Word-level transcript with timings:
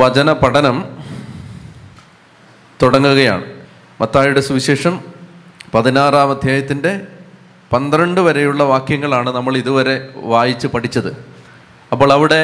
വചന 0.00 0.32
പഠനം 0.32 0.76
തുടങ്ങുകയാണ്. 2.82 3.44
മത്തായുടെ 4.00 4.40
സുവിശേഷം 4.40 5.00
പതിനാറാം 5.74 6.30
അധ്യായത്തിന്റെ 6.30 7.00
പന്ത്രണ്ട് 7.72 8.20
വരെയുള്ള 8.20 8.62
വാക്യങ്ങളാണ് 8.64 9.30
നമ്മൾ 9.30 9.56
ഇതുവരെ 9.56 10.08
വായിച്ച് 10.16 10.66
പഠിച്ചത്. 10.66 11.10
അപ്പോൾ 11.92 12.12
അവിടെ 12.12 12.40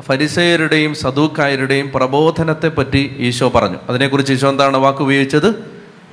ഫരിസയരുടെയും 0.00 0.94
സദൂക്കായരുടെയും 0.94 1.92
പ്രബോധനത്തെ 1.94 2.68
പറ്റി 2.68 3.16
ഈശോ 3.18 3.48
പറഞ്ഞു. 3.48 3.78
അതിനെക്കുറിച്ച് 3.88 4.32
ഈശോ 4.32 4.48
എന്താണ് 4.48 4.76
വാക്ക് 4.76 4.98
ഉപയോഗിച്ചത്? 4.98 5.48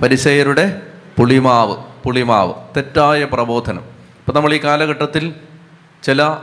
ഫരിസയരുടെ 0.02 0.82
പുളിമാവ് 1.18 1.76
പുളിമാവ് 2.06 2.54
തെറ്റായ 2.78 3.24
പ്രബോധനം. 3.24 3.84
ഇപ്പം 4.20 4.36
നമ്മൾ 4.36 4.54
ഈ 4.54 4.58
കാലഘട്ടത്തിൽ 4.58 5.34
ചില 6.04 6.36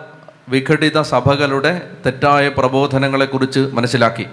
വിഘടിത 0.48 1.00
സഭകളുടെ 1.03 1.73
തെറ്റായ 2.06 2.48
പ്രബോധനങ്ങളെക്കുറിച്ച് 2.48 3.61
മനസ്സിലാക്കി. 3.61 4.27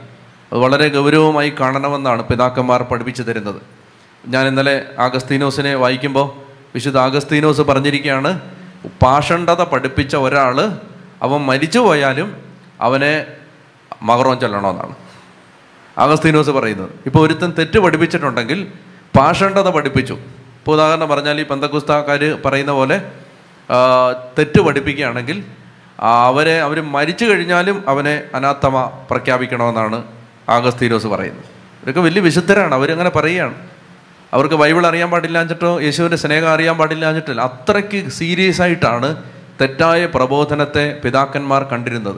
അത് 0.52 0.60
വളരെ 0.60 0.88
ഗൗരവമായി 0.90 1.50
കാണണമെന്നാണ് 1.60 2.24
പിതാക്കന്മാർ 2.24 2.84
പഠിപ്പിച്ചു 2.84 3.24
തരുന്നത്. 3.24 3.62
ഞാൻ 4.28 4.48
ഇന്നലെ 4.48 4.86
ആഗസ്തീനോസിനെ 5.00 5.76
വായിക്കുമ്പോൾ 5.76 6.28
വിശുദ്ധ 6.74 6.98
ആഗസ്തീനോസ് 6.98 7.62
പറഞ്ഞിരിക്കുകയാണ് 7.62 8.42
പാഷണ്ഡത 9.04 9.64
പഠിപ്പിച്ച 9.64 10.16
ഒരാൾ 10.16 10.58
അവൻ 11.22 11.40
മരിച്ചു 11.42 11.80
പോയാലും 11.80 12.38
അവനെ 12.82 13.26
മകറോൻ 14.02 14.40
ചൊല്ലണമെന്നാണ്. 14.40 14.96
ആഗസ്തീനോസ് 15.98 16.50
പറയുന്നത്. 16.50 16.90
ഇപ്പോൾ 17.06 17.26
ഒരുത്തൻ 17.26 17.54
തെറ്റ് 17.60 17.80
പഠിപ്പിച്ചിട്ടുണ്ടെങ്കിൽ 17.80 18.74
പാഷണ്ഡത 19.18 19.70
പഠിപ്പിച്ചു. 19.70 20.14
ഇപ്പോൾ 20.60 20.72
ഉദാഹരണം 20.72 21.10
പറഞ്ഞാൽ 21.10 21.40
ഈ 21.40 21.46
പന്തക്കുസ്താക്കാർ 21.46 22.42
പറയുന്ന 22.46 22.72
പോലെ 22.72 23.12
തെറ്റ് 24.38 24.62
പഠിപ്പിക്കുകയാണെങ്കിൽ 24.62 25.44
അവരെ 26.00 26.62
അവർ 26.62 26.82
മരിച്ചു 26.82 27.26
കഴിഞ്ഞാലും 27.26 27.84
അവനെ 27.88 28.24
അനാത്തമ 28.34 28.84
പ്രഖ്യാപിക്കണമെന്നാണ് 29.10 30.19
ആഗസ്തീനോസ് 30.50 31.08
പറയുന്നത് 31.08 31.44
ഇവരൊക്കെ 31.44 32.02
വലിയ 32.02 32.22
വിശുദ്ധരാണ്. 32.22 32.76
അവരങ്ങനെ 32.76 33.10
പറയുകയാണ്. 33.10 33.54
അവർക്ക് 34.34 34.56
ബൈബിൾ 34.56 34.88
അറിയാൻ 34.88 35.10
പാടില്ലാഞ്ഞിട്ടോ 35.12 35.82
യേശുവിന്റെ 35.82 36.18
സ്നേഹം 36.18 36.50
അറിയാൻ 36.50 36.78
പാടില്ലാഞ്ഞിട്ടില്ല 36.78 37.42
അത്രയ്ക്ക് 37.42 38.10
സീരിയസ് 38.10 38.62
ആയിട്ടാണ് 38.62 39.16
തെറ്റായ 39.62 40.06
പ്രബോധനത്തെ 40.06 40.98
പിതാക്കന്മാർ 41.06 41.64
കണ്ടിരുന്നത്. 41.64 42.16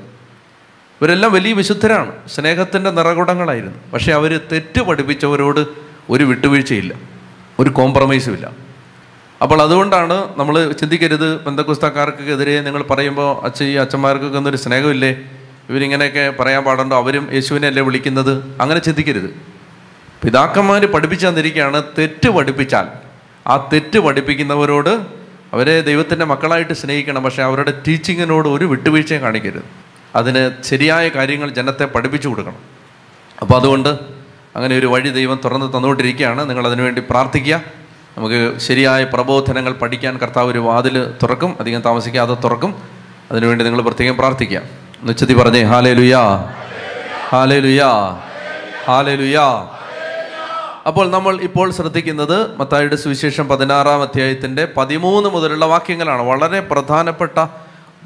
ഇവരെല്ലാം 1.01 1.33
വലിയ 1.33 1.53
വിശുദ്ധരാണ്. 1.53 2.11
സ്നേഹത്തിന്റെ 2.29 2.91
നിറകുടങ്ങളായിരുന്നു. 2.91 3.91
പക്ഷേ 3.93 4.11
അവർ 4.11 4.39
തെറ്റ് 4.51 4.81
പഠിപ്പിച്ചവരോട് 4.81 5.65
ഒരു 6.09 6.23
വിട്ടുവീഴ്ചയില്ല. 6.23 6.93
ഒരു 7.59 7.69
കോംപ്രമൈസും 7.69 8.33
ഇല്ല. 8.33 8.51
അപ്പോൾ 9.41 9.61
അതുകൊണ്ടാണ് 9.61 10.39
നമ്മൾ 10.39 10.71
ചിന്തിക്കരുത്. 10.71 11.43
ബന്ധക്കുസ്തക്കാർക്കെതിരെ 11.43 12.61
നിങ്ങൾ 12.61 12.83
പറയുമ്പോൾ 12.83 13.45
അച്ഛ 13.45 13.63
ഈ 13.63 13.73
അച്ഛന്മാർക്കൊക്കെ 13.73 14.37
ഒന്നൊരു 14.37 14.57
സ്നേഹമില്ലേ? 14.57 15.21
ഇവരിങ്ങനെയൊക്കെ 15.69 16.33
പറയാൻ 16.39 16.63
പാടുണ്ടോ? 16.63 16.95
അവരും 16.95 17.29
യേശുവിനെ 17.33 17.67
അല്ലേ 17.67 17.83
വിളിക്കുന്നത്? 17.83 18.57
അങ്ങനെ 18.61 18.79
ചിന്തിക്കരുത്. 18.79 19.51
പിതാക്കന്മാർ 20.23 20.85
പഠിപ്പിച്ചു 20.85 21.27
തന്നിരിക്കുകയാണ് 21.27 21.83
തെറ്റ് 21.97 22.29
പഠിപ്പിച്ചാൽ. 22.29 22.87
ആ 23.47 23.69
തെറ്റ് 23.73 23.99
പഠിപ്പിക്കുന്നവരോട് 23.99 25.21
അവരെ 25.53 25.81
ദൈവത്തിന്റെ 25.81 26.25
മക്കളായിട്ട് 26.25 26.73
സ്നേഹിക്കണം 26.73 27.23
പക്ഷേ 27.23 27.43
അവരുടെ 27.43 27.73
ടീച്ചിങ്ങിനോട് 27.87 28.47
ഒരു 28.47 28.65
വിട്ടുവീഴ്ചയും 28.65 29.21
കാണിക്കരുത്. 29.21 29.63
അതിന് 30.15 30.63
ശരിയായ 30.63 31.09
കാര്യങ്ങൾ 31.09 31.49
ജനത്തെ 31.49 31.85
പഠിപ്പിച്ചു 31.85 32.27
കൊടുക്കണം. 32.27 32.55
അപ്പോൾ 33.41 33.53
അതുകൊണ്ട് 33.53 33.89
അങ്ങനെ 34.55 34.77
ഒരു 34.77 34.85
വഴി 34.85 35.09
ദൈവം 35.09 35.39
തുറന്ന് 35.45 35.65
തന്നുകൊണ്ടിരിക്കുകയാണ്. 35.65 36.49
നിങ്ങൾ 36.49 36.67
അതിനുവേണ്ടി 36.67 37.03
പ്രാർത്ഥിക്കുക. 37.09 37.61
നമുക്ക് 38.17 38.57
ശരിയായ 38.57 39.03
പ്രബോധനങ്ങൾ 39.03 39.73
പഠിക്കാൻ 39.73 40.17
കർത്താവ് 40.17 40.51
ഒരു 40.51 40.59
വാതിൽ 40.59 41.11
തുറക്കും. 41.23 41.55
അധികം 41.59 41.81
താമസിക്കാതെ 41.81 42.33
തുറക്കും. 42.33 42.75
അതിനുവേണ്ടി 43.31 43.65
നിങ്ങൾ 43.65 43.81
പ്രത്യേകം 43.81 44.17
പ്രാർത്ഥിക്കുക. 44.17 44.61
നിശ്ചതി 45.03 45.33
പറഞ്ഞേ 45.33 45.61
ഹാലേ 45.61 45.93
ലുയാ 45.93 46.53
ഹാലേ 47.29 47.59
ലുയാ 47.59 48.19
ഹാലേ 48.85 49.15
ലുയാ 49.15 49.67
അപ്പോൾ 50.87 51.11
നമ്മൾ 51.11 51.41
ഇപ്പോൾ 51.41 51.71
ശ്രദ്ധിക്കുന്നത് 51.71 52.57
മത്തായിയുടെ 52.57 52.95
സുവിശേഷം 52.95 53.47
പതിനാറാം 53.47 54.01
അധ്യായത്തിന്റെ 54.01 54.67
പതിമൂന്ന് 54.77 55.29
മുതലുള്ള 55.29 55.65
വാക്യങ്ങളാണ്. 55.65 56.21
വളരെ 56.21 56.59
പ്രധാനപ്പെട്ട 56.59 57.45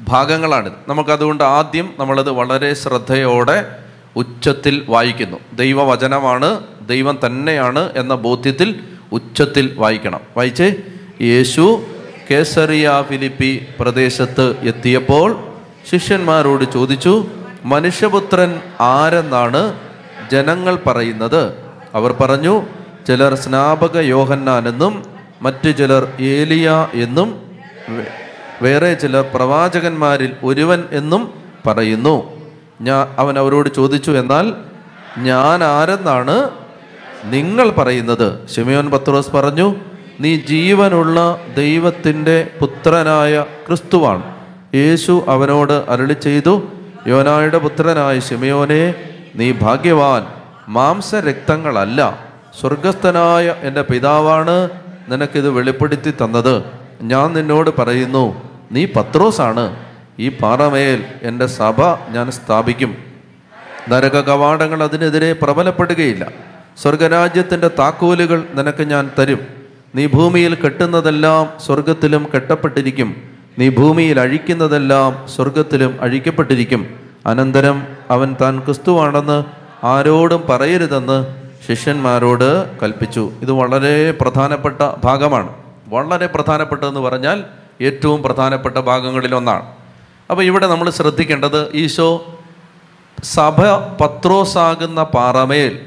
ഭാഗങ്ങളാണിത് 0.00 0.72
നമുക്കതുകൊണ്ട് 0.88 1.44
ആദ്യം 1.44 1.94
നമ്മളത് 1.98 2.30
വളരെ 2.30 2.74
ശ്രദ്ധയോടെ 2.74 3.78
ഉച്ചത്തിൽ 4.16 4.84
വായിക്കുന്നു. 4.88 5.36
ദൈവവചനമാണ് 5.52 6.60
ദൈവം 6.88 7.18
തന്നെയാണ് 7.26 7.90
എന്ന 7.96 8.14
ബോധ്യത്തിൽ 8.14 8.80
ഉച്ചത്തിൽ 9.12 9.74
വായിക്കണം. 9.76 10.20
വായിച്ചേ 10.36 10.74
യേശു 11.22 11.82
കേസറിയ 12.30 13.04
ഫിലിപ്പി 13.08 13.66
പ്രദേശത്ത് 13.80 14.56
എത്തിയപ്പോൾ 14.62 15.55
ശിഷ്യന്മാരോട് 15.90 16.72
ചോദിച്ചു 16.72 17.26
മനുഷ്യപുത്രൻ 17.64 18.60
ആരെന്നാണ് 18.80 19.72
ജനങ്ങൾ 20.32 20.78
പറയുന്നത്? 20.86 21.54
അവർ 21.94 22.12
പറഞ്ഞു 22.12 22.62
ചിലർ 23.08 23.34
സ്നാപക 23.34 23.98
യോഹന്നാൻ 23.98 24.68
എന്നും 24.68 25.04
മറ്റു 25.42 25.70
ചിലർ 25.70 26.12
ഏലിയ 26.20 26.88
എന്നും 26.94 27.40
വേറെ 28.62 28.94
ചിലർ 28.94 29.24
പ്രവാചകന്മാരിൽ 29.34 30.36
ഒരുവൻ 30.44 30.84
എന്നും 30.92 31.34
പറയുന്നു. 31.66 32.36
ഞാൻ 32.80 33.08
അവൻ 33.18 33.38
അവരോട് 33.38 33.68
ചോദിച്ചു 33.68 34.10
എന്നാൽ 34.10 34.54
ഞാൻ 35.18 35.64
ആരെന്നാണ് 35.64 36.50
നിങ്ങൾ 37.24 37.70
പറയുന്നത്? 37.70 38.48
ഷിമയോൻ 38.48 38.90
പത്രോസ് 38.90 39.30
പറഞ്ഞു 39.30 39.74
നീ 40.20 40.36
ജീവനുള്ള 40.36 41.38
ദൈവത്തിന്റെ 41.56 42.50
പുത്രനായ 42.60 43.44
ക്രിസ്തുവാണ്. 43.66 44.35
യേശു 44.74 45.24
അവനോട് 45.28 45.72
അരളി 45.72 46.12
ചെയ്തു 46.12 46.62
യോനായുടെ 47.06 47.58
പുത്രനായ 47.58 48.20
ശിമയോനെ 48.20 48.94
നീ 49.34 49.52
ഭാഗ്യവാൻ. 49.52 50.26
മാംസരക്തങ്ങളല്ല. 50.68 52.24
സ്വർഗസ്ഥനായ 52.60 53.54
എന്റെ 53.62 53.82
പിതാവാണ് 53.82 54.70
നിനക്കിത് 55.08 55.50
വെളിപ്പെടുത്തി 55.50 56.10
തന്നത്. 56.10 56.62
ഞാൻ 57.02 57.32
നിന്നോട് 57.32 57.70
പറയുന്നു 57.78 58.50
നീ 58.72 58.86
പത്രോസാണ്. 58.96 59.76
ഈ 60.18 60.28
പാറമേൽ 60.28 61.04
എന്റെ 61.22 61.46
സഭ 61.46 61.84
ഞാൻ 62.10 62.30
സ്ഥാപിക്കും. 62.30 62.96
നരക 63.88 64.20
കവാടങ്ങൾ 64.20 64.82
അതിനെതിരെ 64.82 65.32
പ്രബലപ്പെടുകയില്ല. 65.32 66.26
സ്വർഗരാജ്യത്തിന്റെ 66.82 67.68
താക്കോലുകൾ 67.68 68.44
നിനക്ക് 68.54 68.82
ഞാൻ 68.82 69.10
തരും. 69.18 69.38
നീ 69.94 70.06
ഭൂമിയിൽ 70.06 70.54
കെട്ടുന്നതെല്ലാം 70.54 71.52
സ്വർഗത്തിലും 71.66 72.28
കെട്ടപ്പെട്ടിരിക്കും. 72.34 73.35
നീ 73.58 73.68
ഭൂമിയിൽ 73.68 74.20
അഴിക്കുന്നതെല്ലാം 74.20 75.28
സ്വർഗത്തിലും 75.36 76.02
അഴിക്കപ്പെട്ടിരിക്കും. 76.02 77.00
അനന്തരം 77.26 77.86
അവൻ 78.10 78.36
താൻ 78.40 78.60
ക്രിസ്തുവാണെന്ന് 78.60 79.44
ആരോടും 79.86 80.42
പറയരുതെന്ന് 80.48 81.26
ശിഷ്യന്മാരോട് 81.68 82.80
കൽപ്പിച്ചു. 82.80 83.32
ഇത് 83.42 83.52
വളരെ 83.52 84.10
പ്രധാനപ്പെട്ട 84.10 84.82
ഭാഗമാണ്. 85.04 85.48
വളരെ 85.88 86.26
പ്രധാനപ്പെട്ടതെന്ന് 86.26 87.00
പറഞ്ഞാൽ 87.00 87.44
ഏറ്റവും 87.80 88.22
പ്രധാനപ്പെട്ട 88.22 88.76
ഭാഗങ്ങളിലൊന്നാണ് 88.76 89.66
അപ്പോൾ 90.30 90.42
ഇവിടെ 90.42 90.66
നമ്മൾ 90.66 90.90
ശ്രദ്ധിക്കേണ്ടത് 90.90 91.70
ഈശോ 91.74 92.26
സഭ 93.22 93.60
പത്രോസാകുന്ന 94.00 95.02
പാറമേൽ 95.02 95.78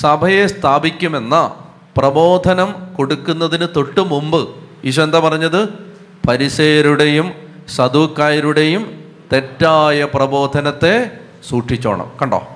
സഭയെ 0.00 0.46
സ്ഥാപിക്കുമെന്ന 0.46 1.54
പ്രബോധനം 1.96 2.94
കൊടുക്കുന്നതിന് 2.98 3.66
തൊട്ട് 3.76 4.00
മുമ്പ് 4.00 4.48
ഈശോ 4.84 5.02
എന്താ 5.02 5.18
പറഞ്ഞത്? 5.18 5.85
പരിസയരുടെയും 6.28 7.32
സദൂക്കായരുടെയും 7.76 9.04
തെറ്റായ 9.32 10.04
പ്രബോധനത്തെ 10.04 11.10
സൂക്ഷിച്ചോണം. 11.48 12.12
കണ്ടോ? 12.22 12.48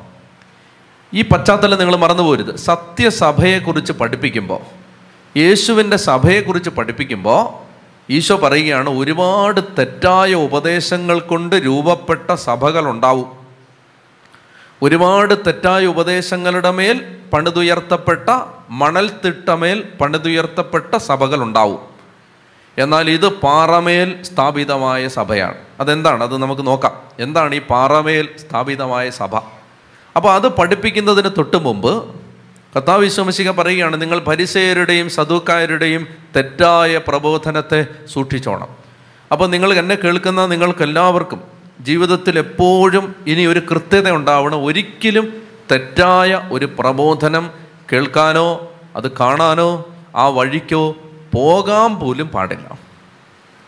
ഈ 1.14 1.22
പശ്ചാത്തലം 1.22 1.78
നിങ്ങൾ 1.78 1.96
മറന്നുപോരുത് 1.96 2.56
സത്യസഭയെക്കുറിച്ച് 2.56 3.92
പഠിപ്പിക്കുമ്പോൾ 3.92 4.60
യേശുവിന്റെ 5.38 5.96
സഭയെക്കുറിച്ച് 5.96 6.70
പഠിപ്പിക്കുമ്പോൾ 6.70 7.70
ഈശോ 8.12 8.36
പറയുകയാണ് 8.36 8.90
ഒരുപാട് 8.90 9.60
തെറ്റായ 9.78 10.34
ഉപദേശങ്ങൾ 10.34 11.20
കൊണ്ട് 11.20 11.56
രൂപപ്പെട്ട 11.56 12.34
സഭകളുണ്ടാവും. 12.34 13.32
ഒരുപാട് 14.82 15.34
തെറ്റായ 15.46 15.86
ഉപദേശങ്ങളുടെ 15.86 16.70
മേൽ 16.70 17.16
പണിതുയർത്തപ്പെട്ട 17.32 18.30
മണൽത്തിട്ടമേൽ 18.70 19.84
പണിതുയർത്തപ്പെട്ട 20.00 20.96
സഭകളുണ്ടാവും. 20.96 21.99
എന്നാൽ 22.80 23.10
ഇത് 23.10 23.28
പാറമേൽ 23.28 24.22
സ്ഥാപിതമായ 24.22 25.08
സഭയാണ്. 25.08 25.54
അതെന്താണ്? 25.80 26.22
അത് 26.22 26.36
നമുക്ക് 26.38 26.66
നോക്കാം. 26.66 26.92
എന്താണ് 27.18 27.54
ഈ 27.54 27.58
പാറമേൽ 27.58 28.28
സ്ഥാപിതമായ 28.38 29.10
സഭ? 29.10 29.36
അപ്പോൾ 30.16 30.34
അത് 30.34 30.48
പഠിപ്പിക്കുന്നതിന് 30.48 31.28
തൊട്ട് 31.38 31.56
മുമ്പ് 31.56 32.14
കർത്താവ് 32.76 33.50
പറയുകയാണ് 33.50 34.00
നിങ്ങൾ 34.00 34.18
പരിസയരുടെയും 34.18 35.10
സദൂക്കായരുടെയും 35.10 36.06
തെറ്റായ 36.36 37.00
പ്രബോധനത്തെ 37.08 37.86
സൂക്ഷിച്ചോണം. 38.12 38.68
അപ്പോൾ 39.32 39.48
നിങ്ങൾ 39.50 39.74
എന്നെ 39.74 39.94
കേൾക്കുന്ന 39.94 40.46
നിങ്ങൾക്കെല്ലാവർക്കും 40.46 41.42
ജീവിതത്തിൽ 41.80 42.38
എപ്പോഴും 42.38 43.14
ഇനി 43.26 43.46
ഒരു 43.46 43.62
കൃത്യത 43.70 44.10
ഉണ്ടാവണം. 44.10 44.64
ഒരിക്കലും 44.64 45.42
തെറ്റായ 45.70 46.48
ഒരു 46.52 46.70
പ്രബോധനം 46.78 47.50
കേൾക്കാനോ 47.92 48.72
അത് 48.96 49.10
കാണാനോ 49.12 49.86
ആ 50.16 50.28
വഴിക്കോ 50.28 50.96
പോകാൻ 51.32 51.94
പോലും 51.94 52.28
പാടില്ല. 52.28 52.78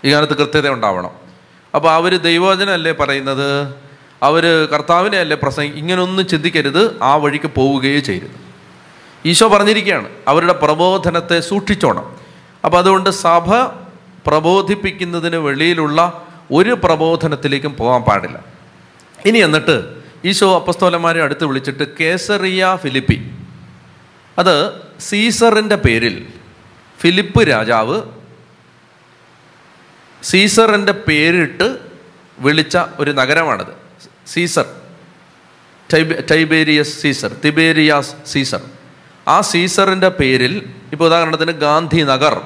ഈ 0.04 0.12
കാലത്ത് 0.12 0.36
കൃത്യത 0.36 0.68
ഉണ്ടാവണം. 0.68 1.10
അപ്പോൾ 1.74 1.92
അവർ 1.92 2.16
ദൈവവചനമല്ലേ 2.16 2.92
പറയുന്നത്? 2.92 3.74
അവർ 4.22 4.68
കർത്താവിനെ 4.72 5.18
അല്ലേ 5.18 5.36
പ്രസംഗി 5.42 5.68
ഇങ്ങനൊന്നും 5.68 6.28
ചിന്തിക്കരുത്. 6.28 6.98
ആ 7.02 7.16
വഴിക്ക് 7.16 7.46
പോവുകയേ 7.46 8.00
ചെയ്യരുത്. 8.00 8.42
ഈശോ 9.26 9.48
പറഞ്ഞിരിക്കുകയാണ് 9.48 10.08
അവരുടെ 10.28 10.52
പ്രബോധനത്തെ 10.52 11.40
സൂക്ഷിച്ചോണം. 11.40 12.16
അപ്പോൾ 12.64 12.78
അതുകൊണ്ട് 12.78 13.10
സഭ 13.10 13.54
പ്രബോധിപ്പിക്കുന്നതിന് 14.26 15.36
വെളിയിലുള്ള 15.36 16.22
ഒരു 16.52 16.78
പ്രബോധനത്തിലേക്കും 16.84 17.76
പോകാൻ 17.76 18.02
പാടില്ല. 18.02 18.44
ഇനി 19.26 19.38
എന്നിട്ട് 19.38 19.94
ഈശോ 20.24 20.54
അപ്പസ്തോലന്മാരെ 20.54 21.22
അടുത്ത് 21.22 21.44
വിളിച്ചിട്ട് 21.44 21.96
കേസറിയ 21.98 22.78
ഫിലിപ്പി. 22.82 23.30
അത് 24.38 24.72
സീസറിന്റെ 25.00 25.76
പേരിൽ 25.76 26.26
ഫിലിപ്പ് 27.02 27.40
രാജാവ് 27.49 28.02
സീസറിന്റെ 30.22 30.93
പേരിട്ട് 30.93 31.78
വിളിച്ച 32.38 32.78
ഒരു 32.99 33.10
നഗരമാണത്. 33.10 33.72
സീസർ. 34.26 34.66
ടൈബ 35.94 36.12
ടൈബേരിയസ് 36.31 37.02
സീസർ 37.02 37.31
തിബേരിയാസ് 37.44 38.12
സീസർ. 38.26 38.60
ആ 39.28 39.40
സീസറിന്റെ 39.40 40.08
പേരിൽ 40.08 40.54
ഇപ്പോൾ 40.93 41.04
ഉദാഹരണത്തിന് 41.04 41.52
ഗാന്ധി 41.52 42.02
നഗർ 42.02 42.37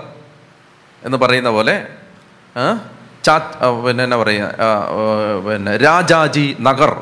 എന്ന് 1.05 1.19
പറയുന്ന 1.19 1.49
പോലെ 1.49 1.75
ചാ 3.25 3.37
പിന്നെ 3.87 4.05
എന്നാ 4.05 4.17
പറയുക 4.17 4.49
പിന്നെ 5.49 5.77
രാജാജി 5.77 6.57
നഗർ. 6.61 6.93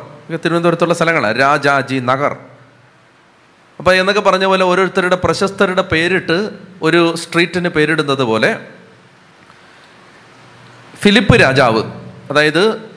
തിരുവനന്തപുരത്തുള്ള 0.44 0.94
സ്ഥലങ്ങളാണ് 0.94 1.40
രാജാജി 1.40 1.98
നഗർ. 2.10 2.36
അപ്പോൾ 3.78 3.94
എന്നൊക്കെ 3.94 4.20
പറഞ്ഞ 4.20 4.44
പോലെ 4.44 4.64
ഓരോരുത്തരുടെ 4.64 5.16
പ്രശസ്തരുടെ 5.16 5.82
പേരിട്ട് 5.82 6.50
ഒരു 6.82 7.14
സ്ട്രീറ്റിന് 7.16 7.68
പേരിടുന്നത് 7.68 8.22
പോലെ 8.22 8.66
ഫിലിപ്പ് 11.02 11.40
രാജാവ് 11.40 11.82
അതായത് 12.30 12.90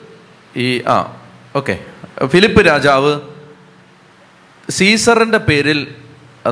ഈ 0.56 0.82
ആ 0.82 1.20
ഓക്കെ. 1.56 1.84
ഫിലിപ്പ് 2.26 2.66
രാജാവ് 2.66 3.20
സീസറിന്റെ 4.70 5.38
പേരിൽ 5.38 5.94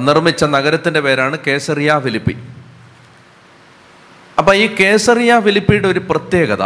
നിർമ്മിച്ച 0.01 0.45
നഗരത്തിന്റെ 0.45 1.01
പേരാണ് 1.01 1.39
കേസറിയ 1.47 2.01
ഫിലിപ്പി. 2.05 2.37
അപ്പം 4.39 4.55
ഈ 4.55 4.75
കേസറിയ 4.81 5.41
ഫിലിപ്പിയുടെ 5.41 5.89
ഒരു 5.89 5.99
പ്രത്യേകത 5.99 6.63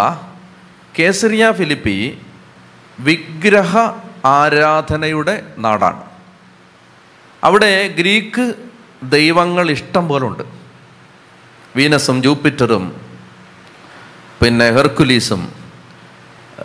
കേസറിയ 0.99 1.53
ഫിലിപ്പി 1.53 2.19
വിഗ്രഹ 3.01 3.79
ആരാധനയുടെ 4.25 5.43
നാടാണ്. 5.59 6.10
അവിടെ 7.45 7.89
ഗ്രീക്ക് 7.89 8.55
ദൈവങ്ങൾ 9.03 9.71
ഇഷ്ടം 9.71 10.09
പോലെ 10.09 10.27
ഉണ്ട് 10.27 10.43
വീനസും 11.77 12.23
ജൂപ്പിറ്ററും 12.23 12.85
പിന്നെ 14.43 14.71
ഹെർക്കുലീസും 14.71 15.53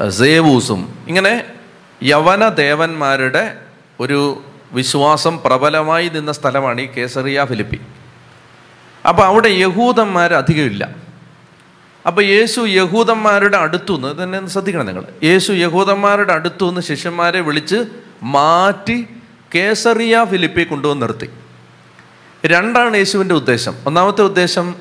സേവൂസും. 0.10 0.82
ഇങ്ങനെ 1.08 1.44
യവന 2.04 2.50
ദേവന്മാരുടെ 2.50 3.58
ഒരു 4.00 4.44
വിശ്വാസം 4.72 5.40
പ്രബലമായി 5.46 6.10
നിന്ന 6.10 6.32
സ്ഥലമാണ് 6.32 6.82
ഈ 6.82 6.86
കേസറിയ 6.86 7.46
ഫിലിപ്പി. 7.46 7.80
അപ്പോൾ 9.10 9.24
അവിടെ 9.24 9.48
യഹൂദന്മാർ 9.48 10.34
അധികമില്ല 10.34 10.84
അപ്പോൾ 12.08 12.24
യേശു 12.24 12.62
യഹൂദന്മാരുടെ 12.62 13.58
അടുത്തുനിന്ന് 13.58 14.24
തന്നെ 14.24 14.48
ശ്രദ്ധിക്കണം 14.48 14.86
നിങ്ങൾ. 14.86 15.06
യേശു 15.24 15.52
യഹൂദന്മാരുടെ 15.52 16.34
അടുത്തുനിന്ന് 16.34 16.82
ശിഷ്യന്മാരെ 16.82 17.42
വിളിച്ച് 17.42 17.86
മാറ്റി 18.24 19.08
കേസറിയ 19.56 20.26
ഫിലിപ്പി 20.32 20.64
കൊണ്ടുവന്ന് 20.64 21.02
നിർത്തി. 21.02 21.30
രണ്ടാണ് 22.46 22.98
യേശുവിന്റെ 22.98 23.36
ഉദ്ദേശം. 23.36 23.76
ഒന്നാമത്തെ 23.86 24.22
ഉദ്ദേശം 24.22 24.76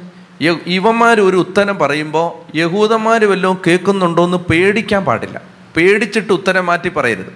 ഇവന്മാർ 0.67 1.21
ഒരു 1.21 1.37
ഉത്തരം 1.37 1.79
പറയുമ്പോൾ 1.79 2.57
യഹൂദന്മാർ 2.57 3.25
വല്ലതും 3.25 3.61
കേൾക്കുന്നുണ്ടോ 3.67 4.25
എന്ന് 4.25 4.37
പേടിക്കാൻ 4.37 5.05
പാടില്ല. 5.05 5.43
പേടിച്ചിട്ട് 5.77 6.33
ഉത്തരം 6.33 6.67
മാറ്റി 6.67 6.89
പറയരുത്. 6.89 7.33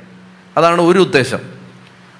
അതാണ് 0.56 0.82
ഒരു 0.82 0.98
ഉദ്ദേശം. 0.98 1.38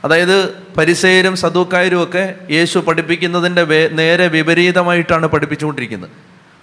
അതായത് 0.05 0.55
പരിസയരും 0.77 1.37
സദൂക്കായരും 1.37 2.03
ഒക്കെ 2.03 2.35
യേശു 2.51 2.79
പഠിപ്പിക്കുന്നതിന്റെ 2.79 3.89
നേരെ 3.93 4.29
വിപരീതമായിട്ടാണ് 4.29 5.27
പഠിപ്പിച്ചുകൊണ്ടിരിക്കുന്നത്. 5.27 6.11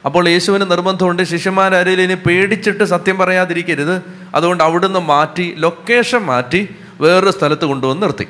അപ്പോൾ 0.06 0.30
യേശുവിന് 0.30 0.72
നിർബന്ധമുണ്ട് 0.72 1.24
ശിഷ്യന്മാരാരെങ്കിലും 1.24 2.04
ഇനി 2.04 2.14
പേടിച്ചിട്ട് 2.14 2.84
സത്യം 2.84 3.18
പറയാതിരിക്കരുത്. 3.18 4.02
അതുകൊണ്ട് 4.36 4.64
അവിടുന്ന് 4.64 5.00
മാറ്റി 5.00 5.56
ലൊക്കേഷൻ 5.58 6.20
മാറ്റി 6.20 6.76
വേറൊരു 7.02 7.32
സ്ഥലത്ത് 7.32 7.66
കൊണ്ടുവന്ന് 7.66 8.04
നിർത്തി. 8.04 8.28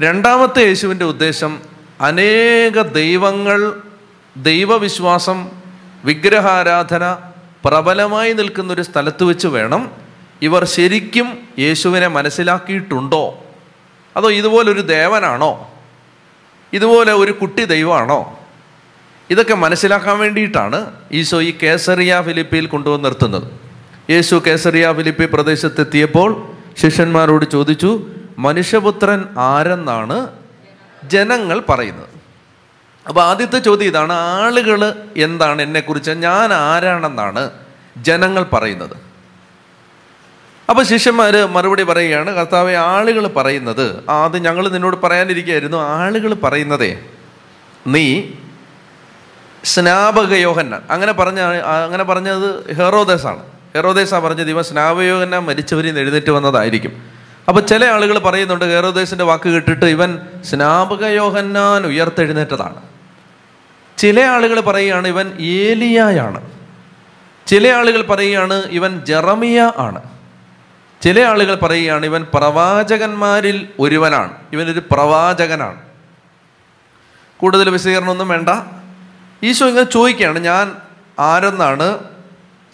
രണ്ടാമത്തെ 0.00 0.66
യേശുവിന്റെ 0.66 1.04
ഉദ്ദേശം 1.04 1.60
അനേക 2.00 2.82
ദൈവങ്ങൾ 2.82 3.74
ദൈവവിശ്വാസം 4.36 5.50
വിഗ്രഹാരാധന 6.04 7.16
പ്രബലമായി 7.64 8.32
നിൽക്കുന്നൊരു 8.32 8.82
സ്ഥലത്ത് 8.82 9.24
വെച്ച് 9.24 9.48
വേണം 9.48 9.90
ഇവർ 10.42 10.64
ശരിക്കും 10.64 11.38
യേശുവിനെ 11.58 12.08
മനസ്സിലാക്കിയിട്ടുണ്ടോ? 12.08 13.44
അതോ 14.16 14.30
ഇതുപോലൊരു 14.30 14.80
ദേവനാണോ? 14.80 15.70
ഇതുപോലെ 16.72 17.12
ഒരു 17.12 17.32
കുട്ടി 17.32 17.64
ദൈവമാണോ? 17.64 18.38
ഇതൊക്കെ 19.30 19.54
മനസ്സിലാക്കാൻ 19.54 20.18
വേണ്ടിയിട്ടാണ് 20.18 20.92
ഈശോ 21.12 21.42
ഈ 21.42 21.54
കേസറിയ 21.62 22.22
ഫിലിപ്പിയിൽ 22.26 22.66
കൊണ്ടുവന്ന് 22.66 23.04
നിർത്തുന്നത്. 23.04 23.52
യേശു 24.10 24.42
കേസറിയ 24.46 24.92
ഫിലിപ്പി 24.92 25.24
പ്രദേശത്തെത്തിയപ്പോൾ 25.24 26.53
ശിഷ്യന്മാരോട് 26.76 27.44
ചോദിച്ചു 27.44 28.10
മനുഷ്യപുത്രൻ 28.38 29.24
ആരെന്നാണ്? 29.38 30.28
ജനങ്ങൾ 31.04 31.62
പറയുന്നത്. 31.68 32.08
അപ്പോൾ 33.08 33.22
ആദ്യത്തെ 33.22 33.58
ചോദ്യം 33.58 33.86
ഇതാണ് 33.86 34.12
ആളുകൾ 34.12 35.04
എന്താണ് 35.16 35.62
എന്നെക്കുറിച്ച്? 35.62 36.10
ഞാൻ 36.10 36.52
ആരാണെന്നാണ്? 36.52 37.50
ജനങ്ങൾ 37.96 38.42
പറയുന്നത്. 38.42 38.96
അപ്പോൾ 40.70 40.82
ശിഷ്യന്മാർ 40.82 41.36
മറുപടി 41.36 41.82
പറയുകയാണ് 41.82 42.30
കർത്താവെ 42.30 42.74
ആളുകൾ 42.74 43.26
പറയുന്നത് 43.26 44.10
അത് 44.10 44.44
ഞങ്ങൾ 44.44 44.68
നിന്നോട് 44.68 44.96
പറയാനിരിക്കുകയായിരുന്നു 44.96 45.76
ആളുകൾ 45.76 46.34
പറയുന്നതേ 46.34 47.08
നീ 47.86 48.22
സ്നാപക 49.64 50.32
യോഹന്നാൻ 50.34 50.82
അങ്ങനെ 50.90 51.12
പറഞ്ഞ 51.12 51.40
അങ്ങനെ 51.84 52.04
പറഞ്ഞത് 52.04 52.74
ഹെറോദേസാണ്. 52.74 53.53
ഹെറോദേസാ 53.76 54.18
പറഞ്ഞ 54.18 54.42
ദിവസം 54.42 54.68
സ്നാവയോഗന 54.68 55.38
മരിച്ചവരിൽ 55.38 55.86
നിന്ന് 55.86 56.00
എഴുന്നേറ്റ് 56.00 56.30
വന്നതായിരിക്കും. 56.30 57.02
അപ്പോൾ 57.48 57.60
ചില 57.60 57.84
ആളുകൾ 57.84 58.18
പറയുന്നുണ്ട് 58.18 58.64
ഏറോദേശിന്റെ 58.64 59.24
വാക്ക് 59.24 59.48
കേട്ടിട്ട് 59.48 59.84
ഇവൻ 59.84 60.18
സ്നാപക 60.44 61.04
യോഹന്നാൻ 61.04 61.86
ഉയർത്തെഴുന്നേറ്റതാണ്. 61.86 62.82
ചില 63.98 64.20
ആളുകൾ 64.20 64.60
പറയുകയാണ് 64.60 65.08
ഇവൻ 65.08 65.32
ഏലിയായാണ്. 65.40 66.50
ചില 67.46 67.68
ആളുകൾ 67.68 68.02
പറയുകയാണ് 68.02 68.54
ഇവൻ 68.54 69.04
ജെറമിയ 69.04 69.72
ആണ്. 69.76 70.02
ചില 71.02 71.20
ആളുകൾ 71.20 71.54
പറയുകയാണ് 71.54 72.06
ഇവൻ 72.06 72.26
പ്രവാചകന്മാരിൽ 72.34 73.68
ഒരുവനാണ്. 73.78 74.30
ഇവനൊരു 74.52 74.82
പ്രവാചകനാണ്. 74.90 75.80
കൂടുതൽ 77.36 77.70
വിശദീകരണമൊന്നും 77.70 78.28
വേണ്ട. 78.28 78.48
ഈശോ 79.42 79.66
ഇങ്ങനെ 79.66 79.84
ചോദിക്കുകയാണ് 79.84 80.38
ഞാൻ 80.38 80.72
ആരെന്നാണ് 81.18 82.13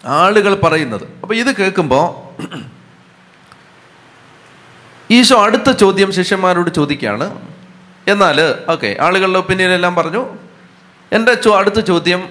ആളുകൾ 0.06 0.54
പറയുന്നത്. 0.54 1.04
അപ്പോൾ 1.22 1.34
ഇത് 1.34 1.56
കേൾക്കുമ്പോൾ 1.56 2.30
ഈശോ 5.10 5.42
അടുത്ത 5.42 5.70
ചോദ്യം 5.70 6.12
ശിഷ്യന്മാരോട് 6.12 6.70
ചോദിക്കുകയാണ്. 6.70 7.40
എന്നാൽ 8.08 8.54
ഓക്കെ 8.68 8.96
ആളുകളുടെ 9.00 9.38
ഒപ്പീനിയൻ 9.38 9.70
എല്ലാം 9.70 9.94
പറഞ്ഞു. 9.94 10.36
എന്റെ 11.12 11.34
ചോ 11.34 11.58
അടുത്ത 11.58 11.80
ചോദ്യം 11.80 12.28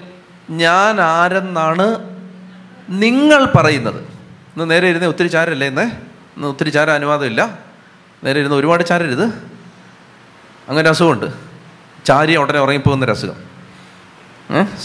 ഞാൻ 0.50 1.00
ആരെന്നാണ് 1.00 2.18
നിങ്ങൾ 2.88 3.44
പറയുന്നത്? 3.44 4.00
ഇന്ന് 4.00 4.70
നേരെ 4.70 4.88
ഇരുന്ന് 4.88 5.06
ഒത്തിരി 5.06 5.28
ചാരല്ലേ 5.28 5.66
ഇന്ന്? 5.66 5.82
ഇന്ന് 5.82 6.48
ഒത്തിരി 6.48 6.70
ചാര 6.70 6.90
അനുവാദമില്ല. 6.90 7.58
നേരെ 8.24 8.40
ഇരുന്ന് 8.40 8.56
ഒരുപാട് 8.56 8.84
ചാരരുത്. 8.86 9.24
അങ്ങനെ 10.68 10.90
അസുഖമുണ്ട്. 10.90 11.26
ചാരിയ 12.04 12.36
ഉടനെ 12.36 12.60
ഉറങ്ങിപ്പോകുന്നൊരു 12.60 13.12
അസുഖം. 13.12 13.49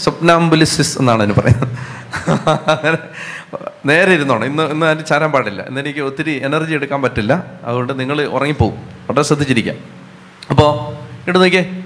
സ്വപ്നാംബുലിസിസ് 0.02 0.98
എന്നാണ് 0.98 1.22
അതിന് 1.22 1.34
പറയുന്നത്. 1.34 1.68
നേരെ 3.86 4.12
ഇരുന്നോണം. 4.12 4.44
ഇന്ന് 4.44 4.62
ഇന്ന് 4.62 4.86
അതിന് 4.86 5.06
ചാരാൻ 5.06 5.32
പാടില്ല. 5.32 5.62
ഇന്ന് 5.62 5.80
എനിക്ക് 5.80 6.00
ഒത്തിരി 6.00 6.44
എനർജി 6.44 6.74
എടുക്കാൻ 6.74 7.02
പറ്റില്ല. 7.02 7.44
അതുകൊണ്ട് 7.64 8.00
നിങ്ങൾ 8.00 8.22
ഉറങ്ങിപ്പോവും. 8.22 8.74
വളരെ 8.74 9.22
ശ്രദ്ധിച്ചിരിക്കാം. 9.22 9.76
അപ്പോൾ 10.50 10.70
ഇട്ട് 11.28 11.38
നോക്കിയേ. 11.38 11.82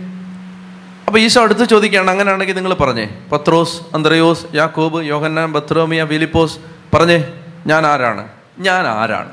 അപ്പോൾ 1.06 1.18
ഈശോ 1.18 1.42
അടുത്ത് 1.42 1.68
ചോദിക്കുകയാണ് 1.68 2.10
അങ്ങനെയാണെങ്കിൽ 2.10 2.56
നിങ്ങൾ 2.56 2.74
പറഞ്ഞേ 2.74 3.08
പത്രോസ് 3.32 3.80
അന്ത്രയോസ് 3.94 4.46
യാക്കോബ് 4.54 5.04
യോഹന്നാൻ 5.04 5.52
ബത്രോമിയ 5.52 6.04
ഫിലിപ്പോസ് 6.04 6.58
പറഞ്ഞേ 6.94 7.24
ഞാൻ 7.66 7.86
ആരാണ്? 7.86 8.28
ഞാൻ 8.58 8.86
ആരാണ്? 8.86 9.30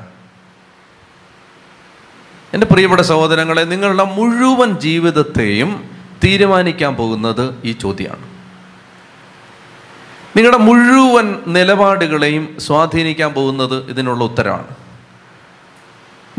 എന്റെ 2.54 2.66
പ്രിയപ്പെട്ട 2.66 3.00
സഹോദരങ്ങളെ 3.00 3.62
നിങ്ങളുടെ 3.62 4.04
മുഴുവൻ 4.04 4.78
ജീവിതത്തെയും 4.78 5.90
തീരുമാനിക്കാൻ 6.24 6.94
പോകുന്നത് 6.94 7.54
ഈ 7.64 7.72
ചോദ്യമാണ്. 7.72 8.27
നിങ്ങളുടെ 10.38 10.58
മുഴുവൻ 10.58 11.34
നിലപാടുകളെയും 11.46 12.56
സ്വാധീനിക്കാൻ 12.58 13.32
പോകുന്നത് 13.34 13.90
ഇതിനുള്ള 13.90 14.24
ഉത്തരമാണ്. 14.24 14.66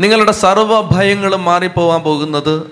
നിങ്ങളുടെ 0.00 0.32
സർവ 0.32 0.80
ഭയങ്ങളും 0.80 1.44
മാറിപ്പോവാൻ 1.44 2.02
പോകുന്നത് 2.02 2.62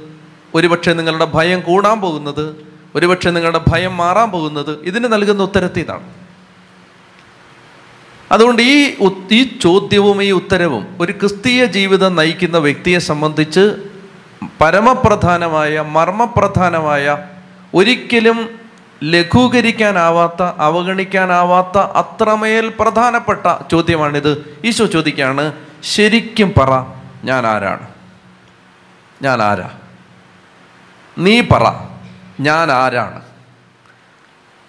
ഒരുപക്ഷെ 0.54 0.92
നിങ്ങളുടെ 0.92 1.24
ഭയം 1.24 1.60
കൂടാൻ 1.60 2.00
പോകുന്നത് 2.00 2.56
ഒരുപക്ഷെ 2.94 3.30
നിങ്ങളുടെ 3.30 3.60
ഭയം 3.68 3.96
മാറാൻ 3.96 4.30
പോകുന്നത് 4.30 4.78
ഇതിന് 4.84 5.12
നൽകുന്ന 5.12 5.42
ഉത്തരത്തിൽ 5.42 5.80
ഇതാണ്. 5.80 6.04
അതുകൊണ്ട് 8.32 8.62
ഈ 8.62 8.96
ഈ 9.32 9.58
ചോദ്യവും 9.58 10.22
ഈ 10.22 10.30
ഉത്തരവും 10.30 10.86
ഒരു 11.00 11.12
ക്രിസ്തീയ 11.12 11.64
ജീവിതം 11.64 12.16
നയിക്കുന്ന 12.16 12.58
വ്യക്തിയെ 12.58 12.98
സംബന്ധിച്ച് 12.98 13.76
പരമപ്രധാനമായ 14.60 15.80
മർമ്മപ്രധാനമായ 15.80 17.18
ഒരിക്കലും 17.74 18.57
ലഘൂകരിക്കാനാവാത്ത 19.02 20.42
അവഗണിക്കാനാവാത്ത 20.42 21.78
അത്രമേൽ 21.78 22.72
പ്രധാനപ്പെട്ട 22.80 23.68
ചോദ്യമാണിത്. 23.70 24.60
ഈശോ 24.64 24.86
ചോദിക്കുകയാണ് 24.86 25.52
ശരിക്കും 25.82 26.54
പറ 26.58 26.86
ഞാൻ 27.24 27.46
ആരാണ്? 27.46 27.88
ഞാൻ 29.22 29.42
ആരാ? 29.42 29.70
നീ 31.18 31.40
പറ 31.40 31.88
ഞാൻ 32.40 32.72
ആരാണ്? 32.72 33.22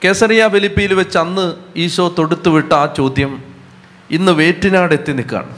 കേസറിയ 0.05 0.47
ഫിലിപ്പിയിൽ 0.47 0.93
വെച്ച് 0.93 1.17
അന്ന് 1.17 1.53
ഈശോ 1.75 2.15
തൊടുത്തുവിട്ട 2.17 2.73
ആ 2.73 2.93
ചോദ്യം 2.97 3.43
ഇന്ന് 4.11 4.31
വേറ്റിനാട് 4.31 4.93
എത്തി 4.93 5.11
നിൽക്കുകയാണ്. 5.11 5.57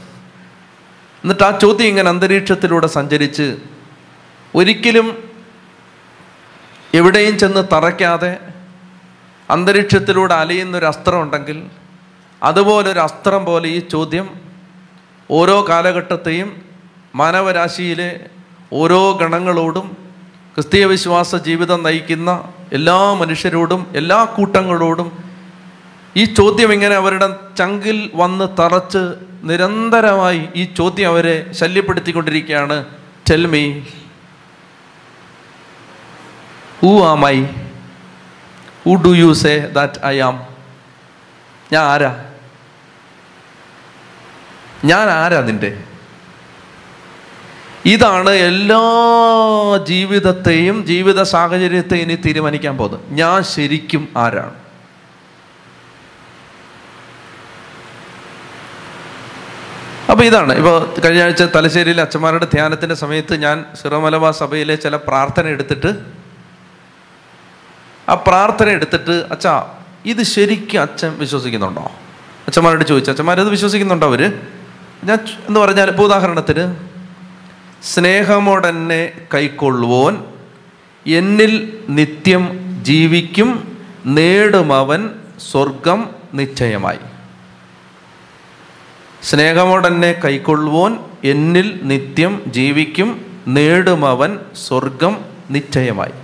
എന്നിട്ട് 1.24 1.42
ആ 1.42 1.58
ചോദ്യം 1.58 1.86
ഇങ്ങനെ 1.86 2.08
അന്തരീക്ഷത്തിലൂടെ 2.08 2.86
സഞ്ചരിച്ച് 2.86 3.56
ഒരിക്കലും 4.54 5.32
എവിടെയും 6.94 7.38
ചെന്ന് 7.38 7.68
തറയ്ക്കാതെ 7.72 8.51
അന്തരീക്ഷത്തിലൂടെ 9.52 10.34
അലയുന്നൊരു 10.34 10.86
അസ്ത്രം 10.86 11.20
ഉണ്ടെങ്കിൽ 11.22 11.58
അതുപോലൊരു 12.42 12.98
അസ്ത്രം 12.98 13.42
പോലെ 13.44 13.68
ഈ 13.68 13.78
ചോദ്യം 13.88 14.28
ഓരോ 15.30 15.56
കാലഘട്ടത്തെയും 15.68 16.48
മാനവരാശിയിലെ 17.14 18.10
ഓരോ 18.72 19.00
ഗണങ്ങളോടും 19.20 19.86
ക്രിസ്തീയ 20.54 20.84
വിശ്വാസ 20.86 21.36
ജീവിതം 21.36 21.82
നയിക്കുന്ന 21.82 22.30
എല്ലാ 22.72 22.96
മനുഷ്യരോടും 23.20 23.82
എല്ലാ 23.96 24.18
കൂട്ടങ്ങളോടും 24.36 25.08
ഈ 26.16 26.24
ചോദ്യം 26.38 26.70
ഇങ്ങനെ 26.72 26.94
അവരുടെ 26.94 27.28
ചങ്കിൽ 27.58 27.98
വന്ന് 28.14 28.46
തറച്ച് 28.58 29.02
നിരന്തരമായി 29.50 30.42
ഈ 30.56 30.64
ചോദ്യം 30.78 31.08
അവരെ 31.08 31.36
ശല്യപ്പെടുത്തിക്കൊണ്ടിരിക്കുകയാണ്. 31.52 32.76
Tell me 33.30 33.64
who 36.84 36.92
am I 37.02 37.42
who 38.84 38.96
do 38.96 39.08
you 39.08 39.32
say 39.32 39.66
that 39.72 40.04
I 40.04 40.20
am 40.20 40.46
ഞാൻ 41.72 41.84
ആരാ? 41.84 42.24
ഞാൻ 44.84 45.08
ആരാ 45.10 45.40
നിന്റെ? 45.40 45.84
ഇതാണ് 47.86 48.30
എല്ലാ 48.30 48.82
ജീവിതത്തെയും 49.88 50.86
ജീവിത 50.86 51.22
സാഹചര്യത്തെയും 51.22 52.02
ഇനി 52.02 52.14
തീരുമാനിക്കാൻ 52.14 52.76
പോകുന്നത്. 52.76 53.00
ഞാൻ 53.10 53.42
ശരിക്കും 53.42 54.08
ആരാണ്? 54.16 54.54
അപ്പോൾ 60.10 60.24
ഇതാണ്. 60.24 60.52
ഇപ്പോൾ 60.52 61.00
കഴിഞ്ഞ 61.00 61.22
ആഴ്ച 61.22 61.42
തലശ്ശേരിയിലെ 61.42 62.02
അച്ഛന്മാരുടെ 62.02 62.44
ധ്യാനത്തിന്റെ 62.44 62.94
സമയത്ത് 62.94 63.34
ഞാൻ 63.34 63.64
സിറോമലബാ 63.82 64.30
സഭയിലെ 64.30 64.74
ചില 64.74 64.96
പ്രാർത്ഥന 64.96 65.46
എടുത്തിട്ട് 65.46 66.21
ആ 68.08 68.14
പ്രാർത്ഥന 68.14 68.68
എടുത്തിട്ട് 68.68 69.10
അച്ഛാ 69.10 69.66
ഇത് 70.06 70.22
ശരിക്കും 70.22 70.80
അച്ഛൻ 70.80 71.18
വിശ്വസിക്കുന്നുണ്ടോ? 71.18 71.82
അച്ഛന്മാരോട് 72.46 72.84
ചോദിച്ചു 72.84 73.10
അച്ഛന്മാരത് 73.10 73.50
വിശ്വസിക്കുന്നുണ്ടോ 73.50 74.06
അവർ 74.06 74.32
ഞാൻ 75.04 75.18
എന്ന് 75.48 75.60
പറഞ്ഞാൽ 75.60 75.88
ഇപ്പോൾ 75.88 76.02
ഉദാഹരണത്തിന് 76.02 76.76
സ്നേഹമോടെന്നെ 77.82 79.12
കൈക്കൊള്ളുവോൻ 79.34 80.24
എന്നിൽ 81.06 81.78
നിത്യം 81.88 82.58
ജീവിക്കും 82.84 83.78
നേടുമവൻ 84.06 85.10
സ്വർഗം 85.50 86.10
നിശ്ചയമായി. 86.34 86.98
സ്നേഹമോടെന്നെ 89.22 90.12
കൈക്കൊള്ളുവോൻ 90.24 90.98
എന്നിൽ 91.24 91.80
നിത്യം 91.82 92.42
ജീവിക്കും 92.46 93.40
നേടുമവൻ 93.48 94.38
സ്വർഗം 94.68 95.24
നിശ്ചയമായി. 95.50 96.21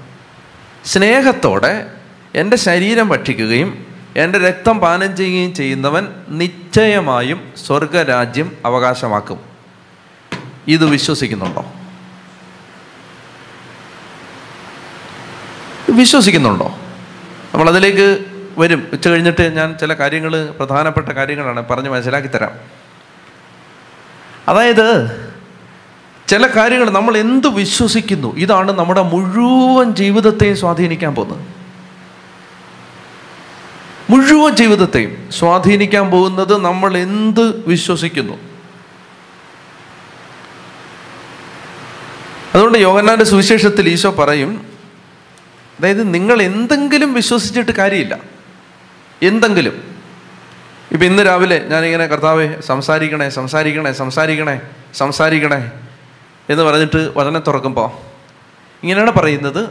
സ്നേഹത്തോടെ 0.88 1.90
എന്റെ 2.34 2.56
ശരീരം 2.56 3.08
ഭക്ഷിക്കുകയും 3.08 3.86
എന്റെ 4.16 4.38
രക്തം 4.38 4.78
പാനം 4.78 5.16
ചെയ്യുകയും 5.16 5.54
ചെയ്യുന്നവൻ 5.54 6.06
നിശ്ചയമായും 6.28 7.52
സ്വർഗരാജ്യം 7.66 8.56
അവകാശമാക്കും. 8.64 9.40
ഇത് 10.68 10.84
വിശ്വസിക്കുന്നുണ്ടോ? 10.84 11.66
വിശ്വസിക്കുന്നുണ്ടോ? 15.90 16.78
നമ്മളതിലേക്ക് 17.54 18.24
വരും. 18.58 18.88
ഉച്ച 18.92 19.08
കഴിഞ്ഞിട്ട് 19.08 19.56
ഞാൻ 19.56 19.76
ചില 19.80 19.94
കാര്യങ്ങൾ 19.94 20.50
പ്രധാനപ്പെട്ട 20.50 21.08
കാര്യങ്ങളാണ് 21.08 21.68
പറഞ്ഞ് 21.68 21.88
മനസ്സിലാക്കി 21.88 22.28
തരാം. 22.28 22.52
അതായത് 24.48 25.27
ചില 26.28 26.46
കാര്യങ്ങൾ 26.46 26.90
നമ്മൾ 26.90 27.16
എന്ത് 27.16 27.46
വിശ്വസിക്കുന്നു? 27.46 28.36
ഇതാണ് 28.36 28.72
നമ്മുടെ 28.72 29.02
മുഴുവൻ 29.02 29.94
ജീവിതത്തെയും 29.94 30.56
സ്വാധീനിക്കാൻ 30.56 31.14
പോകുന്നത്. 31.14 31.46
മുഴുവൻ 34.10 34.56
ജീവിതത്തെയും 34.56 35.28
സ്വാധീനിക്കാൻ 35.30 36.10
പോകുന്നത് 36.10 36.56
നമ്മൾ 36.56 36.96
എന്ത് 36.96 37.68
വിശ്വസിക്കുന്നു? 37.68 38.38
അതുകൊണ്ട് 42.54 42.78
യോഗനാന്റെ 42.78 43.24
സുവിശേഷത്തിൽ 43.24 43.88
ഈശോ 43.88 44.10
പറയും 44.10 44.66
അതായത് 45.78 46.14
നിങ്ങൾ 46.14 46.42
എന്തെങ്കിലും 46.42 47.14
വിശ്വസിച്ചിട്ട് 47.14 47.72
കാര്യമില്ല. 47.72 48.18
എന്തെങ്കിലും. 49.22 49.82
ഇപ്പം 50.92 51.06
ഇന്ന് 51.06 51.26
രാവിലെ 51.26 51.58
ഞാനിങ്ങനെ 51.68 52.06
കർത്താവെ 52.06 52.60
സംസാരിക്കണേ 52.60 53.28
സംസാരിക്കണേ 53.28 53.92
സംസാരിക്കണേ 53.92 54.60
സംസാരിക്കണേ. 54.94 55.70
എന്ന് 56.50 56.64
പറഞ്ഞിട്ട് 56.64 57.12
വചനം 57.16 57.40
തുറക്കുമ്പോൾ 57.40 57.90
ഇങ്ങനെയാണ് 58.82 59.10
പറയുന്നത്. 59.10 59.68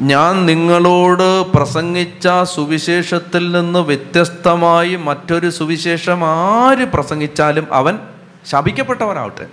ഞാൻ 0.00 0.46
നിങ്ങളോട് 0.46 1.52
പ്രസംഗിച്ച 1.52 2.28
സുവിശേഷത്തിൽ 2.42 3.52
നിന്ന് 3.52 3.78
വ്യത്യസ്തമായി 3.78 4.96
മറ്റൊരു 4.96 5.50
സുവിശേഷം 5.50 6.24
ആര് 6.24 6.84
പ്രസംഗിച്ചാലും 6.84 7.74
അവൻ 7.74 7.98
ശപിക്കപ്പെട്ടവനാവട്ടെ. 8.46 9.46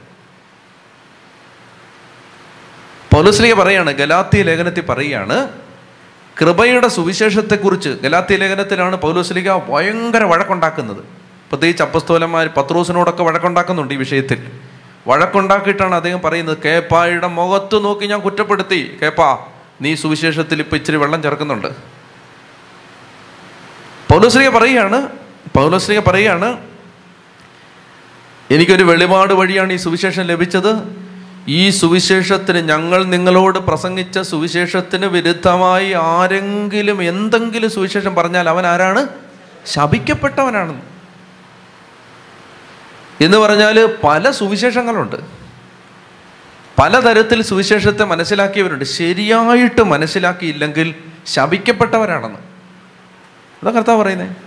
പൗലോസ്ലിക 3.15 3.53
പറയാണ് 3.53 3.91
ഗലാത്തി 3.91 4.41
ലേഖനത്തിൽ 4.41 4.85
പറയുകയാണ് 4.85 5.49
കൃപയുടെ 6.41 6.87
സുവിശേഷത്തെക്കുറിച്ച് 6.87 7.89
ഗലാത്തി 7.89 8.35
ലേഖനത്തിലാണ് 8.35 8.95
പൗലോസ്ലിക 8.95 9.53
ഭയങ്കര 9.53 10.23
വഴക്കുണ്ടാക്കുന്നത്. 10.23 11.03
പ്രത്യേകിച്ച് 11.49 11.83
അപ്പസ്തോലന്മാർ 11.83 12.47
പത്രോസിനോടൊക്കെ 12.57 13.23
വഴക്കുണ്ടാക്കുന്നുണ്ട് 13.23 13.93
ഈ 13.93 13.97
വിഷയത്തിൽ. 13.97 14.51
വഴക്കുണ്ടാക്കിയിട്ടാണ് 15.07 15.95
അദ്ദേഹം 15.95 16.21
പറയുന്നത്. 16.21 16.57
കേപ്പായുടെ 16.65 17.27
മുഖത്ത് 17.27 17.83
നോക്കി 17.83 18.05
ഞാൻ 18.05 18.19
കുറ്റപ്പെടുത്തി. 18.19 18.97
കേപ്പാ 19.01 19.37
നീ 19.81 19.95
സുവിശേഷത്തിൽ 19.95 20.59
ഇപ്പം 20.59 20.77
ഇച്ചിരി 20.77 20.97
വെള്ളം 20.97 21.21
ചേർക്കുന്നുണ്ട്. 21.21 21.67
പൗലോസ്ലിക 24.11 24.49
പറയുകയാണ് 24.49 25.07
പൗലോസ്ലിക 25.55 25.99
പറയുകയാണ് 25.99 26.57
എനിക്കൊരു 28.51 28.83
വെളിപാട് 28.83 29.33
വഴിയാണ് 29.33 29.73
ഈ 29.73 29.75
സുവിശേഷം 29.75 30.23
ലഭിച്ചത്. 30.23 30.71
ഈ 31.47 31.69
സുവിശേഷത്തിന് 31.69 32.57
ഞങ്ങൾ 32.57 33.03
നിങ്ങളോട് 33.03 33.59
പ്രസംഗിച്ച 33.59 34.19
സുവിശേഷത്തിന് 34.19 35.05
വിരുദ്ധമായി 35.05 35.91
ആരെങ്കിലും 35.91 37.03
എന്തെങ്കിലും 37.03 37.69
സുവിശേഷം 37.69 38.15
പറഞ്ഞാൽ 38.15 38.49
അവൻ 38.49 38.65
ആരാണ്? 38.65 39.07
ശപിക്കപ്പെട്ടവനാണെന്ന്. 39.65 40.94
എന്ന് 43.21 43.37
പറഞ്ഞാൽ 43.37 43.95
പല 44.03 44.31
സുവിശേഷങ്ങളുണ്ട്. 44.31 45.15
പലതരത്തിൽ 46.79 47.41
സുവിശേഷത്തെ 47.41 48.03
മനസ്സിലാക്കിയവരുണ്ട്. 48.03 48.85
ശരിയായിട്ട് 48.85 49.83
മനസ്സിലാക്കിയില്ലെങ്കിൽ 49.83 50.95
ശപിക്കപ്പെട്ടവരാണെന്ന്. 51.25 52.39
അതാ 53.63 53.71
കർത്താവ് 53.71 54.03
പറയുന്നത് 54.03 54.37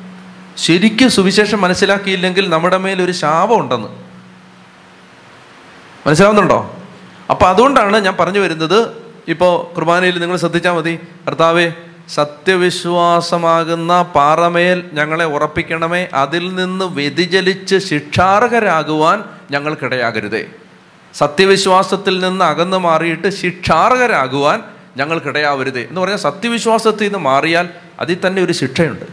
ശരിക്കും 0.57 1.11
സുവിശേഷം 1.11 1.61
മനസ്സിലാക്കിയില്ലെങ്കിൽ 1.61 2.51
നമ്മുടെ 2.51 2.79
മേൽ 2.79 3.03
ഒരു 3.03 3.13
ശാപം 3.13 3.61
ഉണ്ടെന്ന്. 3.61 3.89
മനസ്സിലാവുന്നുണ്ടോ? 6.07 6.77
അപ്പൊ 7.31 7.47
അതുകൊണ്ടാണ് 7.47 7.97
ഞാൻ 7.97 8.17
പറഞ്ഞു 8.21 8.39
വരുന്നത് 8.39 8.89
ഇപ്പോൾ 9.29 9.75
കുർബാനയിൽ 9.75 10.21
നിങ്ങൾ 10.21 10.37
ശ്രദ്ധിച്ചാൽ 10.37 10.73
മതി. 10.73 10.99
കർത്താവെ 11.27 11.73
സത്യവിശ്വാസമാകുന്ന 12.09 14.03
പാറമേൽ 14.03 14.85
ഞങ്ങളെ 14.93 15.25
ഉറപ്പിക്കണമേ. 15.25 16.09
അതിൽ 16.15 16.55
നിന്ന് 16.55 16.85
വ്യതിചലിച്ച് 16.85 17.77
ശിക്ഷാർഹരാകുവാൻ 17.77 19.25
ഞങ്ങൾക്കിടയാകരുതേ. 19.51 20.47
സത്യവിശ്വാസത്തിൽ 21.15 22.21
നിന്ന് 22.21 22.45
അകന്നു 22.45 22.77
മാറിയിട്ട് 22.77 23.29
ശിക്ഷാർഹരാകുവാൻ 23.29 24.63
ഞങ്ങൾക്കിടയാവരുതേ. 24.97 25.81
എന്ന് 25.81 26.01
പറഞ്ഞാൽ 26.01 26.17
സത്യവിശ്വാസത്തിൽ 26.17 27.05
നിന്ന് 27.05 27.19
മാറിയാൽ 27.19 27.69
അതിൽ 28.01 28.17
തന്നെ 28.27 28.43
ഒരു 28.43 28.53
ശിക്ഷയുണ്ട്. 28.53 29.05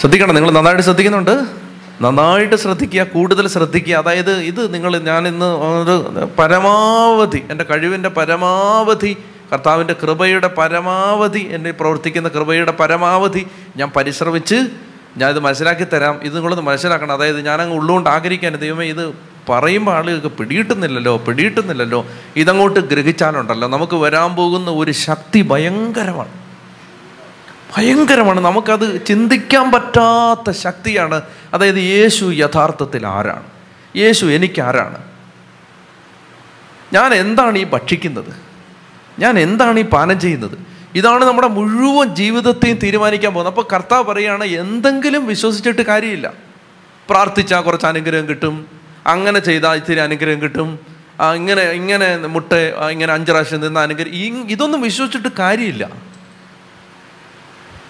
ശ്രദ്ധിക്കണം? 0.00 0.34
നിങ്ങൾ 0.34 0.50
നന്നായിട്ട് 0.50 0.82
ശ്രദ്ധിക്കുന്നുണ്ട്? 0.82 1.67
നന്നായിട്ട് 2.00 2.56
ശ്രദ്ധിക്കുക 2.56 3.02
കൂടുതൽ 3.02 3.48
ശ്രദ്ധിക്കുക. 3.48 3.94
അതായത് 3.94 4.30
ഇത് 4.30 4.74
നിങ്ങൾ 4.74 4.98
ഞാൻ 4.98 5.28
ഇന്ന് 5.28 5.46
ഒരു 5.46 6.28
പരമാവധി 6.38 7.42
എന്റെ 7.50 7.64
കഴിവിന്റെ 7.64 8.08
പരമാവധി 8.08 9.16
കർത്താവിന്റെ 9.52 9.94
കൃപയുടെ 10.02 10.48
പരമാവധി 10.48 11.48
എന്നെ 11.52 11.70
പ്രവർത്തിക്കുന്ന 11.70 12.28
കൃപയുടെ 12.28 12.72
പരമാവധി 12.72 13.46
ഞാൻ 13.76 13.90
പരിശ്രമിച്ച് 13.96 14.54
ഞാൻ 15.16 15.30
ഇത് 15.30 15.40
മനസ്സിലാക്കി 15.40 15.84
തരാം. 15.84 16.20
ഇത് 16.22 16.36
നിങ്ങളൊന്ന് 16.36 16.62
മനസ്സിലാക്കണം. 16.62 17.12
അതായത് 17.12 17.40
ഞാനങ്ങ് 17.40 17.76
ഉള്ളുകൊണ്ട് 17.76 18.10
ആഗ്രഹിക്കാൻ 18.10 18.56
ദൈവമേ 18.56 18.86
ഇത് 18.86 19.14
പറയുമ്പോൾ 19.48 19.92
ആളുകൾക്ക് 19.92 20.26
പിടിയിട്ടുന്നില്ലല്ലോ 20.26 21.16
പിടിയിട്ടുന്നില്ലല്ലോ 21.16 22.06
ഇതങ്ങോട്ട് 22.36 22.80
ഗ്രഹിച്ചാലുണ്ടല്ലോ. 22.80 23.68
നമുക്ക് 23.68 23.96
വരാൻ 23.96 24.36
പോകുന്ന 24.36 24.70
ഒരു 24.70 24.90
ശക്തി 24.90 25.42
ഭയങ്കരമാണ്. 25.42 26.37
ഭയങ്കരമാണ്. 27.76 28.40
നമുക്കത് 28.40 29.06
ചിന്തിക്കാൻ 29.06 29.72
പറ്റാത്ത 29.72 30.50
ശക്തിയാണ്. 30.50 31.22
അതായത് 31.54 31.76
യേശു 31.76 32.24
യഥാർത്ഥത്തിൽ 32.24 33.06
ആരാണ്? 33.06 33.42
യേശു 33.96 34.26
എനിക്കാരാണ്. 34.26 34.98
ഞാൻ 36.92 37.14
എന്താണ് 37.14 37.58
ഈ 37.58 37.64
ഭക്ഷിക്കുന്നത്? 37.64 38.34
ഞാൻ 39.18 39.38
എന്താണ് 39.38 39.80
ഈ 39.80 39.82
പാനം 39.82 40.20
ചെയ്യുന്നത്? 40.20 40.58
ഇതാണ് 40.94 41.24
നമ്മുടെ 41.24 41.48
മുഴുവൻ 41.48 42.14
ജീവിതത്തെയും 42.14 42.78
തീരുമാനിക്കാൻ 42.82 43.34
പോകുന്നത്. 43.34 43.54
അപ്പോൾ 43.54 43.74
കർത്താവ് 43.74 44.04
പറയുകയാണ് 44.04 44.44
എന്തെങ്കിലും 44.44 45.26
വിശ്വസിച്ചിട്ട് 45.26 45.82
കാര്യമില്ല. 45.82 46.32
പ്രാർത്ഥിച്ചാൽ 47.10 47.60
കുറച്ച് 47.60 47.86
അനുഗ്രഹം 47.86 48.28
കിട്ടും. 48.28 48.66
അങ്ങനെ 49.06 49.38
ചെയ്താൽ 49.38 49.76
ഇത്തിരി 49.76 49.98
അനുഗ്രഹം 49.98 50.42
കിട്ടും. 50.42 50.78
ഇങ്ങനെ 51.34 51.62
ഇങ്ങനെ 51.62 52.16
മുട്ട 52.16 52.52
ഇങ്ങനെ 52.90 53.12
അഞ്ച് 53.12 53.30
പ്രാവശ്യം 53.30 53.60
നിന്ന 53.60 53.78
അനുഗ്രഹം. 53.78 54.50
ഇതൊന്നും 54.50 54.80
വിശ്വസിച്ചിട്ട് 54.80 55.28
കാര്യമില്ല. 55.38 56.07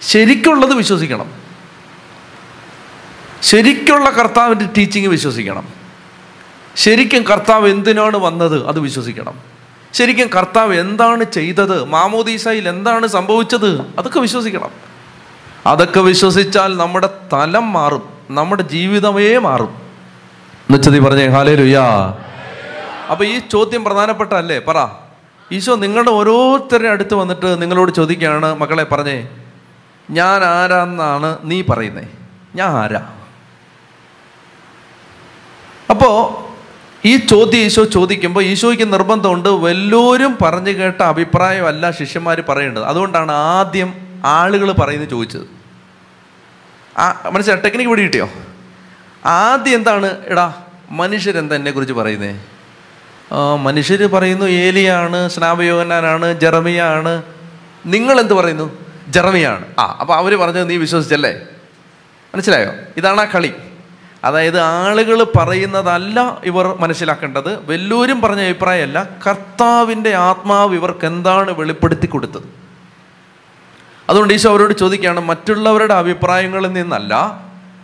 ശരിക്കുള്ളത് 0.01 0.73
വിശ്വസിക്കണം. 0.73 1.31
ശരിക്കുള്ള 3.41 4.09
കർത്താവിന്റെ 4.09 4.67
ടീച്ചിങ് 4.77 5.07
വിശ്വസിക്കണം. 5.07 5.67
ശരിക്കും 6.75 7.23
കർത്താവ് 7.23 7.69
എന്തിനാണ് 7.69 8.17
വന്നത് 8.17 8.67
അത് 8.67 8.79
വിശ്വസിക്കണം. 8.79 9.33
ശരിക്കും 9.93 10.27
കർത്താവ് 10.27 10.75
എന്താണ് 10.75 11.23
ചെയ്തത് 11.23 11.83
മാമോദീസയിൽ 11.83 12.69
എന്താണ് 12.69 13.07
സംഭവിച്ചത് 13.07 13.81
അതൊക്കെ 13.99 14.19
വിശ്വസിക്കണം. 14.19 14.69
അതൊക്കെ 15.65 15.99
വിശ്വസിച്ചാൽ 15.99 16.77
നമ്മുടെ 16.77 17.09
തലം 17.33 17.73
മാറും 17.73 18.09
നമ്മുടെ 18.29 18.63
ജീവിതമേ 18.63 19.37
മാറും. 19.37 19.67
എന്നുവെച്ചത് 19.67 20.99
പറഞ്ഞേ 20.99 21.27
ഹാലേ 21.27 21.55
ലുയാ 21.55 22.13
അപ്പൊ 23.11 23.25
ഈ 23.25 23.39
ചോദ്യം 23.51 23.83
പ്രധാനപ്പെട്ട 23.83 24.33
അല്ലേ 24.33 24.59
പറ. 24.59 24.87
ഈശോ 25.51 25.75
നിങ്ങളുടെ 25.75 26.09
ഓരോരുത്തരുടെ 26.09 26.89
അടുത്ത് 26.89 27.13
വന്നിട്ട് 27.13 27.61
നിങ്ങളോട് 27.61 27.91
ചോദിക്കുകയാണ് 27.91 28.55
മക്കളെ 28.55 28.83
പറഞ്ഞേ 28.83 29.27
ഞാൻ 30.09 30.43
ആരാന്നാണ് 30.43 31.37
നീ 31.43 31.61
പറയുന്നേ? 31.61 32.07
ഞാൻ 32.55 32.69
ആരാ? 32.69 33.01
അപ്പോ 35.89 36.11
ഈ 37.05 37.17
ചോദ്യം 37.17 37.61
ഈശോ 37.61 37.83
ചോദിക്കുമ്പോൾ 37.83 38.43
ഈശോയ്ക്ക് 38.43 38.93
നിർബന്ധമുണ്ട് 38.93 39.49
വല്ലോരും 39.49 40.37
പറഞ്ഞു 40.41 40.69
കേട്ട 40.69 41.01
അഭിപ്രായമല്ല 41.01 41.91
ശിഷ്യന്മാർ 41.91 42.41
പറയേണ്ടത്. 42.49 42.83
അതുകൊണ്ടാണ് 42.83 43.31
ആദ്യം 43.31 43.93
ആളുകൾ 44.25 44.71
പറയുന്നത് 44.71 45.09
ചോദിച്ചത്. 45.09 45.47
ആ 46.97 47.29
മനസ്സിലായി? 47.31 47.61
ടെക്നിക്ക് 47.61 47.89
ഇവിടെ 47.89 48.01
കിട്ടിയോ? 48.01 48.29
ആദ്യം 49.25 49.75
എന്താണ്? 49.75 50.17
എടാ 50.25 50.53
മനുഷ്യരെന്താ 50.91 51.55
എന്നെക്കുറിച്ച് 51.55 51.93
പറയുന്നേ? 51.93 52.39
മനുഷ്യർ 53.59 54.05
പറയുന്നു 54.05 54.45
ഏലിയാണ് 54.45 55.29
സ്നാപയോഗനാനാണ് 55.29 56.39
ജെറമിയാണ്. 56.39 57.23
നിങ്ങൾ 57.85 58.19
എന്ത് 58.19 58.33
പറയുന്നു? 58.33 58.88
ജെറമിയാണ്. 59.09 59.65
ആ 59.79 59.97
അപ്പോൾ 60.01 60.13
അവർ 60.13 60.35
പറഞ്ഞത് 60.35 60.69
നീ 60.69 60.77
വിശ്വസിച്ചല്ലേ? 60.77 61.39
മനസ്സിലായോ? 62.35 62.71
ഇതാണ് 62.97 63.21
ആ 63.21 63.23
കളി. 63.23 63.53
അതായത് 64.23 64.59
ആളുകൾ 64.59 65.23
പറയുന്നതല്ല 65.23 66.37
ഇവർ 66.43 66.77
മനസ്സിലാക്കേണ്ടത്. 66.79 67.69
വല്ലൂരും 67.69 68.21
പറഞ്ഞ 68.21 68.41
അഭിപ്രായമല്ല 68.41 69.09
കർത്താവിന്റെ 69.27 70.13
ആത്മാവ് 70.13 70.75
ഇവർക്ക് 70.75 71.05
എന്താണ് 71.05 71.51
വെളിപ്പെടുത്തി 71.51 72.07
കൊടുത്തത്? 72.07 72.43
അതുകൊണ്ട് 74.09 74.33
ഈശോ 74.33 74.49
അവരോട് 74.49 74.73
ചോദിക്കുകയാണ് 74.73 75.19
മറ്റുള്ളവരുടെ 75.19 75.93
അഭിപ്രായങ്ങളിൽ 75.93 76.67
നിന്നല്ല 76.67 77.43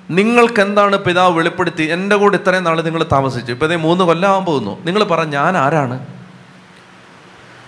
നിങ്ങൾക്ക് 0.10 0.60
എന്താണ് 0.60 0.96
പിതാവ് 0.96 1.38
വെളിപ്പെടുത്തി? 1.38 1.84
എന്റെ 1.84 2.16
കൂടെ 2.16 2.38
ഇത്രയും 2.38 2.64
നാൾ 2.64 2.82
നിങ്ങൾ 2.82 3.06
താമസിച്ചു. 3.12 3.52
ഇപ്പം 3.52 3.68
ഇതേ 3.68 3.76
മൂന്ന് 3.76 4.04
കൊല്ലമാകാൻ 4.04 4.46
പോകുന്നു. 4.46 4.86
നിങ്ങൾ 4.86 5.04
പറ 5.04 5.24
ഞാൻ 5.24 5.58
ആരാണ്? 5.58 6.06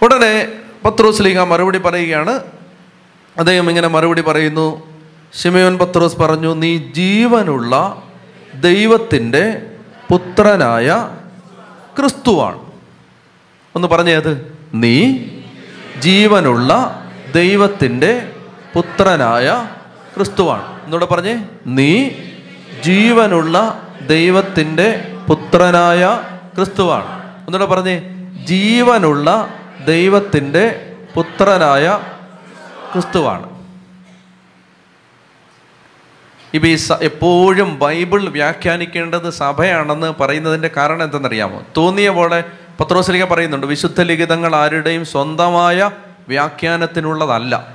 ഉടനെ 0.02 0.48
പത്രോസ് 0.86 1.22
ലീഗ 1.22 1.40
മറുപടി 1.40 1.78
പറയുകയാണ് 1.78 2.40
അദ്ദേഹം 3.40 3.70
ഇങ്ങനെ 3.70 3.88
മറുപടി 3.88 4.22
പറയുന്നു 4.22 4.88
ശിമയോൻ 5.42 5.78
പത്രോസ് 5.78 6.18
പറഞ്ഞു 6.18 6.56
നീ 6.56 6.78
ജീവനുള്ള 6.78 8.04
ദൈവത്തിന്റെ 8.56 9.62
പുത്രനായ 10.12 11.10
ക്രിസ്തുവാണ്. 12.00 12.60
ഒന്ന് 13.76 13.88
പറഞ്ഞേത് 13.88 14.58
നീ 14.74 15.18
ജീവനുള്ള 16.00 17.02
ദൈവത്തിന്റെ 17.36 18.32
പുത്രനായ 18.76 19.68
ക്രിസ്തുവാണ്. 20.16 20.84
എന്നൂടെ 20.84 21.06
പറഞ്ഞേ. 21.06 21.46
നീ 21.68 22.10
ജീവനുള്ള 22.84 23.88
ദൈവത്തിന്റെ 24.08 25.14
പുത്രനായ 25.30 26.22
ക്രിസ്തുവാണ്. 26.56 27.24
ഒന്നുകൂടെ 27.48 27.66
പറഞ്ഞേ. 27.66 28.02
ജീവനുള്ള 28.46 29.54
ദൈവത്തിന്റെ 29.88 30.92
പുത്രനായ 31.16 32.00
ക്രിസ്തുവാണ്. 32.94 33.58
ഇപ്പം 36.54 36.70
ഈ 36.70 36.78
എപ്പോഴും 37.02 37.80
ബൈബിൾ 37.80 38.30
വ്യാഖ്യാനിക്കേണ്ടത് 38.30 39.30
സഭയാണെന്ന് 39.30 40.14
പറയുന്നതിന്റെ 40.20 40.68
കാരണം 40.78 41.04
എന്തെന്നറിയാമോ? 41.04 41.64
തോന്നിയ 41.78 42.10
പോലെ 42.10 42.44
പത്രോസ്ലിക 42.80 43.24
പറയുന്നുണ്ട് 43.24 43.68
വിശുദ്ധ 43.68 44.02
ലിഖിതങ്ങൾ 44.02 44.56
ആരുടെയും 44.56 45.06
സ്വന്തമായ 45.06 45.92
വ്യാഖ്യാനത്തിനുള്ളതല്ല. 46.28 47.74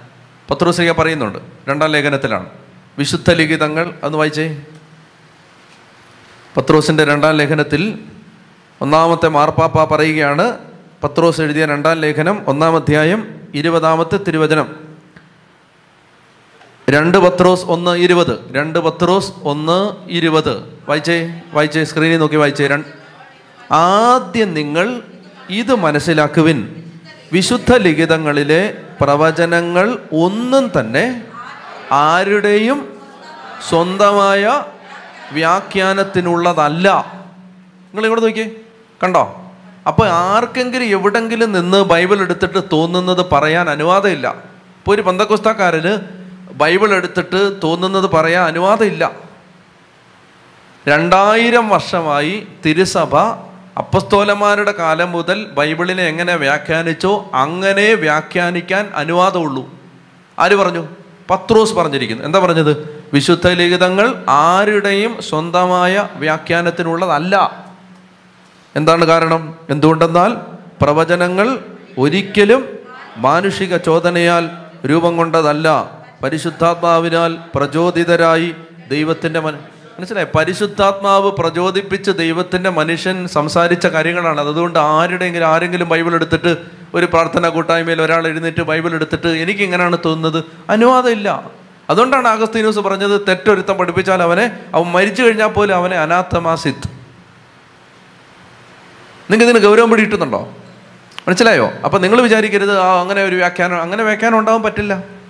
പത്രോസ്ലിക 0.51 0.93
പറയുന്നുണ്ട് 0.93 1.39
രണ്ടാം 1.69 1.91
ലേഖനത്തിലാണ് 1.91 2.47
വിശുദ്ധ 2.99 3.31
ലിഖിതങ്ങൾ 3.31 3.95
അന്ന് 4.05 4.19
വായിച്ചേ. 4.19 4.63
പത്രോസിന്റെ 6.57 7.05
രണ്ടാം 7.05 7.37
ലേഖനത്തിൽ 7.37 7.99
ഒന്നാമത്തെ 8.81 9.29
മാർപ്പാപ്പ 9.29 9.95
പറയുകയാണ് 9.95 10.59
പത്രോസ് 11.05 11.41
എഴുതിയ 11.41 11.67
രണ്ടാം 11.67 11.97
ലേഖനം 11.97 12.43
ഒന്നാം 12.47 12.77
അധ്യായം 12.77 13.41
ഇരുപതാമത്തെ 13.55 14.17
തിരുവചനം. 14.17 14.92
രണ്ട് 16.93 17.19
പത്രോസ് 17.19 17.65
ഒന്ന് 17.65 17.97
ഇരുപത്. 17.97 18.53
രണ്ട് 18.53 18.79
പത്രോസ് 18.79 19.33
ഒന്ന് 19.43 20.11
ഇരുപത്. 20.11 20.81
വായിച്ചേ 20.89 21.41
വായിച്ചേ 21.53 21.85
സ്ക്രീനിൽ 21.85 22.19
നോക്കി 22.19 22.37
വായിച്ചേ. 22.37 22.79
ആദ്യം 23.73 24.55
നിങ്ങൾ 24.55 25.03
ഇത് 25.51 25.75
മനസ്സിലാക്കുവിൻ. 25.75 26.85
വിശുദ്ധ 27.33 27.77
ലിഖിതങ്ങളിലെ 27.77 28.75
പ്രവചനങ്ങൾ 29.01 29.99
ഒന്നും 30.13 30.71
തന്നെ 30.81 31.25
ആരുടെയും 31.93 32.97
സ്വന്തമായ 33.69 34.65
വ്യാഖ്യാനത്തിനുള്ളതല്ല. 35.33 36.89
നിങ്ങൾ 37.85 38.03
ഇങ്ങോട്ട് 38.03 38.27
നോക്കിയേ 38.27 38.51
കണ്ടോ? 39.03 39.43
അപ്പോൾ 39.87 40.09
ആർക്കെങ്കിലും 40.09 40.85
എവിടെങ്കിലും 40.85 41.53
നിന്ന് 41.53 41.83
ബൈബിൾ 41.83 42.21
എടുത്തിട്ട് 42.21 42.65
തോന്നുന്നത് 42.73 43.27
പറയാൻ 43.33 43.71
അനുവാദമില്ല. 43.71 44.29
ഇപ്പോൾ 44.29 44.95
ഒരു 44.95 45.03
പന്തക്കുസ്താക്കാരന് 45.03 46.22
ബൈബിൾ 46.63 46.95
എടുത്തിട്ട് 46.95 47.61
തോന്നുന്നത് 47.65 48.11
പറയാൻ 48.11 48.45
അനുവാദമില്ല. 48.45 49.11
രണ്ടായിരം 50.89 51.69
വർഷമായി 51.69 52.47
തിരുസഭ 52.67 53.17
അപ്പസ്തോലന്മാരുടെ 53.79 54.73
കാലം 54.73 55.13
മുതൽ 55.13 55.45
ബൈബിളിനെ 55.45 56.03
എങ്ങനെ 56.03 56.37
വ്യാഖ്യാനിച്ചോ 56.37 57.31
അങ്ങനെ 57.35 57.95
വ്യാഖ്യാനിക്കാൻ 57.95 58.91
അനുവാദമുള്ളൂ. 58.95 59.71
ആര് 60.39 60.57
പറഞ്ഞു? 60.57 60.89
പത്രോസ് 61.31 61.75
പറഞ്ഞിരിക്കുന്നു. 61.75 62.25
എന്താ 62.25 62.39
പറഞ്ഞത്? 62.39 63.05
വിശുദ്ധ 63.15 63.49
ലിഖിതങ്ങൾ 63.49 64.25
ആരുടെയും 64.29 65.23
സ്വന്തമായ 65.23 66.09
വ്യാഖ്യാനത്തിനുള്ളതല്ല. 66.15 67.65
എന്താണ് 68.77 69.05
കാരണം? 69.05 69.55
എന്തുകൊണ്ടെന്നാൽ 69.71 70.37
പ്രവചനങ്ങൾ 70.83 71.59
ഒരിക്കലും 71.99 72.69
മാനുഷിക 73.17 73.77
ചോദനയാൽ 73.77 74.51
രൂപം 74.87 75.17
കൊണ്ടതല്ല. 75.17 76.02
പരിശുദ്ധാത്മാവിനാൽ 76.23 77.39
പ്രചോദിതരായി 77.55 78.55
ദൈവത്തിന്റെ 78.91 79.41
മന 79.41 79.55
മനസ്സിലായി? 79.99 80.27
പരിശുദ്ധാത്മാവ് 80.37 81.31
പ്രചോദിപ്പിച്ച് 81.33 82.11
ദൈവത്തിന്റെ 82.11 82.71
മനുഷ്യൻ 82.71 83.29
സംസാരിച്ച 83.29 83.87
കാര്യങ്ങളാണ്. 83.87 84.41
അതുകൊണ്ട് 84.41 84.79
ആരുടെയെങ്കിലും 84.79 85.47
ആരെങ്കിലും 85.47 85.89
ബൈബിൾ 85.89 86.15
എടുത്തിട്ട് 86.15 86.57
ഒരു 86.95 87.07
പ്രാർത്ഥന 87.07 87.49
കൂട്ടായ്മയിൽ 87.49 88.03
ഒരാൾ 88.03 88.27
എഴുന്നേറ്റ് 88.27 88.63
ബൈബിൾ 88.63 88.95
എടുത്തിട്ട് 88.95 89.27
എനിക്ക് 89.27 89.61
ഇങ്ങനെയാണ് 89.61 89.99
തോന്നുന്നത്? 90.05 90.45
അനുവാദമില്ല. 90.71 91.51
അതുകൊണ്ടാണ് 91.91 92.29
ആഗസ്തീനൂസ് 92.29 92.79
പറഞ്ഞത് 92.79 93.21
തെറ്റൊരുത്തം 93.29 93.75
പഠിപ്പിച്ചാൽ 93.75 94.23
അവനെ 94.23 94.59
അവൻ 94.75 94.87
മരിച്ചു 94.87 95.23
കഴിഞ്ഞാൽ 95.23 95.47
പോലും 95.47 95.77
അവനെ 95.77 95.97
അനാഥമാസിത്ത്. 95.97 96.89
നിങ്ങൾക്ക് 99.31 99.53
ഇതിന് 99.53 99.69
ഗൗരവം 99.69 99.91
പിടി 99.91 100.03
കിട്ടുന്നുണ്ടോ 100.03 100.55
മനസ്സിലായോ? 101.29 101.73
അപ്പം 101.85 102.03
നിങ്ങൾ 102.03 102.21
വിചാരിക്കരുത് 102.21 102.79
ആ 102.79 103.01
അങ്ങനെ 103.01 103.25
ഒരു 103.25 103.37
വ്യാഖ്യാനം 103.37 103.83
അങ്ങനെ 103.83 104.05
വ്യാഖ്യാനം 104.05 104.39
ഉണ്ടാവാൻ 104.39 104.63
പറ്റില്ല. 104.63 105.22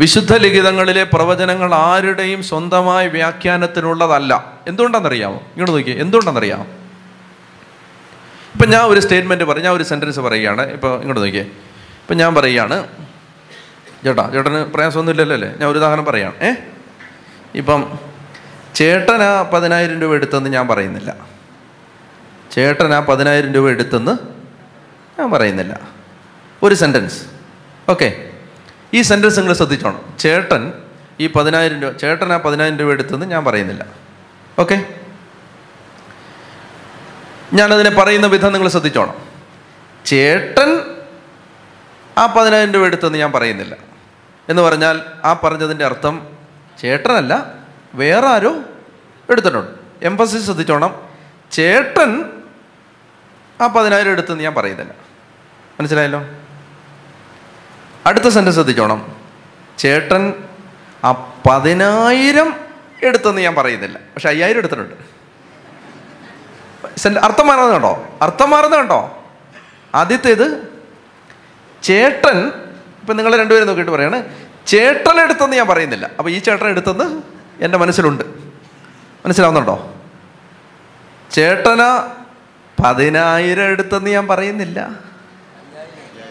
വിശുദ്ധ 0.00 0.36
ലിഖിതങ്ങളിലെ 0.36 1.04
പ്രവചനങ്ങൾ 1.04 1.74
ആരുടെയും 1.74 2.42
സ്വന്തമായ 2.42 3.08
വ്യാഖ്യാനത്തിനുള്ളതല്ല. 3.08 4.54
എന്തുകൊണ്ടാണെന്നറിയാമോ 4.66 5.34
ഇങ്ങോട്ട് 5.34 5.72
നോക്കിയേ 5.72 5.96
എന്തുകൊണ്ടാണെന്നറിയാമോ 5.96 6.66
ഇപ്പം 8.54 8.70
ഞാൻ 8.70 8.82
ഒരു 8.82 9.00
സ്റ്റേറ്റ്മെന്റ് 9.00 9.44
പറയും 9.44 9.64
ഞാൻ 9.64 9.74
ഒരു 9.74 9.82
സെന്റൻസ് 9.82 10.20
പറയുകയാണ്. 10.20 10.62
ഇപ്പോൾ 10.62 10.96
ഇങ്ങോട്ട് 10.96 11.20
നോക്കിയേ. 11.20 11.42
ഇപ്പം 11.42 12.16
ഞാൻ 12.16 12.34
പറയുകയാണ്. 12.34 12.88
ചേട്ടാ 14.04 14.30
ചേട്ടന് 14.32 14.64
പ്രയാസമൊന്നുമില്ലല്ലോ 14.64 15.34
അല്ലേ? 15.34 15.54
ഞാൻ 15.58 15.70
ഒരു 15.70 15.78
ഉദാഹരണം 15.78 16.04
പറയാണ് 16.04 16.34
ഏ? 16.42 16.54
ഇപ്പം 17.54 17.98
ചേട്ടൻ 18.74 19.22
ആ 19.22 19.42
പതിനായിരം 19.42 20.00
രൂപ 20.00 20.14
എടുത്തെന്ന് 20.14 20.50
ഞാൻ 20.50 20.68
പറയുന്നില്ല. 20.68 21.16
ചേട്ടൻ 22.52 22.94
ആ 22.94 23.00
പതിനായിരം 23.00 23.54
രൂപ 23.54 23.68
എടുത്തെന്ന് 23.68 24.18
ഞാൻ 25.20 25.30
പറയുന്നില്ല. 25.30 25.80
ഒരു 26.62 26.74
സെന്റൻസ്. 26.74 27.22
ഓക്കെ. 27.88 28.30
ഈ 28.94 29.02
സെന്റൻസ് 29.02 29.38
നിങ്ങൾ 29.38 29.52
ശ്രദ്ധിച്ചോണം. 29.52 30.16
ചേട്ടൻ 30.18 30.72
ഈ 31.20 31.26
പതിനായിരം 31.26 31.82
രൂപ 31.82 31.92
ചേട്ടൻ 31.92 32.32
ആ 32.32 32.36
പതിനായിരം 32.36 32.78
രൂപ 32.78 32.90
എടുത്തെന്ന് 32.90 33.26
ഞാൻ 33.26 33.44
പറയുന്നില്ല. 33.44 33.86
ഓക്കെ 34.58 34.84
ഞാനതിനെ 37.52 37.90
പറയുന്ന 37.90 38.26
വിധം 38.26 38.52
നിങ്ങൾ 38.52 38.68
ശ്രദ്ധിച്ചോണം. 38.68 39.14
ചേട്ടൻ 40.06 40.80
ആ 42.18 42.26
പതിനായിരം 42.26 42.72
രൂപ 42.72 42.84
എടുത്തെന്ന് 42.84 43.18
ഞാൻ 43.18 43.32
പറയുന്നില്ല. 43.32 43.76
എന്ന് 44.48 44.62
പറഞ്ഞാൽ 44.62 45.00
ആ 45.24 45.32
പറഞ്ഞതിന്റെ 45.32 45.84
അർത്ഥം 45.84 46.26
ചേട്ടനല്ല 46.80 47.54
വേറെ 47.94 48.26
ആരോ 48.26 48.56
എടുത്തിട്ടുണ്ട്. 49.30 49.70
എംഫസിസ് 50.02 50.44
ശ്രദ്ധിച്ചോണം. 50.44 51.08
ചേട്ടൻ 51.52 52.24
ആ 53.60 53.66
പതിനായിരം 53.66 54.10
എടുത്തെന്ന് 54.10 54.44
ഞാൻ 54.44 54.54
പറയുന്നില്ല. 54.54 54.92
മനസ്സിലായല്ലോ? 55.80 56.24
അടുത്ത 58.06 58.28
സെന്റൻസ് 58.28 58.56
ശ്രദ്ധിച്ചോണം. 58.56 59.16
ചേട്ടൻ 59.78 60.34
ആ 61.04 61.12
പതിനായിരം 61.50 62.54
എടുത്തെന്ന് 63.02 63.40
ഞാൻ 63.40 63.54
പറയുന്നില്ല. 63.54 63.98
പക്ഷെ 63.98 64.28
അയ്യായിരം 64.28 64.58
എടുത്തിട്ടുണ്ട്. 64.58 64.94
അർത്ഥം 67.18 67.46
മാറുന്നത് 67.46 67.72
കണ്ടോ? 67.72 68.18
അർത്ഥം 68.22 68.50
മാറുന്നത് 68.50 68.78
കണ്ടോ? 68.78 69.24
ആദ്യത്തേത് 69.94 70.46
ചേട്ടൻ 71.82 72.38
ഇപ്പം 73.00 73.16
നിങ്ങൾ 73.16 73.36
രണ്ടുപേരും 73.36 73.66
നോക്കിയിട്ട് 73.66 73.92
പറയാണ് 73.92 74.24
ചേട്ടൻ 74.66 75.20
എടുത്തെന്ന് 75.20 75.56
ഞാൻ 75.56 75.66
പറയുന്നില്ല. 75.66 76.10
അപ്പോൾ 76.18 76.30
ഈ 76.30 76.38
ചേട്ടൻ 76.38 76.66
എടുത്തെന്ന് 76.66 77.22
എന്റെ 77.64 77.78
മനസ്സിലുണ്ട്. 77.78 78.24
മനസ്സിലാവുന്നുണ്ടോ? 79.24 79.94
ചേട്ടന 81.30 81.80
പതിനായിരം 82.84 83.64
എടുത്തെന്ന് 83.64 84.10
ഞാൻ 84.10 84.26
പറയുന്നില്ല. 84.26 84.88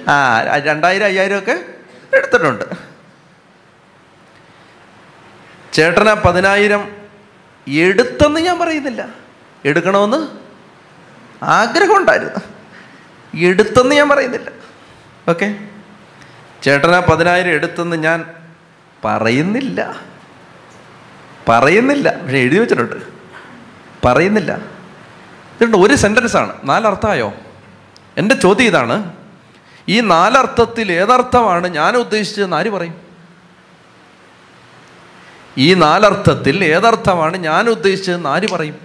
ആ 0.10 0.44
രണ്ടായിരം 0.58 1.06
അയ്യായിരം 1.06 1.38
ഒക്കെ 1.38 1.66
എടുത്തിട്ടുണ്ട്. 2.16 2.66
ചേട്ടന 5.74 6.14
പതിനായിരം 6.14 6.96
എടുത്തെന്ന് 7.68 8.40
ഞാൻ 8.40 8.60
പറയുന്നില്ല. 8.60 9.10
എടുക്കണമെന്ന് 9.66 10.28
ആഗ്രഹമുണ്ടായിരുന്നു. 11.44 12.40
എടുത്തെന്ന് 13.46 13.96
ഞാൻ 13.96 14.10
പറയുന്നില്ല. 14.10 14.50
ഓക്കെ? 15.30 15.60
ചേട്ടന 16.64 17.00
പതിനായിരം 17.00 17.50
എടുത്തെന്ന് 17.50 17.96
ഞാൻ 17.96 18.26
പറയുന്നില്ല. 19.06 20.02
പറയുന്നില്ല. 21.50 22.22
പക്ഷെ 22.22 22.38
എഴുതി 22.38 22.60
വെച്ചിട്ടുണ്ട്. 22.60 22.96
പറയുന്നില്ല. 24.06 24.56
ഇതുണ്ട് 25.62 25.78
ഒരു 25.78 25.96
സെന്റൻസ് 25.96 26.38
ആണ്. 26.38 26.54
നാലർത്ഥമായോ? 26.64 27.34
എന്റെ 28.18 28.36
ചോദ്യം 28.36 28.66
ഇതാണ്. 28.66 29.23
ഈ 29.90 30.00
നാലർത്ഥത്തിൽ 30.00 30.92
ഏതർത്ഥമാണ് 30.92 31.68
ഞാൻ 31.68 31.96
ഉദ്ദേശിച്ചതെന്ന് 31.96 32.58
ആര് 32.58 32.70
പറയും? 32.70 32.94
ഈ 35.58 35.74
നാലർത്ഥത്തിൽ 35.74 36.64
ഏതർത്ഥമാണ് 36.64 37.38
ഞാൻ 37.38 37.70
ഉദ്ദേശിച്ചതെന്ന് 37.70 38.30
ആര് 38.30 38.50
പറയും? 38.50 38.76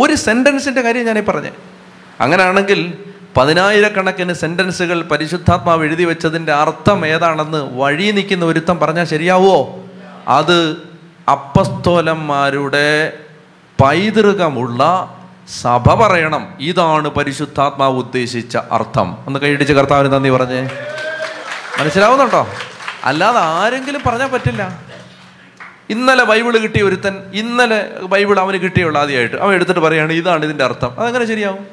ഒരു 0.00 0.14
സെന്റൻസിന്റെ 0.14 0.80
കാര്യം 0.80 1.06
ഞാനീ 1.06 1.20
പറഞ്ഞേ. 1.20 1.50
അങ്ങനെയാണെങ്കിൽ 2.20 2.98
പതിനായിരക്കണക്കിന് 3.36 4.32
സെന്റൻസുകൾ 4.32 5.02
പരിശുദ്ധാത്മാവ് 5.02 5.84
എഴുതി 5.84 6.04
വെച്ചതിന്റെ 6.04 6.52
അർത്ഥം 6.52 7.06
ഏതാണെന്ന് 7.06 7.78
വഴി 7.78 8.10
നിൽക്കുന്ന 8.10 8.44
ഒരുത്തം 8.44 8.78
പറഞ്ഞാൽ 8.78 9.04
ശരിയാവോ 9.04 9.84
അത് 10.28 10.76
അപ്പസ്തോലന്മാരുടെ 11.30 13.18
പൈതൃകമുള്ള 13.82 14.82
സഭ 15.48 15.94
പറയണം. 15.94 16.54
ഇതാണ് 16.60 17.08
പരിശുദ്ധാത്മാവ് 17.08 17.96
ഉദ്ദേശിച്ച 17.96 18.56
അർത്ഥം. 18.56 19.16
ഒന്ന് 19.26 19.40
കൈയിടിച്ച് 19.40 19.72
കർത്താവിന് 19.72 20.12
നന്ദി 20.12 20.30
പറഞ്ഞേ. 20.30 20.70
മനസ്സിലാവുന്നുണ്ടോ? 21.80 22.48
അല്ലാതെ 23.04 23.38
ആരെങ്കിലും 23.38 24.00
പറഞ്ഞാൽ 24.06 24.28
പറ്റില്ല. 24.28 24.82
ഇന്നലെ 25.90 26.24
ബൈബിൾ 26.24 26.58
കിട്ടിയ 26.58 26.82
ഒരുത്തൻ 26.82 27.22
ഇന്നലെ 27.34 27.90
ബൈബിൾ 28.02 28.40
അവന് 28.40 28.56
കിട്ടിയുള്ള 28.56 28.98
ആദ്യമായിട്ട്. 28.98 29.36
അവൻ 29.36 29.54
എടുത്തിട്ട് 29.54 29.80
പറയാണ് 29.80 30.12
ഇതാണ് 30.12 30.44
ഇതിന്റെ 30.44 30.64
അർത്ഥം. 30.64 31.00
അതെങ്ങനെ 31.00 31.26
ശരിയാവും? 31.26 31.66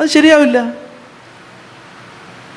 അത് 0.00 0.06
ശരിയാവില്ല. 0.06 0.58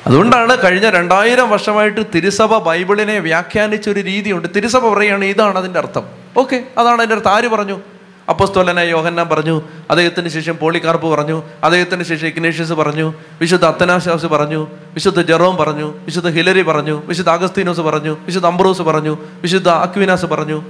അതുകൊണ്ടാണ് 0.06 0.62
കഴിഞ്ഞ 0.62 0.90
രണ്ടായിരം 0.90 1.50
വർഷമായിട്ട് 1.50 2.00
തിരുസഭ 2.14 2.58
ബൈബിളിനെ 2.58 3.18
വ്യാഖ്യാനിച്ച 3.18 3.88
ഒരു 3.88 4.00
രീതിയുണ്ട്. 4.00 4.48
തിരുസഭ 4.56 4.94
പറയുകയാണ് 4.94 5.24
ഇതാണ് 5.24 5.58
അതിന്റെ 5.58 5.78
അർത്ഥം. 5.78 6.02
ഓക്കെ 6.36 6.64
അതാണ് 6.78 6.98
അതിന്റെ 6.98 7.16
അർത്ഥം. 7.16 7.30
ആര് 7.30 7.48
പറഞ്ഞു? 7.48 7.80
അപ്പസ്തോലനെ 8.28 8.80
യോഹന്ന 8.80 9.22
പറഞ്ഞു 9.22 9.62
അദ്ദേഹത്തിന് 9.90 10.28
ശേഷം 10.28 10.58
പോളികാർപ്പ് 10.58 11.06
പറഞ്ഞു 11.06 11.42
അദ്ദേഹത്തിന് 11.64 12.02
ശേഷം 12.02 12.26
ഇഗ്നേഷ്യസ് 12.26 12.72
പറഞ്ഞു 12.72 13.14
വിശുദ്ധ 13.40 13.64
അത്തനാശാസ് 13.64 14.26
പറഞ്ഞു 14.26 14.66
വിശുദ്ധ 14.94 15.20
ജെറോം 15.22 15.56
പറഞ്ഞു 15.56 15.94
വിശുദ്ധ 16.04 16.28
ഹിലരി 16.28 16.62
പറഞ്ഞു 16.62 17.02
വിശുദ്ധ 17.06 17.30
അഗസ്തീനോസ് 17.30 17.80
പറഞ്ഞു 17.80 18.16
വിശുദ്ധ 18.26 18.46
അംബ്രോസ് 18.46 18.82
പറഞ്ഞു 18.82 19.18
വിശുദ്ധ 19.42 19.68
അക്വിനാസ് 19.68 20.26
പറഞ്ഞു. 20.26 20.62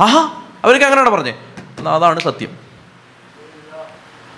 ആഹാ 0.00 0.28
അവർക്ക് 0.64 0.84
അങ്ങനെയാണ് 0.84 1.10
പറഞ്ഞേ? 1.10 1.34
എന്നാ 1.78 1.94
അതാണ് 1.94 2.20
സത്യം. 2.20 2.48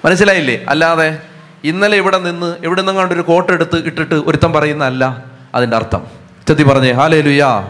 മനസ്സിലായില്ലേ? 0.05 0.64
അല്ലാതെ 0.68 1.18
ഇന്നലെ 1.64 1.96
ഇവിടെ 1.96 2.18
നിന്ന് 2.18 2.57
ഇവിടെ 2.64 2.81
നിന്നെങ്ങാണ്ട് 2.81 3.14
ഒരു 3.14 3.20
കോട്ട് 3.20 3.53
എടുത്ത് 3.53 3.77
ഇട്ടിട്ട് 3.77 4.14
ഒരുത്തം 4.14 4.53
പറയുന്ന 4.53 4.85
അല്ല 4.85 5.24
അതിന്റെ 5.55 5.77
അർത്ഥം. 5.77 6.07
ചെത്തി 6.48 6.62
പറഞ്ഞേ 6.62 6.92
ഹാലേ 6.92 7.20
ലുയാ 7.20 7.68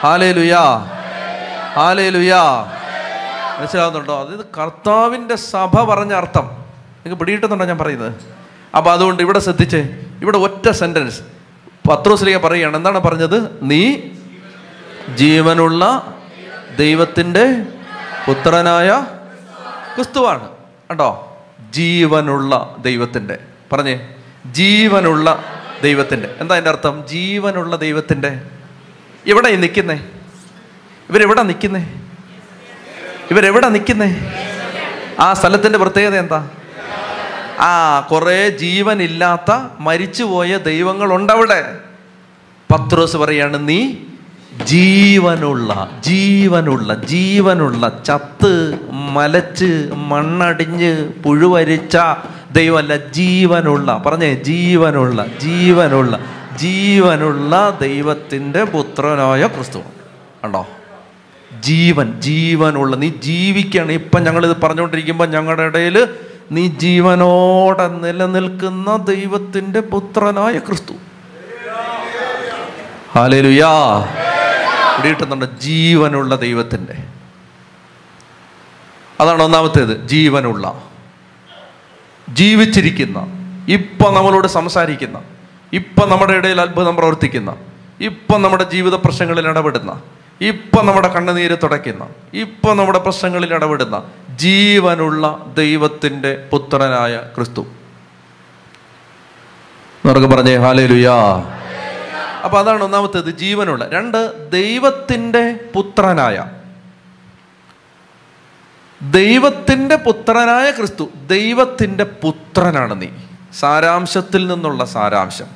ഹാലേ 0.00 0.32
ലുയാ 0.32 0.62
ഹാലേ 1.74 2.08
ലുയാ 2.08 2.72
മനസ്സിലാവുന്നുണ്ടോ? 3.58 4.20
അതായത് 4.20 4.46
കർത്താവിന്റെ 4.58 5.36
സഭ 5.36 5.84
പറഞ്ഞ 5.84 6.12
അർത്ഥം. 6.12 6.44
നിങ്ങൾക്ക് 6.44 7.20
പിടിയിട്ടുന്നുണ്ടോ 7.20 7.64
ഞാൻ 7.64 7.78
പറയുന്നത്? 7.78 8.14
അപ്പോൾ 8.76 8.90
അതുകൊണ്ട് 8.90 9.22
ഇവിടെ 9.22 9.38
ശ്രദ്ധിച്ചേ 9.38 10.02
ഇവിടെ 10.22 10.38
ഒറ്റ 10.38 10.70
സെന്റൻസ് 10.70 11.20
പത്രോസിലേക്ക് 11.88 12.46
പറയുകയാണ് 12.46 12.76
എന്താണ് 12.76 12.98
പറഞ്ഞത്? 12.98 13.58
നീ 13.62 13.96
ജീവനുള്ള 15.14 16.14
ദൈവത്തിന്റെ 16.78 17.62
പുത്രനായ 18.26 19.06
ക്രിസ്തുവാണ്. 19.94 20.48
കണ്ടോ? 20.90 21.36
ജീവനുള്ള 21.70 22.76
ദൈവത്തിന്റെ. 22.78 23.38
പറഞ്ഞേ 23.72 24.14
ജീവനുള്ള 24.46 25.44
ദൈവത്തിന്റെ. 25.82 26.34
എന്താ 26.40 26.54
അതിന്റെ 26.54 26.70
അർത്ഥം? 26.70 27.04
ജീവനുള്ള 27.08 27.76
ദൈവത്തിന്റെ. 27.76 28.40
ഇവിടെ 29.26 29.56
നിൽക്കുന്നേ? 29.56 30.06
ഇവരെവിടെ 31.10 31.42
നിൽക്കുന്നേ? 31.42 31.94
ഇവരെവിടെ 33.30 33.68
നിൽക്കുന്നേ? 33.68 34.32
ആ 35.20 35.32
സ്ഥലത്തിന്റെ 35.32 35.78
പ്രത്യേകത 35.78 36.18
എന്താ? 36.18 36.48
ആ 37.60 38.00
കുറേ 38.00 38.48
ജീവനില്ലാത്ത 38.48 39.58
മരിച്ചുപോയ 39.80 40.56
ദൈവങ്ങളുണ്ടവിടെ. 40.56 41.78
പത്രോസ് 42.72 43.16
പറയാണ് 43.16 43.68
നീ 43.68 43.94
ജീവനുള്ള 44.64 46.00
ജീവനുള്ള 46.00 46.94
ജീവനുള്ള 46.94 48.02
ചത്ത് 48.06 48.78
മലച്ച് 48.90 49.90
മണ്ണടിഞ്ഞ് 49.94 51.08
പുഴുവരിച്ച 51.24 51.96
ദൈവമല്ല 52.52 52.96
ജീവനുള്ള. 52.96 54.02
പറഞ്ഞേ 54.06 54.34
ജീവനുള്ള 54.34 55.26
ജീവനുള്ള 55.26 56.20
ജീവനുള്ള 56.56 57.78
ദൈവത്തിന്റെ 57.80 58.64
പുത്രനായ 58.64 59.46
ക്രിസ്തു. 59.46 59.78
കണ്ടോ? 60.44 60.66
ജീവൻ 61.60 62.20
ജീവനുള്ള 62.20 62.96
നീ 62.96 63.08
ജീവിക്കുകയാണ് 63.08 63.92
ഇപ്പം 63.92 64.22
ഞങ്ങളിത് 64.22 64.60
പറഞ്ഞുകൊണ്ടിരിക്കുമ്പോൾ 64.60 65.26
ഞങ്ങളുടെ 65.28 65.62
ഇടയിൽ 65.62 66.08
നീ 66.52 66.68
ജീവനോടെ 66.68 67.88
നിലനിൽക്കുന്ന 67.88 68.96
ദൈവത്തിന്റെ 68.96 69.80
പുത്രനായ 69.80 70.58
ക്രിസ്തു. 70.58 70.92
ഹാലേലുയാ 73.16 73.70
ഇവിടെ 74.98 75.08
കിട്ടുന്നുണ്ട് 75.08 75.58
ജീവനുള്ള 75.58 76.34
ദൈവത്തിന്റെ. 76.34 77.04
അതാണ് 79.20 79.42
ഒന്നാമത്തേത് 79.42 80.08
ജീവനുള്ള. 80.08 80.82
ജീവിച്ചിരിക്കുന്ന 82.28 83.18
ഇപ്പം 83.68 84.14
നമ്മളോട് 84.14 84.48
സംസാരിക്കുന്ന 84.48 85.20
ഇപ്പം 85.72 86.10
നമ്മുടെ 86.10 86.32
ഇടയിൽ 86.32 86.60
അത്ഭുതം 86.60 86.96
പ്രവർത്തിക്കുന്ന 86.96 87.56
ഇപ്പം 88.00 88.42
നമ്മുടെ 88.42 88.64
ജീവിത 88.64 88.94
പ്രശ്നങ്ങളിൽ 88.94 89.48
ഇടപെടുന്ന 89.48 90.00
ഇപ്പം 90.40 90.86
നമ്മുടെ 90.86 91.08
കണ്ണുനീര് 91.08 91.56
തുടയ്ക്കുന്ന 91.62 92.08
ഇപ്പം 92.34 92.76
നമ്മുടെ 92.76 92.98
പ്രശ്നങ്ങളിൽ 92.98 93.54
ഇടപെടുന്ന 93.54 94.02
ജീവനുള്ള 94.30 95.46
ദൈവത്തിന്റെ 95.56 96.48
പുത്രനായ 96.52 97.20
ക്രിസ്തു. 97.36 97.60
എന്നൊക്കെ 100.04 100.36
പറഞ്ഞേ 100.36 100.56
ഹാലേലുയാ 100.56 101.14
അപ്പൊ 102.44 102.58
അതാണ് 102.58 102.84
ഒന്നാമത്തേത് 102.84 103.30
ജീവനുള്ള. 103.30 103.88
രണ്ട് 103.88 104.50
ദൈവത്തിന്റെ 104.50 105.60
പുത്രനായ. 105.74 106.44
ദൈവത്തിന്റെ 109.02 109.96
പുത്രനായ 109.96 110.70
ക്രിസ്തു 110.70 111.08
ദൈവത്തിന്റെ 111.26 112.04
പുത്രനാണ് 112.04 113.02
നീ. 113.02 113.08
സാരാംശത്തിൽ 113.60 114.46
നിന്നുള്ള 114.46 114.84
സാരാംശം 114.84 115.46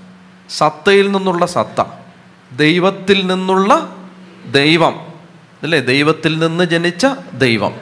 സത്തയിൽ 0.50 1.10
നിന്നുള്ള 1.10 1.46
സത്ത 1.46 1.84
ദൈവത്തിൽ 2.56 3.26
നിന്നുള്ള 3.26 3.96
ദൈവം. 4.46 5.12
അല്ലേ? 5.62 5.80
ദൈവത്തിൽ 5.80 6.38
നിന്ന് 6.38 6.64
ജനിച്ച 6.64 7.06
ദൈവം. 7.32 7.76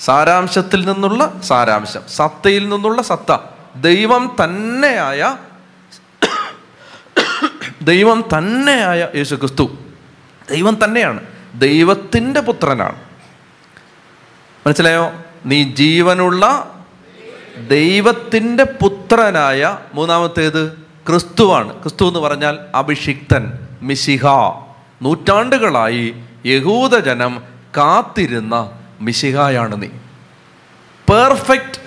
സാരാംശത്തിൽ 0.00 0.84
നിന്നുള്ള 0.84 1.40
സാരാംശം. 1.44 2.00
സത്തയിൽ 2.08 2.68
നിന്നുള്ള 2.68 3.02
സത്ത. 3.02 3.36
ദൈവം 3.76 4.36
തന്നെയായ 4.44 5.36
ദൈവം 7.82 8.24
തന്നെയായ 8.38 9.08
യേശു 9.14 9.34
ക്രിസ്തു 9.34 9.70
ദൈവം 10.50 10.84
തന്നെയാണ്. 10.84 11.20
ദൈവത്തിന്റെ 11.54 12.40
പുത്രനാണ്. 12.40 13.02
മനസ്സിലായോ? 14.66 15.12
നീ 15.46 15.62
ജീവനുള്ള 15.62 16.74
ദൈവത്തിന്റെ 17.68 18.64
പുത്രനായ 18.64 19.78
മൂന്നാമത്തേത് 19.94 20.72
ക്രിസ്തുവാണ്. 21.08 21.82
ക്രിസ്തു 21.82 22.08
എന്ന് 22.08 22.20
പറഞ്ഞാൽ 22.20 22.58
അഭിഷിക്തൻ 22.74 23.58
മിശിഹ. 23.82 24.26
നൂറ്റാണ്ടുകളായി 25.02 26.14
യഹൂദജനം 26.46 27.42
കാത്തിരുന്ന 27.76 28.70
മിശിഹായാണ് 29.00 29.82
നീ. 29.82 29.88
Perfect 31.12 31.80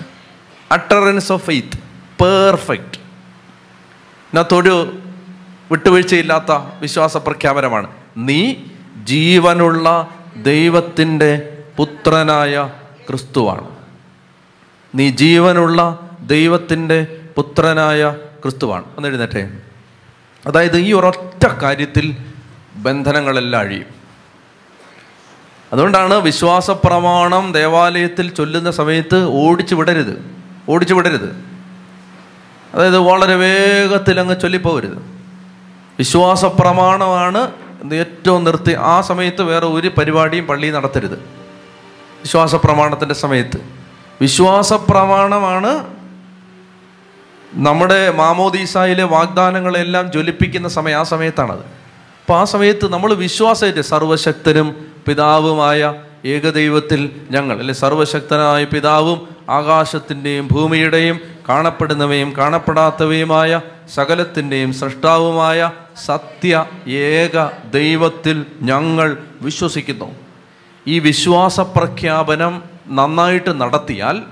utterance 0.71 1.31
of 1.31 1.45
faith 1.45 1.79
perfect 2.23 2.85
ഇതിനകത്തൊരു 2.85 4.97
വിട്ടുവീഴ്ചയില്ലാത്ത 5.71 6.79
വിശ്വാസ 6.79 7.17
പ്രഖ്യാപനമാണ്. 7.17 7.87
നീ 8.17 8.55
ജീവനുള്ള 9.03 10.07
ദൈവത്തിന്റെ 10.35 11.57
പുത്രനായ 11.77 12.69
ക്രിസ്തുവാണ്. 13.09 13.67
നീ 14.95 15.09
ജീവനുള്ള 15.09 16.09
ദൈവത്തിന്റെ 16.21 17.21
പുത്രനായ 17.35 18.15
ക്രിസ്തുവാണ്. 18.43 18.83
എന്ന് 18.97 19.07
എഴുന്നേറ്റേ. 19.07 19.49
അതായത് 20.47 20.77
ഈ 20.77 20.93
ഒരൊറ്റ 20.93 21.47
കാര്യത്തിൽ 21.47 22.17
ബന്ധനങ്ങളെല്ലാം 22.75 23.59
അഴിയും. 23.59 24.03
അതുകൊണ്ടാണ് 25.73 26.13
വിശ്വാസ 26.13 26.71
പ്രമാണം 26.71 27.51
ദേവാലയത്തിൽ 27.51 28.29
ചൊല്ലുന്ന 28.29 28.71
സമയത്ത് 28.71 29.23
ഓടിച്ചു 29.23 29.75
വിടരുത്. 29.75 30.35
ഓടിച്ചു 30.69 30.93
വിടരുത്. 30.93 31.45
അതായത് 32.73 32.97
വളരെ 32.97 33.35
വേഗത്തിൽ 33.35 34.19
അങ്ങ് 34.19 34.41
ചൊല്ലിപ്പോകരുത്. 34.41 34.97
വിശ്വാസ 35.99 36.45
പ്രമാണമാണ് 36.45 37.51
ഏറ്റവും 37.93 38.43
നിർത്തി 38.43 38.75
ആ 38.79 39.01
സമയത്ത് 39.01 39.41
വേറെ 39.41 39.65
ഒരു 39.65 39.87
പരിപാടിയും 39.87 40.47
പള്ളി 40.47 40.71
നടത്തരുത്. 40.71 41.19
വിശ്വാസ 42.21 42.55
പ്രമാണത്തിന്റെ 42.55 43.15
സമയത്ത്. 43.15 43.57
വിശ്വാസ 44.21 44.73
പ്രമാണമാണ് 44.73 45.87
നമ്മുടെ 47.53 48.11
മാമോദീസായിലെ 48.11 49.03
വാഗ്ദാനങ്ങളെല്ലാം 49.03 50.11
ജ്വലിപ്പിക്കുന്ന 50.11 50.67
സമയം 50.67 50.99
ആ 50.99 51.03
സമയത്താണത്. 51.03 51.82
അപ്പോൾ 52.23 52.39
ആ 52.39 52.43
സമയത്ത് 52.43 52.85
നമ്മൾ 52.91 53.13
വിശ്വാസമായിട്ട് 53.13 53.81
സർവശക്തനും 53.81 54.67
പിതാവുമായ 55.07 55.93
ഏകദൈവത്തിൽ 56.25 57.01
ഞങ്ങൾ 57.31 57.59
അല്ലെ 57.59 57.73
സർവശക്തനായ 57.73 58.63
പിതാവും 58.63 59.19
ആകാശത്തിന്റെയും 59.49 60.47
ഭൂമിയുടെയും 60.47 61.19
കാണപ്പെടുന്നവയും 61.49 62.33
കാണപ്പെടാത്തവയുമായ 62.37 63.61
സകലത്തിന്റെയും 63.93 64.73
സൃഷ്ടാവുമായ 64.73 65.71
സത്യ 66.05 66.65
ഏക 66.87 67.49
ദൈവത്തിൽ 67.71 68.45
ഞങ്ങൾ 68.61 69.17
വിശ്വസിക്കുന്നു. 69.41 70.07
ഈ 70.87 70.99
വിശ്വാസ 70.99 71.59
പ്രഖ്യാപനം 71.59 72.63
നന്നായിട്ട് 72.87 73.61
നടത്തിയാൽ 73.61 74.23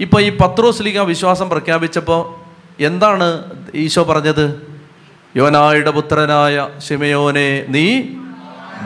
ഇപ്പോൾ 0.00 0.20
ഈ 0.20 0.36
പത്രോസ്ലിക 0.42 1.00
വിശ്വാസം 1.00 1.48
പ്രഖ്യാപിച്ചപ്പോൾ 1.48 2.22
എന്താണ് 2.82 3.42
ഈശോ 3.74 4.02
പറഞ്ഞത്? 4.02 4.71
യോനായുടെ 5.36 5.90
പുത്രനായ 5.90 6.68
ശിമയോനെ 6.78 7.64
നീ 7.68 8.02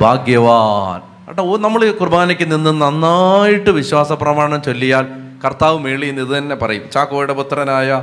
ഭാഗ്യവാൻ. 0.00 1.26
കേട്ടോ 1.26 1.42
ഓ 1.42 1.56
നമ്മൾ 1.56 1.90
കുർബാനയ്ക്ക് 1.90 2.52
നിന്ന് 2.52 2.80
നന്നായിട്ട് 2.80 3.70
വിശ്വാസ 3.70 4.12
പ്രമാണം 4.12 4.62
ചൊല്ലിയാൽ 4.62 5.06
കർത്താവ് 5.44 5.78
മേളിൽ 5.78 6.06
നിന്ന് 6.06 6.22
ഇത് 6.22 6.38
തന്നെ 6.38 6.56
പറയും. 6.56 6.82
ചാക്കോയുടെ 6.90 7.32
പുത്രനായ 7.32 8.02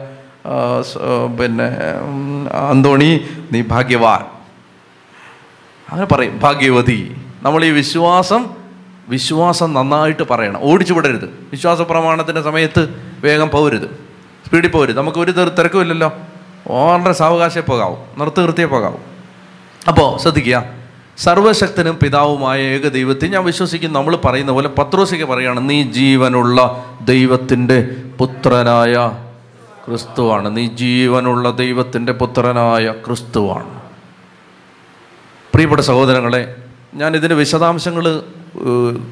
പിന്നെ 1.42 1.64
അന്തോണി 2.70 3.22
നീ 3.52 3.62
ഭാഗ്യവാൻ. 3.62 4.22
അങ്ങനെ 5.92 6.06
പറയും 6.06 6.40
ഭാഗ്യവതി. 6.40 7.16
നമ്മൾ 7.42 7.66
ഈ 7.66 7.70
വിശ്വാസം 7.70 8.50
വിശ്വാസം 9.10 9.74
നന്നായിട്ട് 9.74 10.24
പറയണം. 10.24 10.60
ഓടിച്ചു 10.62 10.94
വിടരുത്. 10.94 11.48
വിശ്വാസ 11.52 11.82
പ്രമാണത്തിന്റെ 11.82 12.42
സമയത്ത് 12.42 13.12
വേഗം 13.24 13.50
പോകരുത് 13.50 14.08
സ്പീഡിൽ 14.48 14.70
പോകരുത് 14.70 14.98
നമുക്ക് 14.98 15.18
ഒരു 15.18 15.32
തെര- 15.32 15.50
തിരക്കുമില്ലല്ലോ. 15.50 16.14
വളരെ 16.68 17.14
സാവകാശ 17.14 17.58
പോകാവും 17.58 17.98
നിർത്തി 18.18 18.42
നിർത്തിയേ 18.42 18.66
പോകാവും. 18.66 19.02
അപ്പോൾ 19.88 20.18
ശ്രദ്ധിക്കുക 20.18 20.64
സർവശക്തനും 21.18 22.00
പിതാവുമായ 22.04 22.62
ഏക 22.62 22.88
ദൈവത്തെ 22.88 23.28
ഞാൻ 23.28 23.44
വിശ്വസിക്കുന്നു. 23.46 24.00
നമ്മൾ 24.00 24.16
പറയുന്ന 24.16 24.52
പോലെ 24.52 24.70
പത്രോസിക്ക് 24.70 25.24
പറയുകയാണ് 25.24 25.70
നീ 25.70 25.84
ജീവനുള്ള 25.84 26.86
ദൈവത്തിന്റെ 27.02 27.96
പുത്രനായ 28.18 29.12
ക്രിസ്തുവാണ്. 29.88 30.58
നീ 30.58 30.68
ജീവനുള്ള 30.68 31.52
ദൈവത്തിന്റെ 31.52 32.14
പുത്രനായ 32.14 32.92
ക്രിസ്തുവാണ്. 32.92 33.82
പ്രിയപ്പെട്ട 35.54 35.82
സഹോദരങ്ങളെ 35.82 36.56
ഞാൻ 36.94 37.16
ഇതിന്റെ 37.16 37.36
വിശദാംശങ്ങൾ 37.36 38.24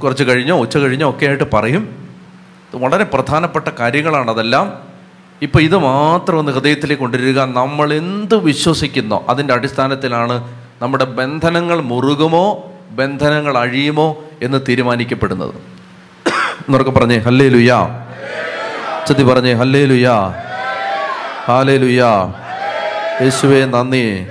കുറച്ച് 0.04 0.24
കഴിഞ്ഞോ 0.24 0.60
ഉച്ച 0.60 0.78
കഴിഞ്ഞോ 0.78 1.10
ഒക്കെ 1.10 1.26
ആയിട്ട് 1.26 1.44
പറയും. 1.54 2.10
വളരെ 2.76 3.04
പ്രധാനപ്പെട്ട 3.04 3.68
കാര്യങ്ങളാണ് 3.68 4.32
അതെല്ലാം. 4.32 4.91
ഇപ്പോൾ 5.42 5.60
ഇത് 5.60 5.78
മാത്രം 5.78 6.40
ഒന്ന് 6.40 6.52
ഹൃദയത്തിലേക്ക് 6.52 7.02
കൊണ്ടുവരിക. 7.02 7.40
നമ്മൾ 7.40 7.94
എന്ത് 7.94 8.36
വിശ്വസിക്കുന്നോ 8.36 9.26
അതിന്റെ 9.30 9.54
അടിസ്ഥാനത്തിലാണ് 9.54 10.54
നമ്മുടെ 10.82 11.06
ബന്ധനങ്ങൾ 11.06 11.82
മുറുകുമോ 11.82 12.72
ബന്ധനങ്ങൾ 12.92 13.58
അഴിയുമോ 13.58 14.24
എന്ന് 14.42 14.58
തീരുമാനിക്കപ്പെടുന്നത്. 14.70 15.56
എന്നൊക്കെ 16.30 16.92
പറഞ്ഞേ 16.92 17.18
ഹല്ലേ 17.18 17.48
ലുയാ 17.48 18.06
ചതി 19.08 19.24
പറഞ്ഞേ 19.24 19.54
ഹല്ലേ 19.54 19.86
ലുയാ 19.86 20.34
ഹാലേ 21.46 21.78
ലുയാ 21.78 22.34
യേശുവേ 23.22 23.66
നന്ദി. 23.66 24.28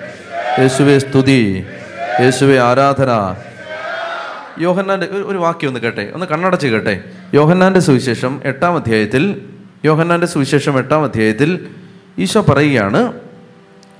യേശുവേ 0.59 0.99
സ്തുതി. 0.99 1.67
യേശുവേ 2.21 2.59
ആരാധന. 2.59 3.35
യോഹന്നാന്റെ 4.59 5.07
ഒരു- 5.07 5.41
വാക്യം 5.41 5.69
ഒന്ന് 5.69 5.81
കേട്ടെ? 5.81 6.11
ഒന്ന് 6.15 6.27
കണ്ണടച്ച് 6.27 6.67
കേട്ടെ? 6.67 7.05
യോഹന്നാന്റെ 7.35 7.81
സുവിശേഷം 7.81 8.41
എട്ടാം 8.45 8.77
അധ്യായത്തിൽ 8.77 9.41
യോഹന്നാന്റെ 9.85 10.27
സുവിശേഷം 10.27 10.79
എട്ടാം 10.79 11.05
അധ്യായത്തിൽ 11.05 11.69
ഈശോ 12.19 12.41
പറയുകയാണ് 12.41 13.13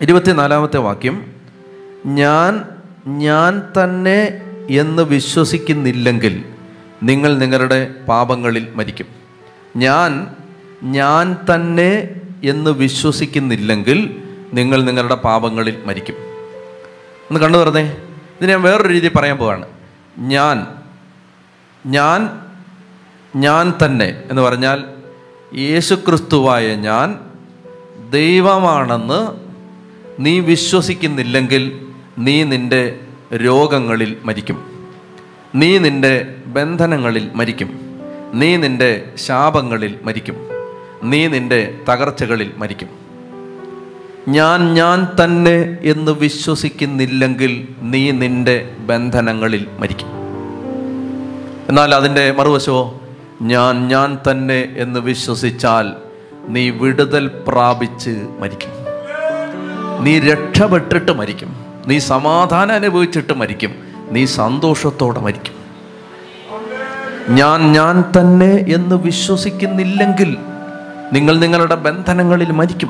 ഇരുപത്തിനാലാമത്തെ 0.01 0.77
വാക്യം 0.77 1.33
ഞാൻ 2.07 2.65
ഞാൻ 3.07 3.63
തന്നെ 3.83 4.41
എന്ന് 4.71 5.03
വിശ്വസിക്കുന്നില്ലെങ്കിൽ 5.03 6.45
നിങ്ങൾ 7.03 7.39
നിങ്ങളുടെ 7.39 7.95
പാപങ്ങളിൽ 8.09 8.69
മരിക്കും. 8.75 9.07
ഞാൻ 9.77 10.27
ഞാൻ 10.83 11.37
തന്നെ 11.55 12.09
എന്ന് 12.45 12.71
വിശ്വസിക്കുന്നില്ലെങ്കിൽ 12.71 14.23
നിങ്ങൾ 14.53 14.83
നിങ്ങളുടെ 14.83 15.15
പാപങ്ങളിൽ 15.15 15.79
മരിക്കും. 15.85 16.15
ഒന്ന് 17.31 17.41
കണ്ടു 17.41 17.59
പറഞ്ഞേ 17.59 17.97
ഇത് 18.41 18.51
ഞാൻ 18.51 18.63
വേറൊരു 18.63 18.89
രീതിയിൽ 18.89 19.13
പറയാൻ 19.13 19.37
പോവാണ്. 19.37 19.67
ഞാൻ 20.19 20.67
ഞാൻ 21.87 22.31
ഞാൻ 23.37 23.73
തന്നെ 23.85 24.23
എന്ന് 24.31 24.43
പറഞ്ഞാൽ 24.43 25.00
യേശുക്രിസ്തുവായ 25.59 26.75
ഞാൻ 26.75 27.19
ദൈവമാണെന്ന് 28.11 29.29
നീ 30.21 30.41
വിശ്വസിക്കുന്നില്ലെങ്കിൽ 30.41 31.87
നീ 32.19 32.45
നിന്റെ 32.45 33.01
രോഗങ്ങളിൽ 33.35 34.17
മരിക്കും. 34.25 34.65
നീ 35.55 35.79
നിന്റെ 35.79 36.35
ബന്ധനങ്ങളിൽ 36.47 37.31
മരിക്കും. 37.35 37.81
നീ 38.35 38.57
നിന്റെ 38.57 39.13
ശാപങ്ങളിൽ 39.17 39.99
മരിക്കും. 40.03 40.37
നീ 41.03 41.27
നിന്റെ 41.27 41.75
തകർച്ചകളിൽ 41.89 42.51
മരിക്കും. 42.57 42.89
ഞാൻ 44.29 44.75
ഞാൻ 44.75 45.09
തന്നെ 45.25 45.79
എന്ന് 45.83 46.13
വിശ്വസിക്കുന്നില്ലെങ്കിൽ 46.13 47.69
നീ 47.83 48.11
നിന്റെ 48.11 48.71
ബന്ധനങ്ങളിൽ 48.79 49.67
മരിക്കും. 49.79 50.09
എന്നാൽ 51.69 51.95
അതിന്റെ 51.95 52.33
മറുവശമോ? 52.33 53.00
ഞാൻ 53.41 53.89
ഞാൻ 53.89 54.19
തന്നെ 54.31 54.75
എന്ന് 54.77 55.01
വിശ്വസിച്ചാൽ 55.01 55.93
നീ 56.49 56.71
വിടുതൽ 56.71 57.31
പ്രാപിച്ച് 57.49 58.27
മരിക്കും. 58.39 58.71
നീ 60.05 60.21
രക്ഷപ്പെട്ടിട്ട് 60.21 61.13
മരിക്കും. 61.13 61.57
നീ 61.87 61.99
സമാധാനം 61.99 62.75
അനുഭവിച്ചിട്ട് 62.75 63.33
മരിക്കും. 63.33 63.75
നീ 64.11 64.25
സന്തോഷത്തോടെ 64.25 65.21
മരിക്കും. 65.21 65.61
ഞാൻ 67.35 67.73
ഞാൻ 67.73 68.05
തന്നെ 68.19 68.65
എന്ന് 68.69 68.95
വിശ്വസിക്കുന്നില്ലെങ്കിൽ 68.95 70.37
നിങ്ങൾ 71.13 71.39
നിങ്ങളുടെ 71.39 71.75
ബന്ധനങ്ങളിൽ 71.75 72.51
മരിക്കും. 72.53 72.89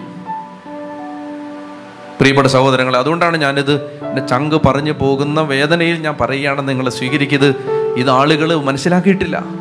പ്രിയപ്പെട്ട 2.20 2.48
സഹോദരങ്ങളെ 2.48 2.98
അതുകൊണ്ടാണ് 2.98 3.36
ഞാനിത് 3.36 3.74
എന്റെ 3.82 4.26
ചങ്ക് 4.26 4.66
പറഞ്ഞു 4.66 4.92
പോകുന്ന 4.92 5.40
വേദനയിൽ 5.40 5.96
ഞാൻ 5.98 6.16
പറയുകയാണെന്ന് 6.20 6.68
നിങ്ങൾ 6.68 6.88
സ്വീകരിക്കരുത്. 6.88 7.54
ഇത് 7.96 8.10
ആളുകൾ 8.10 8.54
മനസ്സിലാക്കിയിട്ടില്ല. 8.54 9.59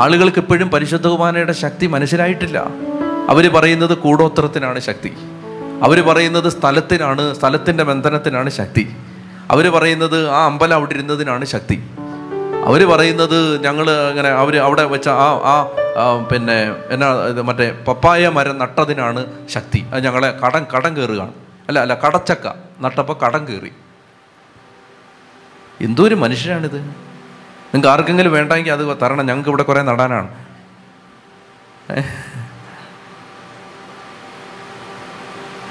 ആളുകൾക്ക് 0.00 0.38
എപ്പോഴും 0.38 0.70
പരിശുദ്ധ 0.70 1.06
കുർബാനയുടെ 1.06 1.52
ശക്തി 1.52 1.86
മനസ്സിലായിട്ടില്ല 1.86 2.58
അവർ 3.28 3.48
പറയുന്നത് 3.48 3.98
കൂടോത്രത്തിനാണ് 3.98 4.80
ശക്തി. 4.80 5.12
അവർ 5.82 6.00
പറയുന്നത് 6.00 6.48
സ്ഥലത്തിനാണ് 6.48 7.34
സ്ഥലത്തിന്റെ 7.34 7.84
ബന്ധനത്തിനാണ് 7.84 8.50
ശക്തി. 8.50 8.96
അവർ 9.50 9.68
പറയുന്നത് 9.68 10.28
ആ 10.28 10.44
അമ്പലം 10.46 10.74
അവിടെ 10.74 10.92
ഇരുന്നതിനാണ് 10.92 11.44
ശക്തി. 11.44 11.90
അവർ 12.64 12.84
പറയുന്നത് 12.84 13.62
ഞങ്ങൾ 13.62 13.90
അങ്ങനെ 13.90 14.28
അവർ 14.28 14.56
അവിടെ 14.56 14.84
വെച്ച 14.84 15.08
ആ 15.08 15.28
ആ 15.96 16.28
പിന്നെ 16.32 16.74
എന്നാ 16.90 17.12
ഇത് 17.12 17.42
മറ്റേ 17.42 17.78
പപ്പായ 17.88 18.28
മരം 18.28 18.58
നട്ടതിനാണ് 18.58 19.26
ശക്തി. 19.48 19.86
അത് 19.94 20.04
ഞങ്ങളെ 20.04 20.38
കടം 20.46 20.66
കടം 20.76 20.96
കയറുകയാണ്. 20.96 21.32
അല്ല 21.68 21.78
അല്ല 21.78 21.94
കടച്ചക്ക 21.94 22.48
നട്ടപ്പോൾ 22.80 23.16
കടം 23.26 23.48
കയറി. 23.48 23.72
എന്തോ 25.80 26.02
ഒരു 26.02 26.14
മനുഷ്യരാണിത്. 26.14 27.07
നിങ്ങൾക്ക് 27.74 27.88
ആർക്കെങ്കിലും 27.88 28.32
വേണ്ടെങ്കിൽ 28.32 28.72
അത് 28.72 28.96
തരണം. 29.02 29.26
ഞങ്ങൾക്ക് 29.26 29.50
ഇവിടെ 29.50 29.62
കുറേ 29.62 29.82
നടാനാണ്. 29.82 30.28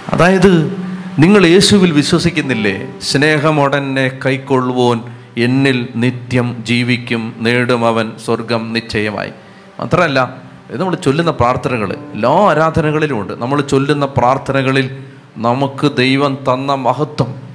അതായത് 0.09 0.77
നിങ്ങൾ 1.19 1.45
യേശുവിൽ 1.45 1.91
വിശ്വസിക്കുന്നില്ലേ? 1.91 2.99
സ്നേഹമോടനെ 2.99 4.19
കൈക്കൊള്ളുവോൻ 4.25 5.01
എന്നിൽ 5.37 5.89
നിത്യം 5.95 6.63
ജീവിക്കും 6.65 7.35
നേടും 7.37 7.87
അവൻ 7.87 8.11
സ്വർഗം 8.25 8.73
നിശ്ചയമായി. 8.73 9.31
മാത്രമല്ല 9.79 10.41
ഇത് 10.69 10.79
നമ്മൾ 10.79 10.95
ചൊല്ലുന്ന 10.95 11.31
പ്രാർത്ഥനകൾ 11.31 11.93
എല്ലാ 11.93 12.29
ആരാധനകളിലും 12.29 13.21
ഉണ്ട്. 13.21 13.41
നമ്മൾ 13.41 13.61
ചൊല്ലുന്ന 13.61 14.05
പ്രാർത്ഥനകളിൽ 14.05 15.03
നമുക്ക് 15.37 15.95
ദൈവം 15.95 16.35
തന്ന 16.35 16.73
മഹത്വം. 16.73 17.46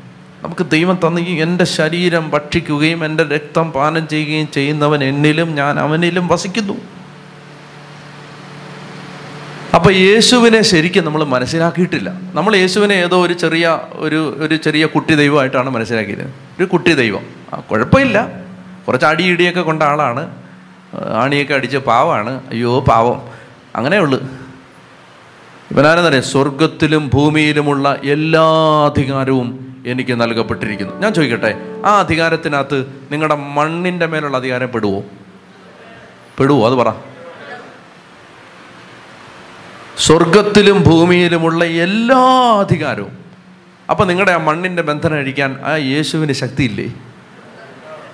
നമുക്ക് 0.42 0.70
ദൈവം 0.70 0.98
തന്ന 1.06 1.20
എന്റെ 1.20 1.64
ശരീരം 1.64 2.30
ഭക്ഷിക്കുകയും 2.30 3.04
എന്റെ 3.04 3.24
രക്തം 3.24 3.72
പാനം 3.72 4.08
ചെയ്യുകയും 4.08 4.48
ചെയ്യുന്നവൻ 4.52 5.04
എന്നിലും 5.04 5.54
ഞാൻ 5.54 5.80
അവനിലും 5.80 6.28
വസിക്കുന്നു. 6.28 6.72
അപ്പൊ 9.74 9.90
യേശുവിനെ 9.90 10.62
ശരിക്കും 10.62 11.04
നമ്മൾ 11.04 11.24
മനസ്സിലാക്കിയിട്ടില്ല. 11.24 12.12
നമ്മൾ 12.34 12.56
യേശുവിനെ 12.56 12.94
ഏതോ 12.94 13.26
ഒരു 13.26 13.32
ചെറിയ 13.32 13.80
ഒരു 13.92 14.36
ഒരു 14.38 14.56
ചെറിയ 14.56 14.86
കുട്ടി 14.86 15.14
ദൈവമായിട്ടാണ് 15.14 15.70
മനസ്സിലാക്കിയത്. 15.70 16.26
ഒരു 16.26 16.64
കുട്ടി 16.64 16.92
ദൈവം. 16.92 17.26
ആ 17.52 17.60
കുഴപ്പമില്ല. 17.60 18.28
കുറച്ച് 18.88 19.06
അടി 19.06 19.24
ഇടിയൊക്കെ 19.24 19.60
കൊണ്ട 19.60 19.82
ആളാണ്. 19.82 20.34
ആണിയൊക്കെ 21.16 21.54
അടിച്ച് 21.54 21.76
പാവമാണ് 21.76 22.40
അയ്യോ 22.50 22.80
പാവം. 22.80 23.22
അങ്ങനെ 23.76 23.98
ഉള്ളു. 23.98 24.20
ഇവനാരെന്നറിയാം? 25.70 26.22
സ്വർഗത്തിലും 26.22 27.10
ഭൂമിയിലുമുള്ള 27.14 27.96
എല്ലാ 28.04 28.44
അധികാരവും 28.86 29.71
എനിക്ക് 29.86 30.20
നൽകപ്പെട്ടിരിക്കുന്നു. 30.20 30.96
ഞാൻ 30.96 31.14
ചോദിക്കട്ടെ 31.14 31.82
ആ 31.86 32.00
അധികാരത്തിനകത്ത് 32.00 32.86
നിങ്ങളുടെ 33.12 33.34
മണ്ണിന്റെ 33.34 34.06
മേലുള്ള 34.06 34.36
അധികാരം 34.36 34.72
പെടുവോ? 34.72 35.02
പെടുവോ? 36.40 36.66
അത് 36.66 36.74
പറ. 36.74 36.92
സ്വർഗത്തിലും 39.98 40.82
ഭൂമിയിലുമുള്ള 40.82 41.64
എല്ലാ 41.64 42.18
അധികാരവും. 42.60 43.18
അപ്പം 43.90 44.08
നിങ്ങളുടെ 44.08 44.32
ആ 44.32 44.36
മണ്ണിന്റെ 44.36 44.82
ബന്ധനം 44.82 45.16
അഴിക്കാൻ 45.16 45.60
ആ 45.64 45.76
യേശുവിന് 45.76 46.32
ശക്തിയില്ലേ? 46.32 46.94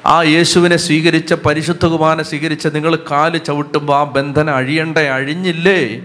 ആ 0.06 0.22
യേശുവിനെ 0.22 0.76
സ്വീകരിച്ച 0.76 1.32
പരിശുദ്ധ 1.32 1.86
കുമാരനെ 1.86 2.22
സ്വീകരിച്ച 2.22 2.66
നിങ്ങൾ 2.66 2.96
കാൽ 3.10 3.38
ചവിട്ടുമ്പോൾ 3.38 3.96
ആ 3.96 4.04
ബന്ധനം 4.04 4.54
അഴിയണ്ട 4.54 4.98
അഴിഞ്ഞില്ലേ? 4.98 6.00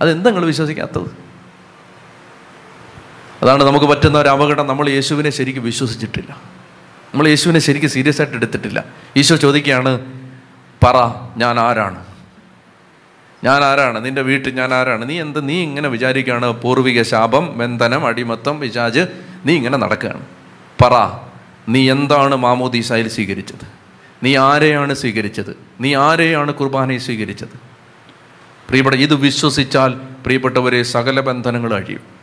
അതെന്താ 0.00 0.30
നിങ്ങൾ 0.30 0.46
വിശ്വസിക്കാത്തത്? 0.46 1.27
അതാണ് 3.42 3.64
നമുക്ക് 3.64 3.86
പറ്റുന്ന 3.86 4.18
ഒരു 4.18 4.28
അപകടം. 4.28 4.66
നമ്മൾ 4.66 4.88
യേശുവിനെ 4.88 5.30
ശരിക്കും 5.30 5.64
വിശ്വസിച്ചിട്ടില്ല. 5.64 6.32
നമ്മൾ 7.14 7.28
യേശുവിനെ 7.28 7.60
ശരിക്കും 7.60 7.90
സീരിയസ് 7.90 8.20
ആയിട്ട് 8.20 8.36
എടുത്തിട്ടില്ല. 8.36 8.84
ഈശോ 9.16 9.36
ചോദിക്കുകയാണ് 9.36 10.00
പറ 10.84 10.94
ഞാൻ 11.36 11.60
ആരാണ്? 11.60 12.04
ഞാൻ 13.44 13.64
ആരാണ്? 13.64 14.04
നിന്റെ 14.04 14.22
വീട്ടിൽ 14.22 14.54
ഞാൻ 14.54 14.74
ആരാണ്? 14.74 15.08
നീ 15.08 15.20
എന്ത് 15.20 15.48
നീ 15.48 15.62
ഇങ്ങനെ 15.62 15.88
വിചാരിക്കുകയാണ്? 15.88 16.46
പൂർവിക 16.46 17.02
ശാപം 17.02 17.58
ബന്ധനം 17.58 18.06
അടിമത്തം 18.06 18.60
വിചാജ് 18.60 19.06
നീ 19.46 19.56
ഇങ്ങനെ 19.56 19.78
നടക്കുകയാണ്. 19.78 20.22
പറ 20.82 21.18
നീ 21.68 21.90
എന്താണ് 21.90 22.36
മാമോദീസായിൽ 22.36 23.08
സ്വീകരിച്ചത്? 23.08 23.66
നീ 24.22 24.36
ആരെയാണ് 24.36 24.94
സ്വീകരിച്ചത്? 24.94 25.56
നീ 25.80 25.94
ആരെയാണ് 25.94 26.54
കുർബാനയെ 26.54 26.98
സ്വീകരിച്ചത്? 26.98 27.56
പ്രിയപ്പെട്ട 28.68 28.96
ഇത് 28.96 29.14
വിശ്വസിച്ചാൽ 29.14 29.94
പ്രിയപ്പെട്ടവരെ 29.94 30.82
സകല 30.82 31.20
ബന്ധനങ്ങൾ 31.20 31.74
അഴിയും. 31.74 32.17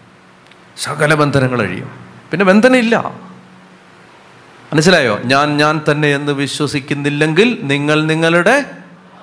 സകല 0.77 1.13
ബന്ധനങ്ങൾ 1.13 1.61
അഴിയും 1.61 1.89
പിന്നെ 2.31 2.45
ബന്ധനമില്ല 2.45 2.95
മനസ്സിലായോ 4.71 5.19
ഞാൻ 5.25 5.57
ഞാൻ 5.57 5.75
തന്നെ 5.89 6.09
എന്ന് 6.15 6.31
വിശ്വസിക്കുന്നില്ലെങ്കിൽ 6.31 7.49
നിങ്ങൾ 7.63 7.97
നിങ്ങളുടെ 8.05 8.55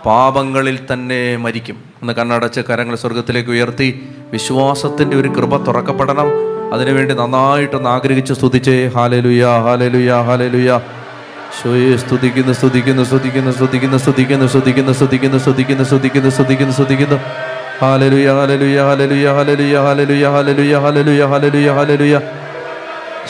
പാപങ്ങളിൽ 0.05 0.77
തന്നെ 0.93 1.37
മരിക്കും 1.37 1.77
ഒന്ന് 2.03 2.12
കണ്ണടച്ച് 2.12 2.61
കരങ്ങൾ 2.61 2.95
സ്വർഗത്തിലേക്ക് 2.95 3.51
ഉയർത്തി 3.51 3.88
വിശ്വാസത്തിന്റെ 4.33 5.17
ഒരു 5.17 5.29
കൃപ 5.29 5.57
തുറക്കപ്പെടണം 5.65 6.29
അതിനുവേണ്ടി 6.73 7.15
നന്നായിട്ടൊന്ന് 7.15 7.91
ആഗ്രഹിച്ച് 7.91 8.35
സ്തുതിച്ചേ 8.35 8.77
ഹാലലുയ 8.88 9.47
ഹാലലുയ 9.67 10.12
ഹാലലുയ 10.23 10.81
സ്തുതിക്കുന്നു 12.03 12.53
സ്തുതിക്കുന്നു 12.53 13.05
സ്തുതിക്കുന്നു 13.05 13.53
സ്തുതിക്കുന്നു 13.53 13.99
സ്തുതിക്കുന്നു 13.99 14.49
സ്തുതിക്കുന്നു 14.49 14.95
സ്തുതിക്കുന്നു 14.95 15.38
സ്തുതിക്കുന്നു 15.38 15.85
സ്തുതിക്കുന്നു 15.85 16.31
സ്തുതിക്കുന്നു 16.31 16.73
സ്തുതിക്കുന്നു 16.73 17.19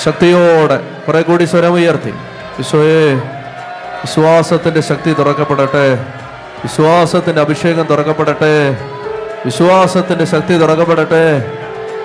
ശക്തിയോടെ 0.04 0.76
കുറെ 1.06 1.20
കൂടി 1.22 1.44
സ്വരമുയർത്തി 1.46 2.12
വിശ്വയെ 2.58 3.02
വിശ്വാസത്തിന്റെ 4.02 4.82
ശക്തി 4.90 5.10
തുറക്കപ്പെടട്ടെ 5.18 5.86
വിശ്വാസത്തിന്റെ 6.62 7.40
അഭിഷേകം 7.42 7.86
തുറക്കപ്പെടട്ടെ 7.90 8.54
വിശ്വാസത്തിന്റെ 9.44 10.26
ശക്തി 10.26 10.54
തുറക്കപ്പെടട്ടെ 10.54 11.24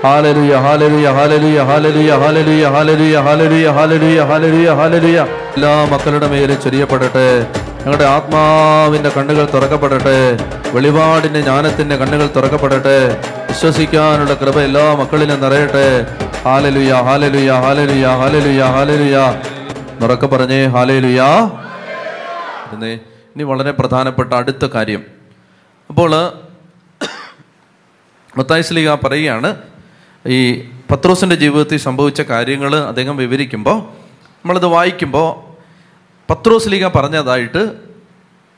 ഹാലലുയ 0.03 0.55
ഹാലലുയ 0.65 1.07
ഹാലലുയ 1.17 1.61
ഹാലലുയ 1.69 2.11
ഹാലലുയ 2.23 2.65
ഹാലലുയ 2.75 3.15
ഹാലലുയ 3.27 3.69
ഹാലലുയ 3.77 4.19
ഹാലലുയ 4.31 4.69
ഹാലലുയ 4.79 5.19
എല്ലാ 5.57 5.73
മക്കളുടെ 5.93 6.27
മേലും 6.27 6.59
ചൊരിയപ്പെടട്ടെ 6.65 7.29
ഞങ്ങളുടെ 7.77 8.03
ആത്മാവിന്റെ 8.03 9.09
കണ്ണുകൾ 9.09 9.49
തുറക്കപ്പെടട്ടെ. 9.53 10.37
വെളിപാടിന്റെ 10.71 11.41
ജ്ഞാനത്തിന്റെ 11.41 11.95
കണ്ണുകൾ 11.95 12.29
തുറക്കപ്പെടട്ടെ. 12.35 13.21
വിശ്വസിക്കാനുള്ള 13.47 14.33
കൃപ 14.33 14.59
എല്ലാ 14.59 14.95
മക്കളിലും 14.95 15.41
നിറയട്ടെ. 15.41 16.05
ഹാലലുയ 16.45 16.93
ഹാലലുയ 16.93 17.51
ഹാലലുയ 17.51 18.07
ഹാലലുയ 18.07 18.63
ഹാലലുയ. 18.63 19.17
നിറക്കെ 20.01 20.27
പറഞ്ഞേ 20.27 20.65
ഹാലലുയ. 20.65 21.21
ഇനി 22.85 23.43
വളരെ 23.43 23.71
പ്രധാനപ്പെട്ട 23.71 24.33
അടുത്ത 24.33 24.65
കാര്യം. 24.65 25.03
അപ്പോൾ 25.89 26.11
മത്തായിസ്ലിക 28.37 28.93
പറയുകയാണ് 28.93 29.55
ഈ 30.27 30.69
പത്രോസിന്റെ 30.91 31.35
ജീവിതത്തിൽ 31.35 31.77
സംഭവിച്ച 31.77 32.21
കാര്യങ്ങൾ 32.21 32.75
അദ്ദേഹം 32.75 33.17
വിവരിക്കുമ്പോൾ 33.17 33.79
നമ്മളത് 34.37 34.65
വായിക്കുമ്പോൾ 34.65 35.46
പത്രോസ്ലിക 36.29 36.87
പറഞ്ഞതായിട്ട് 36.87 37.71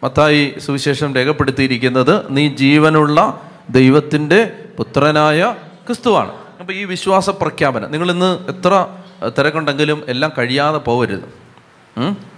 മത്തായി 0.04 0.56
സുവിശേഷം 0.66 1.16
രേഖപ്പെടുത്തിയിരിക്കുന്നത് 1.16 2.26
നീ 2.30 2.56
ജീവനുള്ള 2.56 3.42
ദൈവത്തിന്റെ 3.70 4.52
പുത്രനായ 4.78 5.56
ക്രിസ്തുവാണ്. 5.88 6.32
അപ്പോൾ 6.60 6.74
ഈ 6.74 6.84
വിശ്വാസ 6.84 7.30
പ്രഖ്യാപനം 7.30 7.92
നിങ്ങളിന്ന് 7.92 8.40
എത്ര 8.50 8.88
തിരക്കുണ്ടെങ്കിലും 9.40 10.04
എല്ലാം 10.08 10.32
കഴിയാതെ 10.38 10.78
പോകരുത്. 10.78 11.24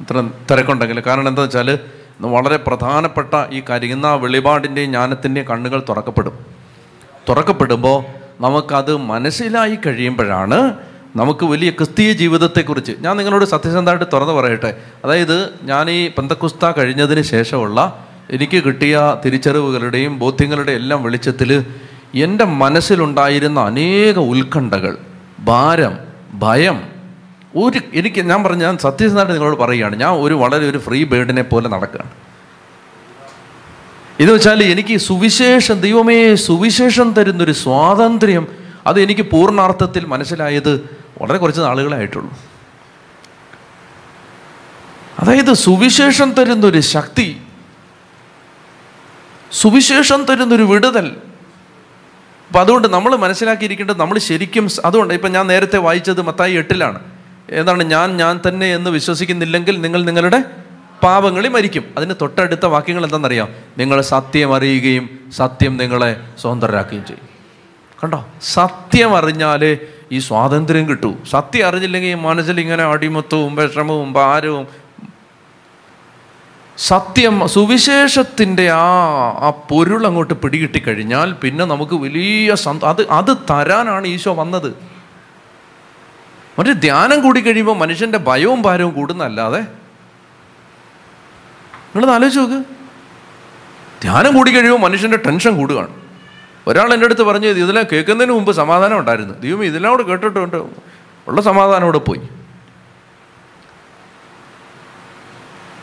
ഇത്ര 0.01 0.29
തിരക്കുണ്ടെങ്കിലും. 0.51 1.03
കാരണം 1.07 1.27
എന്താ 1.27 1.41
വെച്ചാൽ 1.41 1.79
വളരെ 2.21 2.57
പ്രധാനപ്പെട്ട 2.57 3.33
ഈ 3.51 3.63
കാര്യം 3.69 3.91
ഇന്ന് 3.91 4.07
ആ 4.07 4.13
വെളിപാടിന്റെയും 4.13 4.91
ജ്ഞാനത്തിന്റെയും 4.91 5.47
കണ്ണുകൾ 5.47 5.83
തുറക്കപ്പെടും. 5.89 6.45
തുറക്കപ്പെടുമ്പോൾ 7.29 8.03
നമുക്കത് 8.41 8.97
മനസ്സിലായി 8.97 9.77
കഴിയുമ്പോഴാണ് 9.85 10.77
നമുക്ക് 11.15 11.45
വലിയ 11.45 11.69
ക്രിസ്തീയ 11.69 12.13
ജീവിതത്തെക്കുറിച്ച് 12.13 12.91
ഞാൻ 12.99 13.17
നിങ്ങളോട് 13.17 13.45
സത്യസന്ധമായിട്ട് 13.45 14.05
തുറന്നു 14.13 14.33
പറയട്ടെ. 14.33 14.77
അതായത് 15.05 15.49
ഞാൻ 15.63 15.89
ഈ 15.89 16.11
പന്തക്കുസ്ത 16.11 16.71
കഴിഞ്ഞതിന് 16.71 17.21
ശേഷമുള്ള 17.21 18.07
എനിക്ക് 18.31 18.63
കിട്ടിയ 18.63 18.99
തിരിച്ചറിവുകളുടെയും 19.25 20.19
ബോധ്യങ്ങളുടെയും 20.19 20.75
എല്ലാം 20.75 21.03
വെളിച്ചത്തിൽ 21.03 21.65
എന്റെ 22.15 22.45
മനസ്സിലുണ്ടായിരുന്ന 22.45 23.59
അനേക 23.59 24.19
ഉത്കണ്ഠകൾ 24.19 24.97
ഭാരം 25.39 25.97
ഭയം 26.33 26.81
ഒരു 27.55 27.79
എനിക്ക് 27.93 28.21
ഞാൻ 28.21 28.43
പറഞ്ഞ 28.43 28.63
ഞാൻ 28.63 28.77
സത്യസന്ധമായിട്ട് 28.77 29.33
നിങ്ങളോട് 29.33 29.59
പറയുകയാണ്. 29.59 29.95
ഞാൻ 29.95 30.11
ഒരു 30.13 30.33
വളരെ 30.33 30.69
ഒരു 30.69 30.77
ഫ്രീ 30.77 31.03
ബേർഡിനെ 31.03 31.41
പോലെ 31.41 31.69
നടക്കുകയാണ്. 31.69 32.11
എന്ന് 34.19 34.33
വെച്ചാൽ 34.33 34.63
എനിക്ക് 34.63 34.97
സുവിശേഷം 34.97 35.81
ദൈവമേ 35.81 36.35
സുവിശേഷം 36.35 37.13
തരുന്നൊരു 37.13 37.51
സ്വാതന്ത്ര്യം 37.51 38.47
അത് 38.87 39.01
എനിക്ക് 39.01 39.21
പൂർണാർത്ഥത്തിൽ 39.21 40.05
മനസ്സിലായത് 40.05 41.00
വളരെ 41.21 41.37
കുറച്ച് 41.37 41.61
നാളുകളായിട്ടുള്ളൂ 41.61 42.33
അതായത് 45.19 45.53
സുവിശേഷം 45.53 46.33
തരുന്നൊരു 46.33 46.79
ശക്തി 46.79 47.41
സുവിശേഷം 49.51 50.25
തരുന്നൊരു 50.25 50.63
വിടുതൽ. 50.63 51.15
അപ്പം 52.47 52.61
അതുകൊണ്ട് 52.61 52.87
നമ്മൾ 52.87 53.15
മനസ്സിലാക്കിയിരിക്കേണ്ടത് 53.15 53.99
നമ്മൾ 53.99 54.17
ശരിക്കും 54.17 54.67
അതുകൊണ്ട് 54.85 55.13
ഇപ്പം 55.13 55.31
ഞാൻ 55.31 55.47
നേരത്തെ 55.47 55.77
വായിച്ചത് 55.77 56.21
മത്തായി 56.21 56.53
എട്ടിലാണ്. 56.53 56.99
ഏതാണ് 57.51 57.83
ഞാൻ 57.83 58.17
ഞാൻ 58.17 58.39
തന്നെ 58.47 58.75
എന്ന് 58.75 58.89
വിശ്വസിക്കുന്നില്ലെങ്കിൽ 58.89 59.81
നിങ്ങൾ 59.81 60.03
നിങ്ങളുടെ 60.03 60.43
പാപങ്ങളിൽ 61.03 61.49
മരിക്കും. 61.49 61.93
അതിന് 61.97 62.13
തൊട്ടടുത്ത 62.21 62.65
വാക്യങ്ങൾ 62.65 63.03
എന്താണെന്നറിയാം? 63.03 63.49
നിങ്ങൾ 63.77 64.01
സത്യം 64.01 64.55
അറിയുകയും 64.55 65.31
സത്യം 65.31 65.77
നിങ്ങളെ 65.77 66.21
സ്വതന്ത്രരാക്കുകയും 66.37 67.05
ചെയ്യും. 67.05 67.29
കണ്ടോ? 68.03 68.25
സത്യം 68.41 69.17
അറിഞ്ഞാലേ 69.17 69.77
ഈ 70.11 70.19
സ്വാതന്ത്ര്യം 70.19 70.89
കിട്ടൂ. 70.89 71.15
സത്യം 71.31 71.67
അറിഞ്ഞില്ലെങ്കിൽ 71.67 72.15
മനസ്സിൽ 72.15 72.59
ഇങ്ങനെ 72.59 72.83
അടിമത്തവും 72.83 73.55
വിഷമവും 73.55 74.13
ഭാരവും. 74.13 74.67
സത്യം 76.77 77.47
സുവിശേഷത്തിന്റെ 77.47 78.69
ആ 78.69 78.85
ആ 79.39 79.49
പൊരുൾ 79.69 80.05
അങ്ങോട്ട് 80.07 80.33
പിടികിട്ടി 80.33 80.79
കഴിഞ്ഞാൽ 80.79 81.33
പിന്നെ 81.33 81.65
നമുക്ക് 81.65 81.93
വലിയ 81.93 82.55
സന്ത 82.55 82.83
അത് 82.83 83.09
അത് 83.09 83.37
തരാനാണ് 83.49 84.07
ഈശോ 84.07 84.33
വന്നത്. 84.33 84.75
മറ്റേ 86.59 86.71
ധ്യാനം 86.71 87.21
കൂടി 87.21 87.39
കഴിയുമ്പോൾ 87.39 87.77
മനുഷ്യന്റെ 87.77 88.17
ഭയവും 88.17 88.61
ഭാരവും 88.61 88.93
കൂടുന്നല്ലാതെ. 88.93 89.59
നിങ്ങളത് 91.95 92.09
ആലോചിച്ച് 92.09 92.39
നോക്ക്. 92.39 92.63
ധ്യാനം 94.01 94.33
കൂടി 94.33 94.51
കഴിയുമ്പോൾ 94.51 94.79
മനുഷ്യന്റെ 94.79 95.17
ടെൻഷൻ 95.17 95.57
കൂടുകയാണ്. 95.57 96.00
ഒരാൾ 96.67 96.93
എന്റെ 96.93 97.05
അടുത്ത് 97.05 97.21
പറഞ്ഞു 97.21 97.47
ഇതെല്ലാം 97.47 97.85
കേൾക്കുന്നതിന് 97.91 98.33
മുമ്പ് 98.33 98.51
സമാധാനം 98.51 98.99
ഉണ്ടായിരുന്നു. 98.99 99.33
ദൈവം 99.33 99.65
ഇതെല്ലാം 99.65 99.97
കൂടെ 99.97 100.07
കേട്ടിട്ടുണ്ട്. 100.07 100.57
ഉള്ള 101.27 101.41
സമാധാനം 101.41 101.83
ഇവിടെ 101.83 101.97
പോയി. 101.97 102.21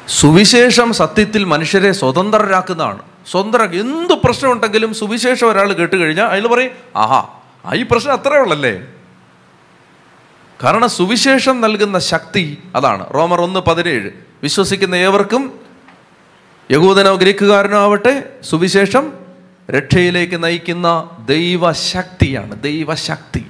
സുവിശേഷം 0.09 0.93
സത്യത്തിൽ 0.93 1.45
മനുഷ്യരെ 1.45 1.93
സ്വതന്ത്രരാക്കുന്നതാണ്. 1.93 3.03
സ്വതന്ത്ര 3.31 3.63
എന്ത് 3.63 4.15
പ്രശ്നമുണ്ടെങ്കിലും 4.15 4.95
സുവിശേഷം 4.95 5.51
ഒരാൾ 5.51 5.73
കേട്ട് 5.73 5.97
കഴിഞ്ഞാൽ 5.97 6.27
അയാൾ 6.27 6.47
പറയും 6.47 6.71
ആഹാ 6.97 7.27
ആ 7.65 7.75
ഈ 7.75 7.83
പ്രശ്നം 7.83 8.13
അത്രേ 8.13 8.39
ഉള്ളല്ലേ? 8.39 8.87
കാരണം 10.65 10.89
സുവിശേഷം 10.89 11.61
നൽകുന്ന 11.61 11.99
ശക്തി 11.99 12.63
അതാണ്. 12.77 13.15
റോമർ 13.15 13.41
ഒന്ന് 13.41 13.61
പതിനേഴ്. 13.61 14.11
വിശ്വസിക്കുന്ന 14.43 14.95
ഏവർക്കും 14.95 15.61
യഹൂദനോ 16.71 17.15
ഗ്രീക്കുകാരനോ 17.15 17.81
ആവട്ടെ 17.81 18.23
സുവിശേഷം 18.43 19.28
രക്ഷയിലേക്ക് 19.71 20.45
നയിക്കുന്ന 20.45 21.11
ദൈവശക്തിയാണ് 21.29 22.63
ദൈവശക്തി. 22.63 23.47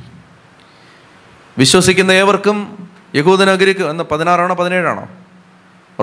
വിശ്വസിക്കുന്ന 1.58 2.12
ഏവർക്കും 2.12 2.88
യഹൂദനഗരിക്ക് 3.14 3.62
ഗ്രീക്ക് 3.62 3.90
എന്ന് 3.90 4.04
പതിനാറാണോ 4.04 4.54
പതിനേഴാണോ? 4.54 5.08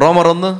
റോമർ 0.02 0.28
ഒന്ന്. 0.28 0.60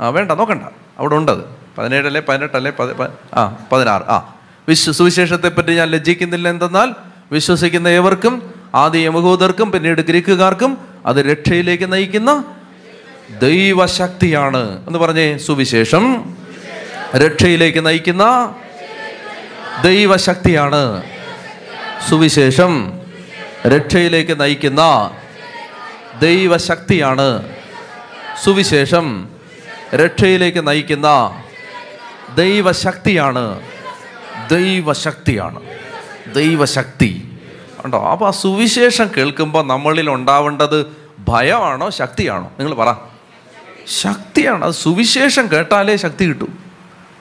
ആ 0.00 0.08
വേണ്ട 0.08 0.32
നോക്കണ്ട. 0.32 0.62
അവിടെ 0.98 1.14
ഉണ്ടത്. 1.14 1.38
പതിനേഴല്ലേ 1.78 2.20
പതിനെട്ടല്ലേ 2.28 2.70
പതി 2.70 3.12
ആ 3.34 3.56
പതിനാറ്. 3.72 4.02
ആ 4.02 4.34
വിശ്വ 4.68 4.92
സുവിശേഷത്തെപ്പറ്റി 4.92 5.74
ഞാൻ 5.74 5.88
ലജ്ജിക്കുന്നില്ല 5.88 6.48
എന്തെന്നാൽ 6.48 6.94
വിശ്വസിക്കുന്ന 7.32 7.88
ഏവർക്കും 7.88 8.54
ആദ്യ 8.74 8.98
യമഹൂദർക്കും 8.98 9.72
പിന്നീട് 9.72 10.00
ഗ്രീക്കുകാർക്കും 10.00 10.78
അത് 11.06 11.16
രക്ഷയിലേക്ക് 11.16 11.92
നയിക്കുന്ന 11.92 12.44
ദൈവശക്തിയാണ്. 13.42 14.86
എന്ന് 14.86 14.98
പറഞ്ഞേ 14.98 15.38
സുവിശേഷം. 15.38 16.36
രക്ഷയിലേക്ക് 17.16 17.86
നയിക്കുന്ന 17.86 18.54
ദൈവശക്തിയാണ്. 19.84 21.02
സുവിശേഷം 22.08 23.00
രക്ഷയിലേക്ക് 23.66 24.40
നയിക്കുന്ന 24.40 25.10
ദൈവശക്തിയാണ്. 26.22 27.54
സുവിശേഷം 28.44 29.28
രക്ഷയിലേക്ക് 29.94 30.68
നയിക്കുന്ന 30.68 31.42
ദൈവശക്തിയാണ്. 32.34 33.60
ദൈവശക്തിയാണ്. 34.50 35.60
ദൈവശക്തി. 36.34 37.38
ഉണ്ടോ 37.84 37.98
അപ്പോൾ 38.12 38.28
ആ 38.28 38.30
സുവിശേഷം 38.30 39.10
കേൾക്കുമ്പോൾ 39.16 39.66
നമ്മളിൽ 39.66 40.10
ഉണ്ടാവേണ്ടത് 40.10 40.96
ഭയമാണോ 41.28 41.90
ശക്തിയാണോ? 41.90 42.52
നിങ്ങൾ 42.58 42.74
പറ. 42.74 42.94
ശക്തിയാണ്. 43.86 44.64
അത് 44.64 44.72
സുവിശേഷം 44.72 45.48
കേട്ടാലേ 45.52 45.96
ശക്തി 45.96 46.24
കിട്ടൂ. 46.24 46.48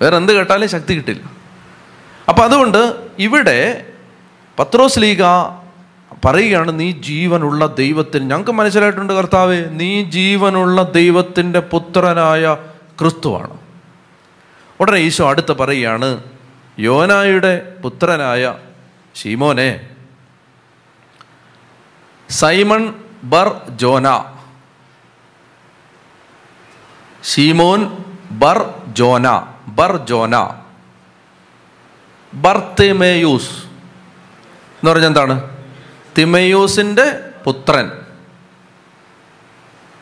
വേറെ 0.02 0.18
എന്ത് 0.18 0.32
കേട്ടാലേ 0.34 0.68
ശക്തി 0.68 0.94
കിട്ടില്ല. 0.94 1.24
അപ്പം 2.30 2.44
അതുകൊണ്ട് 2.44 2.96
ഇവിടെ 3.20 3.86
പത്രോസ് 4.60 5.00
ലീഗ 5.00 5.24
പറയുകയാണ് 6.26 6.80
നീ 6.80 6.92
ജീവനുള്ള 6.92 7.66
ദൈവത്തിന് 7.66 8.30
ഞങ്ങൾക്ക് 8.30 8.52
മനസ്സിലായിട്ടുണ്ട് 8.52 9.14
കർത്താവ് 9.14 9.66
നീ 9.70 10.04
ജീവനുള്ള 10.04 10.84
ദൈവത്തിന്റെ 10.84 11.60
പുത്രനായ 11.60 12.58
ക്രിസ്തുവാണ്. 13.00 13.58
ഉടനെ 14.80 14.98
ഈശോ 14.98 15.30
അടുത്ത് 15.30 15.52
പറയുകയാണ് 15.52 16.24
യോനായുടെ 16.80 17.76
പുത്രനായ 17.84 18.56
ഷീമോനെ 19.16 19.90
സൈമൺ 22.30 22.94
ബർ 23.24 23.62
ജോന 23.76 24.08
ഷീമോൻ 27.24 27.98
ബർ 28.32 28.74
ജോന 28.88 29.49
ബർ 29.76 29.98
ജോന 29.98 30.36
ബർത്തിമേയൂസ്. 32.34 33.50
എന്ന് 33.50 34.92
പറഞ്ഞാൽ 34.92 35.08
എന്താണ്? 35.08 35.58
തിമയൂസിന്റെ 36.18 37.30
പുത്രൻ. 37.44 37.92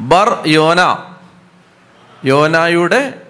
ബർ 0.01 0.43
യോന. 0.47 0.79
യോനായുടെ 2.25 3.21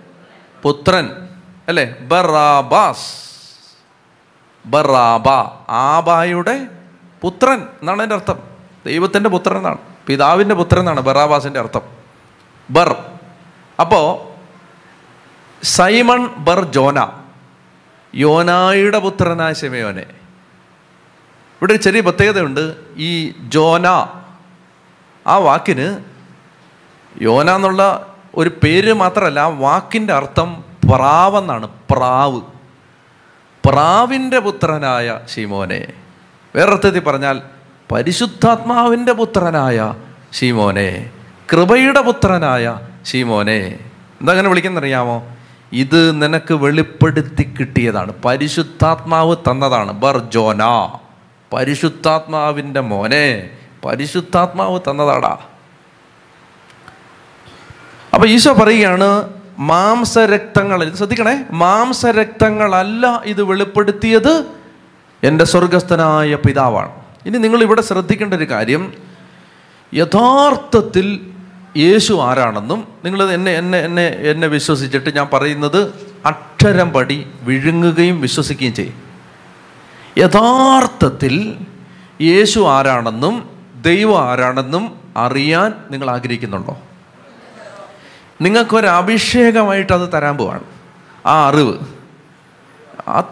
പുത്രൻ. 0.61 1.29
അല്ലേ? 1.67 1.95
ബറാബാസ്. 2.01 3.23
ബറാബ. 4.65 5.29
ആബായുടെ 5.69 6.67
പുത്രൻ 7.21 7.61
എന്നാണ് 7.61 8.03
എന്റെ 8.03 8.15
അർത്ഥം. 8.15 8.39
ദൈവത്തിന്റെ 8.85 9.29
പുത്രൻ 9.29 9.57
എന്നാണ്. 9.57 9.77
പിതാവിന്റെ 10.07 10.55
പുത്രൻ 10.55 10.79
എന്നാണ് 10.79 10.99
ബറാബാസിന്റെ 10.99 11.59
അർത്ഥം. 11.59 11.81
ബർ. 12.69 13.11
അപ്പോൾ 13.79 14.26
സൈമൺ 15.63 16.27
ബർ 16.27 16.63
ജോന. 16.63 17.07
യോനായുടെ 18.15 18.99
പുത്രനായ 18.99 19.53
ശിമയോനെ. 19.53 20.01
ഇവിടെ 20.01 21.73
ഒരു 21.73 21.81
ചെറിയ 21.81 22.01
പ്രത്യേകതയുണ്ട്. 22.01 22.75
ഈ 22.97 23.33
ജോന 23.49 23.87
ആ 25.27 25.37
വാക്കിന് 25.37 25.97
യോന 27.21 27.51
എന്നുള്ള 27.51 28.13
ഒരു 28.35 28.51
പേര് 28.63 28.93
മാത്രമല്ല 28.93 29.39
ആ 29.39 29.47
വാക്കിന്റെ 29.47 30.13
അർത്ഥം 30.13 30.63
പ്രാവെന്നാണ്. 30.89 31.69
പ്രാവ്. 31.91 32.41
പ്രാവിന്റെ 33.69 34.39
പുത്രനായ 34.39 35.19
ഷീമോനെ 35.35 35.87
വേറൊരർത്ഥത്തിൽ 36.55 36.99
പറഞ്ഞാൽ 36.99 37.41
പരിശുദ്ധാത്മാവിന്റെ 37.91 39.11
പുത്രനായ 39.11 39.93
ഷീമോനെ 40.33 41.09
കൃപയുടെ 41.53 42.01
പുത്രനായ 42.01 42.79
ഷീമോനെ 43.05 43.79
എന്താ 44.21 44.31
അങ്ങനെ 44.31 44.49
വിളിക്കുന്നറിയാമോ 44.49 45.36
ഇത് 45.73 46.21
നിനക്ക് 46.21 46.53
വെളിപ്പെടുത്തി 46.53 47.55
കിട്ടിയതാണ്. 47.59 48.13
പരിശുദ്ധാത്മാവ് 48.25 49.35
തന്നതാണ്. 49.35 49.91
ബർ 49.91 50.17
ബർജോന. 50.17 50.63
പരിശുദ്ധാത്മാവിന്റെ 51.53 52.79
മോനെ. 52.79 53.49
പരിശുദ്ധാത്മാവ് 53.85 54.79
തന്നതാടാ. 54.79 55.37
അപ്പൊ 58.13 58.27
ഈശോ 58.27 58.53
പറയുകയാണ് 58.53 59.29
മാംസരക്തങ്ങൾ 59.59 60.93
ശ്രദ്ധിക്കണേ. 60.93 61.43
മാംസരക്തങ്ങളല്ല 61.51 63.21
ഇത് 63.25 63.43
വെളിപ്പെടുത്തിയത് 63.43 64.43
എന്റെ 65.23 65.45
സ്വർഗസ്ഥനായ 65.45 66.35
പിതാവാണ്. 66.35 66.91
ഇനി 67.25 67.37
നിങ്ങൾ 67.37 67.61
ഇവിടെ 67.61 67.81
ശ്രദ്ധിക്കേണ്ട 67.81 68.33
ഒരു 68.33 68.43
കാര്യം 68.43 68.93
യഥാർത്ഥത്തിൽ 69.93 71.36
യേശു 71.77 72.13
ആരാണെന്നും 72.13 72.87
നിങ്ങൾ 73.05 73.31
എന്നെ 73.31 73.51
എന്നെ 73.51 73.79
എന്നെ 73.79 74.07
എന്നെ 74.07 74.47
വിശ്വസിച്ചിട്ട് 74.47 75.15
ഞാൻ 75.15 75.27
പറയുന്നത് 75.33 75.93
അക്ഷരം 76.25 76.89
പടി 76.89 77.27
വിഴുങ്ങുകയും 77.41 78.21
വിശ്വസിക്കുകയും 78.21 78.73
ചെയ്യും. 78.73 78.93
യഥാർത്ഥത്തിൽ 80.17 81.55
യേശു 82.21 82.59
ആരാണെന്നും 82.59 83.49
ദൈവം 83.81 84.23
ആരാണെന്നും 84.23 84.99
അറിയാൻ 85.17 85.73
നിങ്ങൾ 85.91 86.09
ആഗ്രഹിക്കുന്നുണ്ടോ? 86.09 86.77
നിങ്ങൾക്കൊരു 88.41 88.87
അഭിഷേകമായിട്ട് 88.87 89.93
അത് 89.93 90.09
തരാൻ 90.13 90.37
പോവാണ്. 90.37 90.63
ആ 91.25 91.47
അറിവ്. 91.47 91.77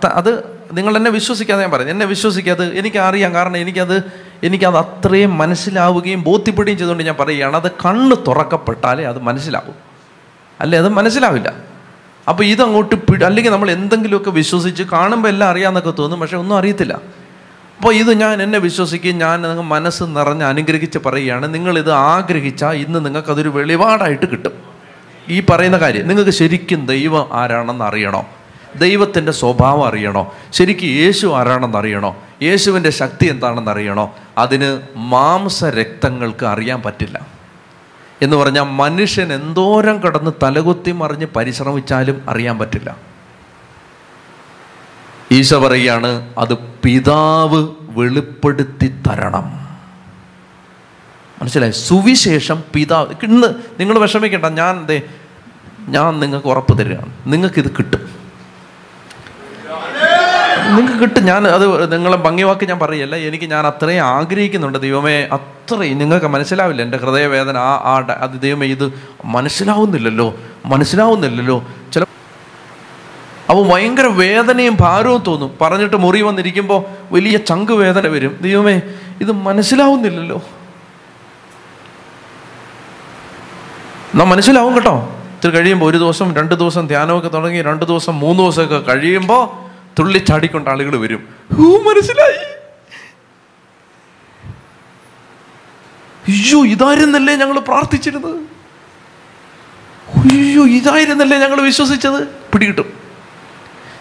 അത് 0.06 0.55
നിങ്ങൾ 0.74 0.98
എന്നെ 0.98 1.12
വിശ്വസിക്കാതെ 1.12 1.62
ഞാൻ 1.62 1.72
പറയുന്നത് 1.72 1.96
എന്നെ 1.96 2.06
വിശ്വസിക്കാതെ 2.06 2.66
എനിക്ക് 2.66 2.98
അറിയാം 2.98 3.34
കാരണം 3.34 3.58
എനിക്കത് 3.58 4.04
എനിക്കത് 4.44 4.78
അത്രയും 4.78 5.38
മനസ്സിലാവുകയും 5.38 6.24
ബോധ്യപ്പെടുകയും 6.24 6.78
ചെയ്തുകൊണ്ട് 6.78 7.04
ഞാൻ 7.04 7.16
പറയുകയാണ്. 7.20 7.56
അത് 7.56 7.72
കണ്ണ് 7.72 8.16
തുറക്കപ്പെട്ടാലേ 8.28 9.04
അത് 9.04 9.22
മനസ്സിലാവും. 9.22 9.76
അല്ലേ? 10.62 10.80
അത് 10.80 10.90
മനസ്സിലാവില്ല. 10.90 11.54
അപ്പോൾ 12.30 12.44
ഇതങ്ങോട്ട് 12.44 12.96
പിടി 12.96 13.26
അല്ലെങ്കിൽ 13.26 13.52
നമ്മൾ 13.52 13.72
എന്തെങ്കിലുമൊക്കെ 13.72 14.32
വിശ്വസിച്ച് 14.32 14.84
കാണുമ്പോൾ 14.84 15.30
എല്ലാം 15.30 15.50
അറിയാമെന്നൊക്കെ 15.50 15.92
തോന്നും 15.92 16.20
പക്ഷേ 16.20 16.38
ഒന്നും 16.38 16.58
അറിയത്തില്ല. 16.58 16.94
അപ്പോൾ 17.78 17.94
ഇത് 17.94 18.14
ഞാൻ 18.14 18.44
എന്നെ 18.44 18.60
വിശ്വസിക്കുകയും 18.60 19.18
ഞാൻ 19.18 19.42
നിങ്ങൾ 19.42 19.64
മനസ്സ് 19.64 20.04
നിറഞ്ഞ് 20.04 20.44
അനുഗ്രഹിച്ച് 20.44 21.00
പറയുകയാണ്. 21.06 21.54
നിങ്ങളിത് 21.54 21.92
ആഗ്രഹിച്ചാൽ 21.92 22.76
ഇന്ന് 22.76 23.06
നിങ്ങൾക്കതൊരു 23.06 23.50
വെളിപാടായിട്ട് 23.50 24.32
കിട്ടും. 24.32 24.52
ഈ 25.30 25.44
പറയുന്ന 25.50 25.78
കാര്യം 25.78 26.08
നിങ്ങൾക്ക് 26.08 26.32
ശരിക്കും 26.32 26.86
ദൈവം 26.86 27.30
ആരാണെന്ന് 27.34 27.86
അറിയണോ? 27.86 28.26
ദൈവത്തിന്റെ 28.78 29.32
സ്വഭാവം 29.32 29.88
അറിയണോ? 29.88 30.34
ശരിക്കും 30.52 30.88
യേശു 30.88 31.28
ആരാണെന്ന് 31.28 31.78
അറിയണോ? 31.78 32.18
യേശുവിന്റെ 32.42 32.90
ശക്തി 32.90 33.26
എന്താണെന്ന് 33.26 33.72
അറിയണോ? 33.72 34.16
അതിന് 34.38 34.82
മാംസരക്തങ്ങൾക്ക് 34.96 36.46
അറിയാൻ 36.46 36.82
പറ്റില്ല. 36.82 37.28
എന്ന് 38.22 38.38
പറഞ്ഞാൽ 38.38 38.64
മനുഷ്യൻ 38.64 39.34
എന്തോരം 39.34 40.00
കടന്ന് 40.00 40.32
തലകുത്തി 40.44 40.92
മറിഞ്ഞ് 40.92 41.26
പരിശ്രമിച്ചാലും 41.26 42.30
അറിയാൻ 42.30 42.58
പറ്റില്ല. 42.58 42.98
ഈശോ 45.32 45.68
പറയുകയാണ് 45.68 46.34
അത് 46.38 46.54
പിതാവ് 46.58 47.68
വെളിപ്പെടുത്തി 47.82 48.88
തരണം. 48.88 49.66
മനസ്സിലായി? 51.42 51.72
സുവിശേഷം 51.72 52.64
പിതാവ് 52.74 53.14
ഇന്ന് 53.24 53.48
നിങ്ങൾ 53.80 54.00
വിഷമിക്കേണ്ട 54.00 54.46
ഞാൻ 54.46 54.86
ദേ 54.86 55.02
ഞാൻ 55.88 56.20
നിങ്ങൾക്ക് 56.20 56.48
ഉറപ്പ് 56.48 56.78
തരികയാണ്. 56.78 57.14
നിങ്ങൾക്കിത് 57.28 57.72
കിട്ടും. 57.72 58.25
നിങ്ങൾക്ക് 60.68 61.00
കിട്ടും. 61.00 61.26
ഞാൻ 61.26 61.48
അത് 61.48 61.94
നിങ്ങളെ 61.94 62.18
ഭംഗിവാക്ക് 62.18 62.66
ഞാൻ 62.66 62.80
പറയല്ല. 62.80 63.16
എനിക്ക് 63.16 63.46
ഞാൻ 63.46 63.68
അത്രയും 63.68 64.02
ആഗ്രഹിക്കുന്നുണ്ട്. 64.02 64.82
ദൈവമേ 64.82 65.28
അത്രയും 65.32 65.98
നിങ്ങൾക്ക് 65.98 66.26
മനസ്സിലാവില്ല. 66.26 66.82
എന്റെ 66.82 66.98
ഹൃദയവേദന 66.98 67.58
ആ 67.58 67.76
ആ 67.76 68.14
അത് 68.20 68.42
ദൈവമേ 68.42 68.68
ഇത് 68.68 68.94
മനസ്സിലാവുന്നില്ലല്ലോ. 69.26 70.36
മനസ്സിലാവുന്നില്ലല്ലോ. 70.66 71.64
ചില 71.94 72.04
അപ്പോൾ 73.50 73.74
ഭയങ്കര 73.74 74.06
വേദനയും 74.06 74.78
ഭാരവും 74.80 75.24
തോന്നും. 75.28 75.52
പറഞ്ഞിട്ട് 75.62 75.96
മുറി 75.96 76.22
വന്നിരിക്കുമ്പോൾ 76.22 76.84
വലിയ 77.12 77.38
ചങ്ക് 77.38 77.72
വേദന 77.72 78.08
വരും. 78.08 78.38
ദൈവമേ 78.42 78.82
ഇത് 79.22 79.32
മനസ്സിലാവുന്നില്ലല്ലോ. 79.32 80.42
നാം 84.16 84.30
മനസ്സിലാവും 84.30 84.76
കേട്ടോ. 84.76 85.10
ഇത്തിരി 85.36 85.56
കഴിയുമ്പോൾ 85.56 85.86
ഒരു 85.86 85.98
ദിവസം 85.98 86.36
രണ്ട് 86.36 86.56
ദിവസം 86.56 86.88
ധ്യാനമൊക്കെ 86.88 87.30
തുടങ്ങി 87.30 87.62
രണ്ട് 87.62 87.86
ദിവസം 87.86 88.20
മൂന്ന് 88.20 88.44
ദിവസമൊക്കെ 88.44 88.80
കഴിയുമ്പോൾ 88.80 89.65
തുള്ളി 90.00 90.18
ചാടിക്കൊണ്ട് 90.18 90.70
ആളുകൾ 90.70 90.98
വരും. 90.98 91.28
ഹൂ 91.54 91.78
മനസ്സിലായി? 91.78 92.56
അയ്യോ 96.28 96.66
ഇതായിരുന്നല്ലേ 96.66 97.36
ഞങ്ങൾ 97.36 97.60
പ്രാർത്ഥിച്ചിരുന്നത്? 97.60 98.36
അയ്യോ 100.18 100.66
ഇതായിരുന്നല്ലേ 100.66 101.38
ഞങ്ങൾ 101.38 101.62
വിശ്വസിച്ചത്? 101.62 102.28
പിടികിട്ടും. 102.28 102.94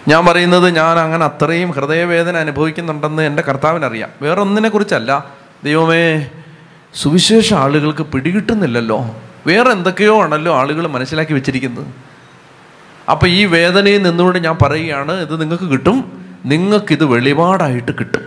ഞാൻ 0.08 0.26
പറയുന്നത് 0.26 0.76
ഞാൻ 0.76 0.98
അങ്ങനെ 0.98 1.24
അത്രയും 1.24 1.70
ഹൃദയവേദന 1.70 2.36
അനുഭവിക്കുന്നുണ്ടെന്ന് 2.36 3.22
എന്റെ 3.22 3.42
കർത്താവിനറിയാം. 3.42 4.10
വേറെ 4.22 4.40
ഒന്നിനെ 4.40 4.68
കുറിച്ചല്ല 4.68 5.30
ദൈവമേ 5.64 6.30
സുവിശേഷ 6.94 7.54
ആളുകൾക്ക് 7.54 8.02
പിടികിട്ടുന്നില്ലല്ലോ. 8.02 9.22
വേറെ 9.46 9.70
എന്തൊക്കെയോ 9.70 10.22
ആണല്ലോ 10.22 10.56
ആളുകൾ 10.56 10.86
മനസ്സിലാക്കി 10.86 11.32
വെച്ചിരിക്കുന്നത്. 11.32 12.13
അപ്പം 13.10 13.28
ഈ 13.28 13.44
വേദനയിൽ 13.44 14.02
നിന്നുകൊണ്ട് 14.02 14.38
ഞാൻ 14.38 14.56
പറയുകയാണ് 14.62 15.12
ഇത് 15.12 15.40
നിങ്ങൾക്ക് 15.40 15.64
കിട്ടും. 15.64 16.26
നിങ്ങൾക്കിത് 16.44 17.04
വെളിപാടായിട്ട് 17.04 17.92
കിട്ടും. 17.92 18.20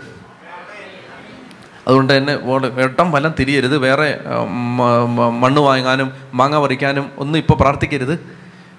അതുകൊണ്ട് 1.87 2.17
തന്നെ 2.17 2.35
വെട്ടം 2.69 3.11
ഫലം 3.11 3.33
തിരിയരുത്. 3.39 3.77
വേറെ 3.77 4.19
മണ്ണ് 5.39 5.61
വാങ്ങാനും 5.61 6.11
മാങ്ങ 6.33 6.59
പറിക്കാനും 6.59 7.11
ഒന്നും 7.17 7.39
ഇപ്പോൾ 7.39 7.53
പ്രാർത്ഥിക്കരുത്. 7.53 8.19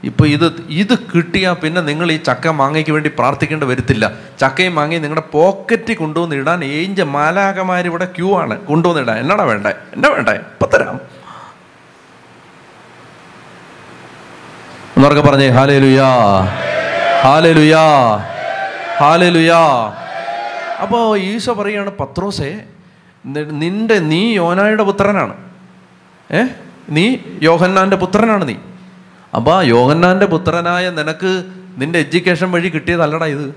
ഇപ്പോൾ 0.04 0.28
ഇത് 0.28 0.52
ഇത് 0.70 0.98
കിട്ടിയാൽ 0.98 1.52
പിന്നെ 1.52 1.80
നിങ്ങൾ 1.80 2.12
ഈ 2.12 2.16
ചക്ക 2.16 2.48
മാങ്ങയ്ക്ക് 2.48 2.90
വേണ്ടി 2.90 3.10
പ്രാർത്ഥിക്കേണ്ടി 3.18 3.66
വരത്തില്ല. 3.66 4.12
ചക്കയും 4.40 4.74
മാങ്ങയും 4.74 5.02
നിങ്ങളുടെ 5.02 5.26
പോക്കറ്റിൽ 5.32 5.94
കൊണ്ടുവന്നിടാൻ 5.94 6.64
ഏഞ്ച 6.64 7.00
മാലാകമാരിവിടെ 7.00 8.04
ക്യൂ 8.04 8.38
ആണ്. 8.38 8.60
കൊണ്ടുവന്നിടാൻ 8.60 9.18
എന്നാടാ 9.18 9.44
വേണ്ടേ? 9.44 9.70
എന്നാ 9.70 10.08
വേണ്ടേ? 10.08 10.32
ഇപ്പം 10.32 10.68
തരാം. 10.74 11.17
എന്നൊക്കെ 15.10 15.30
പറഞ്ഞേ 15.30 15.48
ഹാലേ 15.48 15.78
ലുയാ 15.78 16.08
ഹാലേ 17.22 17.52
ലുയാ 17.52 17.82
ഹാലേ 18.98 19.28
ലുയാ 19.28 19.60
അപ്പോൾ 20.82 21.18
ഈശോ 21.18 21.54
പറയുകയാണ് 21.54 21.90
പത്രോസേ 21.90 22.60
നിന്റെ 23.50 23.98
നീ 23.98 24.34
യോനായുടെ 24.34 24.82
പുത്രനാണ്. 24.82 25.34
ഏ? 26.32 26.44
നീ 26.90 27.16
യോഹന്നാന്റെ 27.42 27.96
പുത്രനാണ് 27.96 28.48
നീ. 28.48 28.54
അപ്പോൾ 29.34 29.58
ആ 29.58 29.60
യോഹന്നാന്റെ 29.60 30.26
പുത്രനായ 30.26 30.90
നിനക്ക് 30.90 31.44
നിന്റെ 31.78 31.98
എഡ്യൂക്കേഷൻ 31.98 32.50
വഴി 32.50 32.68
കിട്ടിയതല്ലടാ 32.68 33.26
ഇത്. 33.26 33.48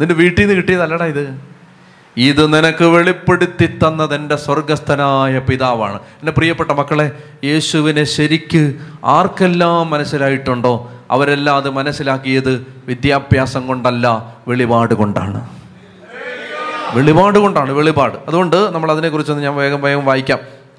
നിന്റെ 0.00 0.14
വീട്ടിൽ 0.14 0.40
നിന്ന് 0.40 0.54
കിട്ടിയതല്ലടാ 0.54 1.04
ഇത്. 1.04 1.53
ഇത് 2.16 2.54
നിനക്ക് 2.54 2.84
വെളിപ്പെടുത്തി 2.84 3.66
തന്നത് 3.66 4.14
എന്റെ 4.14 4.36
സ്വർഗസ്ഥനായ 4.36 5.38
പിതാവാണ്. 5.38 5.94
എന്റെ 5.94 6.32
പ്രിയപ്പെട്ട 6.32 6.70
മക്കളെ 6.70 7.12
യേശുവിനെ 7.44 8.04
ശരിക്ക് 8.04 8.74
ആർക്കെല്ലാം 9.04 9.90
മനസ്സിലായിട്ടുണ്ടോ? 9.90 10.92
അവരെല്ലാം 11.10 11.56
അത് 11.56 11.70
മനസ്സിലാക്കിയത് 11.70 12.66
വിദ്യാഭ്യാസം 12.86 13.66
കൊണ്ടല്ല 13.66 14.34
വെളിപാട് 14.48 14.94
കൊണ്ടാണ്. 14.94 15.48
വെളിപാട് 16.94 17.38
കൊണ്ടാണ് 17.38 17.72
വെളിപാട്. 17.72 18.18
അതുകൊണ്ട് 18.28 18.56
നമ്മൾ 18.56 18.92
അതിനെക്കുറിച്ചൊന്ന് 18.92 19.42
ഞാൻ 19.42 19.56
വേഗം 19.56 19.82
വേഗം 19.82 20.04
വായിക്കാം. 20.04 20.38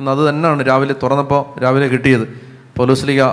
അത് 0.09 0.29
തന്നെയാണ് 0.29 0.67
രാവിലെ 0.67 0.95
തുറന്നപ്പോൾ 1.03 1.59
രാവിലെ 1.59 1.87
കിട്ടിയത്. 1.87 2.41
പോലീസ്ലിക 2.77 3.23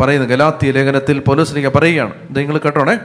പറയുന്നു 0.00 0.28
ഗലാത്തിയ 0.28 0.70
ലേഖനത്തിൽ 0.70 1.18
പോലീസ്ലിക 1.18 1.68
പറയുകയാണ്. 1.68 2.12
ഇത് 2.30 2.38
നിങ്ങൾ 2.38 2.58
കേട്ടോണേ? 2.58 2.98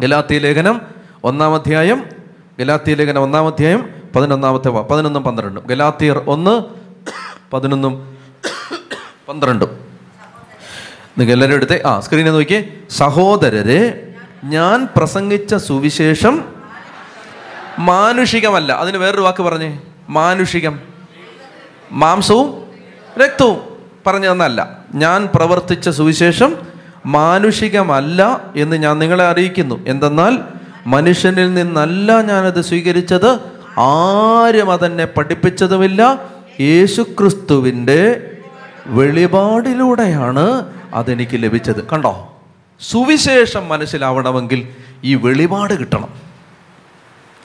ഗലാത്തിയ 0.00 0.38
ലേഖനം 0.38 0.80
ഒന്നാം 1.24 1.54
അധ്യായം 1.54 2.19
ഗലാത്തിയ 2.60 2.94
ലേഖനം 2.94 3.22
ഒന്നാം 3.22 3.46
അധ്യായം 3.46 3.90
പതിനൊന്നാമത്തെ 4.16 4.68
പതിനൊന്നും 4.68 5.24
പന്ത്രണ്ടും. 5.24 5.66
ഗലാത്തിയർ 5.66 6.24
ഒന്ന് 6.26 6.62
പതിനൊന്നും 7.52 8.18
പന്ത്രണ്ടും. 9.28 9.78
നിങ്ങൾ 11.18 11.32
എല്ലാവരും 11.32 11.54
എടുത്ത്? 11.54 11.86
ആ 11.86 12.00
സ്ക്രീനിൽ 12.00 12.30
നോക്കിയേ. 12.30 12.72
സഹോദരരെ 12.90 14.14
ഞാൻ 14.44 14.88
പ്രസംഗിച്ച 14.96 15.54
സുവിശേഷം 15.54 16.44
മാനുഷികമല്ല. 17.78 18.72
അതിന് 18.72 18.96
വേറൊരു 18.96 19.20
വാക്ക് 19.20 19.42
പറഞ്ഞേ. 19.42 19.80
മാനുഷികം. 20.08 20.80
മാംസവും 21.92 22.64
രക്തവും 23.24 23.60
പറഞ്ഞു 24.06 24.32
തന്നല്ല. 24.32 24.78
ഞാൻ 24.94 25.28
പ്രവർത്തിച്ച 25.34 25.88
സുവിശേഷം 25.88 26.56
മാനുഷികമല്ല 27.06 28.40
എന്ന് 28.56 28.76
ഞാൻ 28.76 28.98
നിങ്ങളെ 28.98 29.24
അറിയിക്കുന്നു. 29.24 29.84
എന്തെന്നാൽ 29.86 30.59
മനുഷ്യനിൽ 30.86 31.54
നിന്നല്ല 31.54 32.20
ഞാനത് 32.20 32.60
സ്വീകരിച്ചത്. 32.60 33.38
ആരും 33.78 34.72
അതെന്നെ 34.72 35.04
പഠിപ്പിച്ചതുമില്ല. 35.04 36.30
യേശുക്രിസ്തുവിന്റെ 36.60 38.30
വെളിപാടിലൂടെയാണ് 38.86 40.66
അതെനിക്ക് 40.94 41.42
ലഭിച്ചത്. 41.42 41.88
കണ്ടോ? 41.88 42.38
സുവിശേഷം 42.80 43.68
മനസ്സിലാവണമെങ്കിൽ 43.68 44.68
ഈ 45.04 45.14
വെളിപാട് 45.14 45.74
കിട്ടണം. 45.74 46.08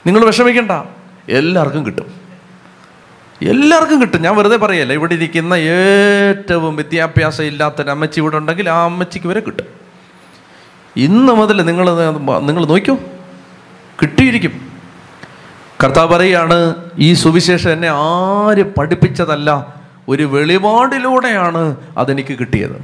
നിങ്ങൾ 0.06 0.24
വിഷമിക്കണ്ട. 0.24 0.70
എല്ലാവർക്കും 1.28 1.86
കിട്ടും. 1.86 2.14
എല്ലാവർക്കും 3.42 4.00
കിട്ടും. 4.00 4.22
ഞാൻ 4.22 4.36
വെറുതെ 4.36 4.56
പറയല്ല 4.56 4.92
ഇവിടെ 4.92 5.14
ഇരിക്കുന്ന 5.14 5.54
ഏറ്റവും 5.54 6.76
വിദ്യാഭ്യാസം 6.76 7.44
ഇല്ലാത്തൊരു 7.44 7.90
അമ്മച്ചി 7.90 8.20
ഇവിടെ 8.20 8.36
ഉണ്ടെങ്കിൽ 8.36 8.70
ആ 8.70 8.84
അമ്മച്ചിക്ക് 8.84 9.26
വരെ 9.26 9.40
കിട്ടും. 9.40 9.66
ഇന്ന് 10.96 11.32
മുതൽ 11.32 11.62
നിങ്ങൾ 11.62 11.86
നിങ്ങൾ 12.40 12.66
നോക്കൂ. 12.66 12.96
കിട്ടിയിരിക്കും. 14.00 14.70
കർത്താവ് 15.84 16.08
പറയാണ് 16.08 16.74
ഈ 16.98 17.14
സുവിശേഷം 17.14 17.70
എന്നെ 17.70 17.88
ആര് 17.88 18.74
പഠിപ്പിച്ചതല്ല 18.74 19.76
ഒരു 20.08 20.22
വെളിപാടിലൂടെയാണ് 20.22 21.76
അതെനിക്ക് 21.96 22.38
കിട്ടിയത്. 22.38 22.76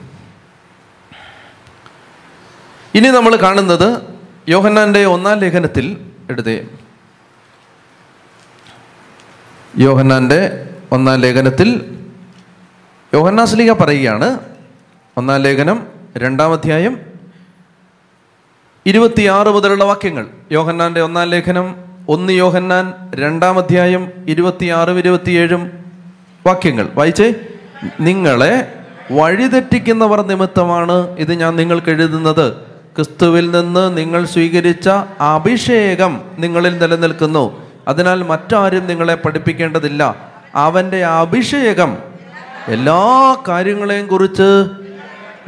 ഇനി 2.95 3.09
നമ്മൾ 3.09 3.37
കാണുന്നത് 3.37 4.03
യോഹന്നാന്റെ 4.49 5.05
ഒന്നാം 5.05 5.39
ലേഖനത്തിൽ 5.39 6.13
എടുത്തേ. 6.31 6.67
യോഹന്നാന്റെ 9.79 10.69
ഒന്നാം 10.93 11.21
ലേഖനത്തിൽ 11.21 11.99
യോഹന്നാസ്ലിക 13.15 13.73
പറയുകയാണ് 13.73 14.39
ഒന്നാം 15.17 15.41
ലേഖനം 15.41 15.87
രണ്ടാം 16.17 16.53
അധ്യായം 16.53 17.12
ഇരുപത്തിയാറ് 18.87 19.49
മുതലുള്ള 19.49 19.85
വാക്യങ്ങൾ. 19.85 20.27
യോഹന്നാന്റെ 20.53 21.01
ഒന്നാം 21.01 21.29
ലേഖനം 21.29 21.77
ഒന്ന് 22.09 22.33
യോഹന്നാൻ 22.33 22.95
രണ്ടാം 23.15 23.59
അധ്യായം 23.59 24.13
ഇരുപത്തിയാറും 24.29 24.99
ഇരുപത്തിയേഴും 24.99 25.71
വാക്യങ്ങൾ. 26.47 26.89
വായിച്ചേ. 26.95 27.35
നിങ്ങളെ 28.01 28.73
വഴിതെറ്റിക്കുന്നവർ 29.13 30.27
നിമിത്തമാണ് 30.27 31.17
ഇത് 31.17 31.33
ഞാൻ 31.33 31.57
നിങ്ങൾക്ക് 31.57 31.91
എഴുതുന്നത്. 31.91 32.53
ക്രിസ്തുവിൽ 32.97 33.51
നിന്ന് 33.51 33.97
നിങ്ങൾ 33.97 34.25
സ്വീകരിച്ച 34.25 34.89
അഭിഷേകം 35.21 36.21
നിങ്ങളിൽ 36.39 36.79
നിലനിൽക്കുന്നു. 36.79 37.63
അതിനാൽ 37.89 38.23
മറ്റാരും 38.23 38.87
നിങ്ങളെ 38.87 39.15
പഠിപ്പിക്കേണ്ടതില്ല. 39.15 40.17
അവന്റെ 40.55 41.05
അഭിഷേകം 41.05 41.97
എല്ലാ 42.69 43.37
കാര്യങ്ങളെയും 43.49 44.07
കുറിച്ച് 44.07 44.82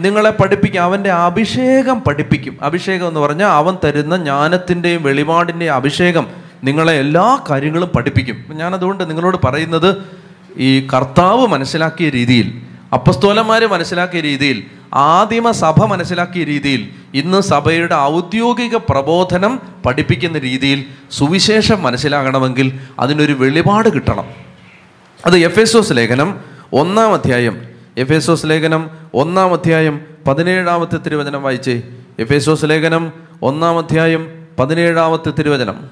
നിങ്ങളെ 0.01 0.31
പഠിപ്പിക്കും 0.31 0.83
അവന്റെ 0.83 1.11
അഭിഷേകം 1.11 2.01
പഠിപ്പിക്കും. 2.01 2.59
അഭിഷേകം 2.63 3.09
എന്ന് 3.09 3.21
പറഞ്ഞാൽ 3.21 3.49
അവൻ 3.49 3.77
തരുന്ന 3.85 4.17
ജ്ഞാനത്തിന്റെയും 4.17 5.03
വെളിപാടിന്റെയും 5.03 5.75
അഭിഷേകം 5.75 6.27
നിങ്ങളെ 6.65 6.93
എല്ലാ 6.93 7.45
കാര്യങ്ങളും 7.51 7.89
പഠിപ്പിക്കും. 7.89 8.45
ഞാനതുകൊണ്ട് 8.53 9.11
നിങ്ങളോട് 9.11 9.37
പറയുന്നത് 9.45 9.97
ഈ 10.57 10.87
കർത്താവ് 10.87 11.47
മനസ്സിലാക്കിയ 11.47 12.09
രീതിയിൽ 12.09 12.63
അപ്പസ്തോലന്മാർ 12.93 13.65
മനസ്സിലാക്കിയ 13.65 14.21
രീതിയിൽ 14.21 14.65
ആദിമ 14.95 15.51
സഭ 15.51 15.85
മനസ്സിലാക്കിയ 15.85 16.45
രീതിയിൽ 16.45 16.89
ഇന്ന് 17.15 17.41
സഭയുടെ 17.41 17.95
ഔദ്യോഗിക 17.95 18.77
പ്രബോധനം 18.77 19.61
പഠിപ്പിക്കുന്ന 19.87 20.39
രീതിയിൽ 20.39 20.85
സുവിശേഷം 21.13 21.83
മനസ്സിലാകണമെങ്കിൽ 21.83 22.81
അതിനൊരു 22.99 23.33
വെളിപാട് 23.33 23.89
കിട്ടണം. 23.89 24.25
അത് 25.27 25.39
എഫ് 25.39 25.61
എസ് 25.61 25.93
ലേഖനം 25.93 26.41
ഒന്നാം 26.73 27.15
അധ്യായം 27.15 27.74
എഫേസോസ് 27.97 28.47
ലേഖനം 28.47 28.91
ഒന്നാം 29.15 29.53
അധ്യായം 29.53 30.01
പതിനേഴാമത്തെ 30.27 30.97
തിരുവചനം 30.97 31.43
വായിച്ചേ. 31.43 31.83
എഫേസോസ് 32.19 32.65
ലേഖനം 32.65 33.13
ഒന്നാം 33.43 33.79
അധ്യായം 33.79 34.47
പതിനേഴാമത്തെ 34.59 35.31
തിരുവചനം. 35.31 35.91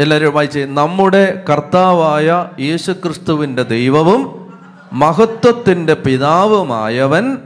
എല്ലാവരും 0.00 0.34
വായിച്ചേ. 0.34 0.64
നമ്മുടെ 0.64 1.44
കർത്താവായ 1.50 2.46
യേശുക്രിസ്തുവിന്റെ 2.60 3.62
ദൈവവും 3.62 4.52
മഹത്വത്തിന്റെ 4.92 5.94
പിതാവുമായവൻ 5.94 7.38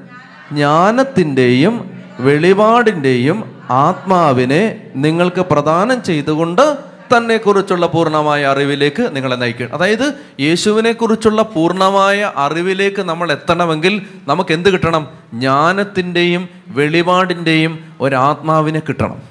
ജ്ഞാനത്തിന്റെയും 0.53 1.91
വെളിപാടിന്റെയും 2.21 3.63
ആത്മാവിനെ 3.71 4.91
നിങ്ങൾക്ക് 4.97 5.41
പ്രദാനം 5.41 6.03
ചെയ്തുകൊണ്ട് 6.03 6.94
തന്നെക്കുറിച്ചുള്ള 7.17 7.87
പൂർണമായ 7.87 8.45
അറിവിലേക്ക് 8.45 9.17
നിങ്ങളെ 9.17 9.37
നയിക്കുക 9.37 9.69
അതായത് 9.73 10.15
യേശുവിനെ 10.41 10.93
കുറിച്ചുള്ള 10.93 11.43
പൂർണമായ 11.43 12.33
അറിവിലേക്ക് 12.37 13.03
നമ്മൾ 13.03 13.33
എത്തണമെങ്കിൽ 13.33 14.07
നമുക്ക് 14.29 14.55
എന്ത് 14.55 14.71
കിട്ടണം? 14.71 15.09
ജ്ഞാനത്തിന്റെയും 15.35 16.49
വെളിപാടിന്റെയും 16.67 17.93
ഒരാത്മാവിനെ 18.01 18.81
കിട്ടണം. 18.81 19.23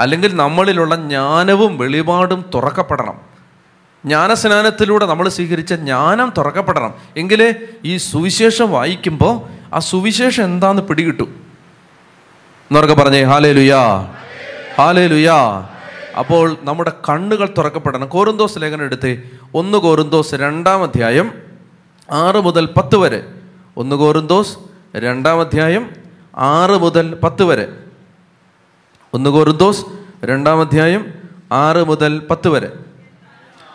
അല്ലെങ്കിൽ 0.00 0.36
നമ്മളിലുള്ള 0.36 0.96
ജ്ഞാനവും 0.96 1.78
വെളിപാടും 1.78 2.44
തുറക്കപ്പെടണം. 2.54 3.20
ജ്ഞാനസ്നാനത്തിലൂടെ 4.04 5.06
നമ്മൾ 5.06 5.28
സ്വീകരിച്ച 5.28 5.74
ജ്ഞാനം 5.74 6.32
തുറക്കപ്പെടണം. 6.38 6.94
എങ്കിലേ 7.16 7.54
ഈ 7.84 7.96
സുവിശേഷം 7.96 8.70
വായിക്കുമ്പോൾ 8.70 9.40
ആ 9.74 9.78
സുവിശേഷം 9.78 10.44
എന്താന്ന് 10.44 10.82
പിടികിട്ടു. 10.82 11.22
എന്നൊക്കെ 11.22 12.94
പറഞ്ഞേ 12.94 13.22
ഹാലേ 13.22 13.52
ലുയാ 13.52 14.12
ഹാലേ 14.78 15.06
ലുയാ 15.06 15.68
അപ്പോൾ 16.18 16.56
നമ്മുടെ 16.62 16.92
കണ്ണുകൾ 17.08 17.54
തുറക്കപ്പെടണം. 17.58 18.08
കോരുന്തോസ് 18.08 18.58
ലേഖനം 18.58 18.84
എടുത്ത് 18.84 19.22
ഒന്ന് 19.54 19.78
കോരുന്തോസ് 19.78 20.34
രണ്ടാം 20.34 20.82
അധ്യായം 20.82 21.34
ആറ് 22.12 22.36
മുതൽ 22.36 22.68
പത്ത് 22.76 22.96
വരെ. 22.96 23.24
ഒന്ന് 23.76 23.96
കോരുന്തോസ് 23.96 24.58
രണ്ടാം 24.96 25.40
അധ്യായം 25.40 25.90
ആറ് 26.36 26.70
മുതൽ 26.70 27.18
പത്ത് 27.22 27.42
വരെ. 27.42 27.68
ഒന്ന് 29.14 29.30
കോരുന്തോസ് 29.30 29.86
രണ്ടാം 30.24 30.60
അധ്യായം 30.60 31.14
ആറ് 31.52 31.84
മുതൽ 31.84 32.22
പത്ത് 32.30 32.48
വരെ. 32.48 32.72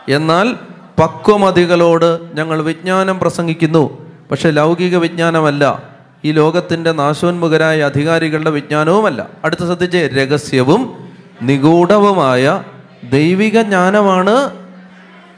എന്നാൽ 0.10 0.56
പക്വമതികളോട് 1.00 2.36
ഞങ്ങൾ 2.36 2.62
വിജ്ഞാനം 2.62 3.20
പ്രസംഗിക്കുന്നു. 3.20 4.12
പക്ഷെ 4.32 4.52
ലൗകിക 4.52 4.98
വിജ്ഞാനമല്ല. 4.98 5.84
ഈ 6.26 6.32
ലോകത്തിന്റെ 6.32 6.92
നാശോന്മുഖരായ 6.92 7.82
അധികാരികളുടെ 7.82 8.50
വിജ്ഞാനവുമല്ല. 8.50 9.30
അടുത്ത 9.44 9.62
ശ്രദ്ധിച്ച് 9.62 9.98
രഹസ്യവും 9.98 11.03
നിഗൂഢവുമായ 11.44 12.64
ദൈവിക 13.12 13.62
ജ്ഞാനമാണ്. 13.62 14.52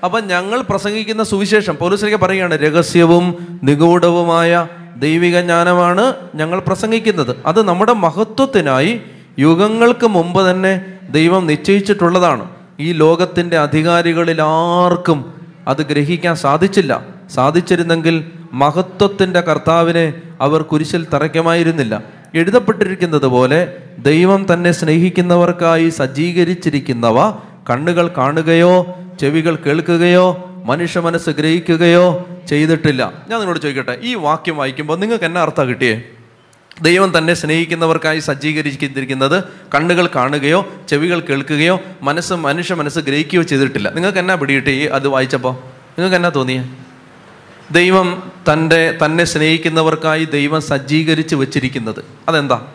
അപ്പം 0.03 0.27
ഞങ്ങൾ 0.27 0.61
പ്രസംഗിക്കുന്ന 0.61 1.23
സുവിശേഷം 1.23 1.77
പോലീസിലേക്ക് 1.81 2.17
പറയുകയാണ് 2.17 2.55
രഹസ്യവും 2.55 3.59
നിഗൂഢവുമായ 3.63 4.67
ദൈവിക 4.97 5.39
ജ്ഞാനമാണ് 5.39 6.13
ഞങ്ങൾ 6.35 6.59
പ്രസംഗിക്കുന്നത്. 6.59 7.35
അത് 7.45 7.67
നമ്മുടെ 7.67 7.93
മഹത്വത്തിനായി 7.93 9.01
യുഗങ്ങൾക്ക് 9.39 10.07
മുമ്പ് 10.07 10.51
തന്നെ 10.51 10.81
ദൈവം 11.09 11.47
നിശ്ചയിച്ചിട്ടുള്ളതാണ്. 11.47 12.49
ഈ 12.79 12.91
ലോകത്തിന്റെ 12.91 13.57
അധികാരികളിൽ 13.57 14.41
ആർക്കും 14.41 15.33
അത് 15.67 15.85
ഗ്രഹിക്കാൻ 15.85 16.35
സാധിച്ചില്ല. 16.35 17.01
സാധിച്ചിരുന്നെങ്കിൽ 17.33 18.31
മഹത്വത്തിന്റെ 18.53 19.41
കർത്താവിനെ 19.41 20.13
അവർ 20.41 20.61
കുരിശിൽ 20.61 21.07
തറയ്ക്കുമായിരുന്നില്ല. 21.13 22.01
എഴുതപ്പെട്ടിരിക്കുന്നത് 22.35 23.27
പോലെ 23.27 23.73
ദൈവം 23.99 24.45
തന്നെ 24.53 24.71
സ്നേഹിക്കുന്നവർക്കായി 24.71 25.89
സജ്ജീകരിച്ചിരിക്കുന്നവ 25.89 27.31
കണ്ണുകൾ 27.69 28.07
കാണുകയോ 28.07 28.95
ചെവികൾ 29.21 29.55
കേൾക്കുകയോ 29.55 30.51
മനുഷ്യ 30.65 30.99
മനസ്സ് 30.99 31.29
ഗ്രഹിക്കുകയോ 31.29 32.27
ചെയ്തിട്ടില്ല. 32.49 33.03
ഞാൻ 33.03 33.39
നിങ്ങളോട് 33.39 33.59
ചോദിക്കട്ടെ 33.59 33.99
ഈ 34.01 34.15
വാക്യം 34.15 34.57
വായിക്കുമ്പോൾ 34.57 34.97
നിങ്ങൾക്ക് 34.97 35.25
എന്നാ 35.25 35.41
അർത്ഥം 35.41 35.69
കിട്ടിയേ? 35.69 36.01
ദൈവം 36.81 37.17
തന്നെ 37.17 37.33
സ്നേഹിക്കുന്നവർക്കായി 37.33 38.19
സജ്ജീകരിച്ചിരിക്കുന്നത് 38.19 39.43
കണ്ണുകൾ 39.75 40.09
കാണുകയോ 40.15 40.67
ചെവികൾ 40.89 41.19
കേൾക്കുകയോ 41.19 41.81
മനസ്സ് 42.01 42.33
മനുഷ്യ 42.33 42.73
മനസ്സ് 42.73 42.99
ഗ്രഹിക്കുകയോ 42.99 43.41
ചെയ്തിട്ടില്ല. 43.41 43.91
നിങ്ങൾക്ക് 43.91 44.19
എന്നാ 44.19 44.35
പിടികിട്ടി 44.35 44.85
അത് 44.85 45.07
വായിച്ചപ്പോൾ? 45.07 45.53
നിങ്ങൾക്ക് 45.97 46.15
എന്നാ 46.15 46.29
തോന്നിയേ? 46.29 46.84
ദൈവം 47.71 48.31
തന്റെ 48.53 48.97
തന്നെ 49.05 49.23
സ്നേഹിക്കുന്നവർക്കായി 49.23 50.25
ദൈവം 50.25 50.61
സജ്ജീകരിച്ച് 50.61 51.35
വെച്ചിരിക്കുന്നത്. 51.35 52.05
അതെന്താ? 52.27 52.67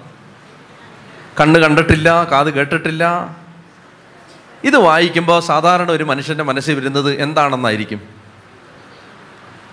കണ്ണ് 1.41 1.61
കണ്ടിട്ടില്ല 1.61 2.29
കാത് 2.33 2.55
കേട്ടിട്ടില്ല. 2.55 3.37
ഇത് 4.65 4.77
വായിക്കുമ്പോൾ 4.77 5.41
സാധാരണ 5.41 5.91
ഒരു 5.91 6.05
മനുഷ്യന്റെ 6.05 6.45
മനസ്സിൽ 6.45 6.75
വരുന്നത് 6.75 7.21
എന്താണെന്നായിരിക്കും? 7.21 8.01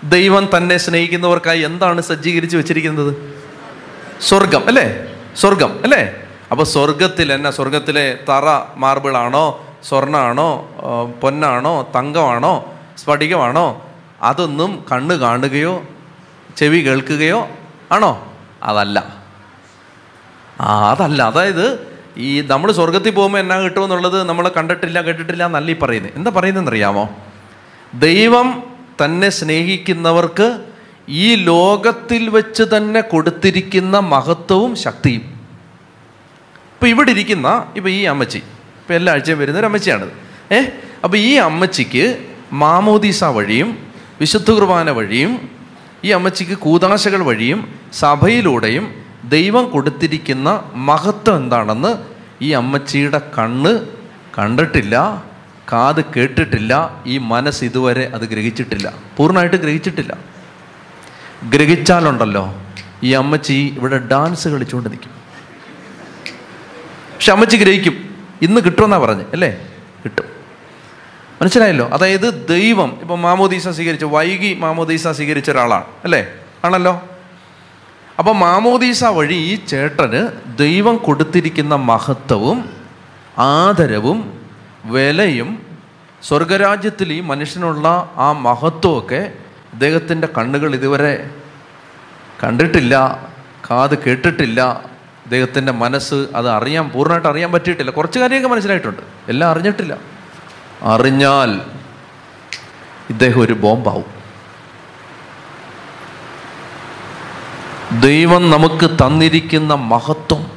ദൈവം 0.04 0.48
തന്നെ 0.56 0.76
സ്നേഹിക്കുന്നവർക്കായി 0.76 1.60
എന്താണ് 1.60 2.00
സജ്ജീകരിച്ച് 2.00 2.56
വെച്ചിരിക്കുന്നത്? 2.56 3.36
സ്വർഗം 4.20 4.66
അല്ലേ? 4.66 5.16
സ്വർഗം 5.36 5.80
അല്ലേ? 5.82 6.14
അപ്പോൾ 6.50 6.64
സ്വർഗത്തിൽ 6.64 7.32
എന്നാ? 7.32 7.50
സ്വർഗത്തിലെ 7.50 8.18
തറ 8.28 8.74
മാർബിളാണോ? 8.76 9.64
സ്വർണാണോ? 9.88 10.68
പൊന്നാണോ? 11.22 11.92
തങ്കമാണോ? 11.96 12.74
സ്ഫടികമാണോ? 12.98 13.87
അതൊന്നും 14.22 14.84
കണ്ണ് 14.92 15.14
കാണുകയോ 15.14 15.84
ചെവി 16.56 16.78
കേൾക്കുകയോ 16.78 17.48
ആണോ? 17.92 18.34
അതല്ല. 18.62 19.20
ആ 20.60 20.90
അതല്ല. 20.90 21.22
അതായത് 21.22 21.98
ഈ 22.16 22.40
നമ്മൾ 22.40 22.72
സ്വർഗത്തിൽ 22.72 23.10
പോകുമ്പോൾ 23.10 23.38
എന്നാ 23.38 23.56
കിട്ടുമെന്നുള്ളത് 23.56 24.22
നമ്മൾ 24.22 24.48
കണ്ടിട്ടില്ല 24.48 25.00
കേട്ടിട്ടില്ല 25.00 25.46
എന്നല്ല 25.46 25.70
ഈ 25.70 25.76
പറയുന്നത്. 25.78 26.12
എന്താ 26.14 26.30
പറയുന്നതെന്നറിയാമോ? 26.36 27.16
ദൈവം 27.94 28.62
തന്നെ 29.04 29.28
സ്നേഹിക്കുന്നവർക്ക് 29.28 30.64
ഈ 31.08 31.34
ലോകത്തിൽ 31.34 32.28
വെച്ച് 32.28 32.62
തന്നെ 32.62 33.00
കൊടുത്തിരിക്കുന്ന 33.00 33.98
മഹത്വവും 33.98 34.76
ശക്തിയും. 34.76 35.20
ഇപ്പം 36.74 36.88
ഇവിടെ 36.88 37.10
ഇരിക്കുന്ന 37.10 37.66
ഇപ്പം 37.76 37.90
ഈ 37.90 38.02
അമ്മച്ചി 38.02 38.38
ഇപ്പം 38.38 38.94
എല്ലാ 38.94 39.12
ആഴ്ചയും 39.12 39.38
വരുന്ന 39.38 39.58
ഒരു 39.58 39.66
അമ്മച്ചിയാണിത്. 39.66 40.08
ഏ? 40.54 40.60
അപ്പം 41.04 41.18
ഈ 41.18 41.34
അമ്മച്ചിക്ക് 41.34 42.26
മാമോദീസ 42.52 43.24
വഴിയും 43.24 43.87
വിശുദ്ധ 44.20 44.50
കുർബാന 44.50 44.90
വഴിയും 44.90 45.50
ഈ 46.04 46.08
അമ്മച്ചിക്ക് 46.08 46.52
കൂതാശകൾ 46.52 47.22
വഴിയും 47.22 47.78
സഭയിലൂടെയും 47.92 48.94
ദൈവം 49.24 49.70
കൊടുത്തിരിക്കുന്ന 49.70 50.70
മഹത്വം 50.74 51.36
എന്താണെന്ന് 51.36 51.96
ഈ 52.42 52.50
അമ്മച്ചിയുടെ 52.50 53.20
കണ്ണ് 53.38 53.86
കണ്ടിട്ടില്ല 54.38 55.24
കാത് 55.72 56.04
കേട്ടിട്ടില്ല 56.16 57.02
ഈ 57.06 57.18
മനസ്സ് 57.18 57.64
ഇതുവരെ 57.64 58.10
അത് 58.14 58.22
ഗ്രഹിച്ചിട്ടില്ല. 58.22 58.94
പൂർണമായിട്ട് 59.16 59.56
ഗ്രഹിച്ചിട്ടില്ല. 59.56 60.18
ഗ്രഹിച്ചാലുണ്ടല്ലോ 61.50 62.54
ഈ 63.02 63.12
അമ്മച്ചി 63.12 63.74
ഇവിടെ 63.76 63.98
ഡാൻസ് 63.98 64.48
കളിച്ചുകൊണ്ട് 64.48 64.88
നിൽക്കും. 64.88 65.10
പക്ഷെ 67.14 67.32
അമ്മച്ചി 67.32 67.56
ഗ്രഹിക്കും. 67.56 68.16
ഇന്ന് 68.42 68.60
കിട്ടുമെന്നാണ് 68.60 69.02
പറഞ്ഞ് 69.02 69.22
അല്ലേ? 69.32 69.66
കിട്ടും. 70.04 70.37
മനസ്സിലായല്ലോ? 71.42 71.88
അതായത് 71.88 72.46
ദൈവം 72.48 72.98
ഇപ്പം 73.00 73.22
മാമോദീസ 73.22 73.68
സ്വീകരിച്ച 73.68 74.04
വൈകി 74.04 74.54
മാമോദീസ 74.54 75.08
സ്വീകരിച്ച 75.08 75.50
ഒരാളാണ് 75.50 75.84
അല്ലേ? 76.04 76.26
ആണല്ലോ? 76.64 77.02
അപ്പോൾ 78.18 78.34
മാമോദീസ 78.34 79.04
വഴി 79.04 79.34
ഈ 79.34 79.54
ചേട്ടന് 79.66 80.28
ദൈവം 80.58 80.96
കൊടുത്തിരിക്കുന്ന 80.96 81.74
മഹത്വവും 81.74 82.70
ആദരവും 83.38 84.40
വിലയും 84.84 85.66
സ്വർഗരാജ്യത്തിൽ 86.22 87.12
ഈ 87.12 87.20
മനുഷ്യനുള്ള 87.20 88.12
ആ 88.16 88.32
മഹത്വമൊക്കെ 88.32 89.32
ഇദ്ദേഹത്തിന്റെ 89.72 90.28
കണ്ണുകൾ 90.38 90.74
ഇതുവരെ 90.74 91.30
കണ്ടിട്ടില്ല 92.44 93.28
കാത് 93.70 93.98
കേട്ടിട്ടില്ല. 93.98 94.60
അദ്ദേഹത്തിന്റെ 95.24 95.72
മനസ്സ് 95.72 96.26
അത് 96.34 96.48
അറിയാൻ 96.48 96.88
പൂർണമായിട്ട് 96.88 97.28
അറിയാൻ 97.28 97.52
പറ്റിയിട്ടില്ല. 97.52 97.90
കുറച്ച് 97.90 98.18
കാര്യമൊക്കെ 98.18 98.48
മനസ്സിലായിട്ടുണ്ട്. 98.48 99.02
എല്ലാം 99.28 99.50
അറിഞ്ഞിട്ടില്ല. 99.50 100.17
അറിഞ്ഞാൽ 100.82 101.60
ഇദ്ദേഹം 103.10 103.40
ഒരു 103.40 103.52
ബോംബാവും. 103.52 104.18
ദൈവം 108.00 108.50
നമുക്ക് 108.50 108.90
തന്നിരിക്കുന്ന 108.90 109.74
മഹത്വം. 109.74 110.50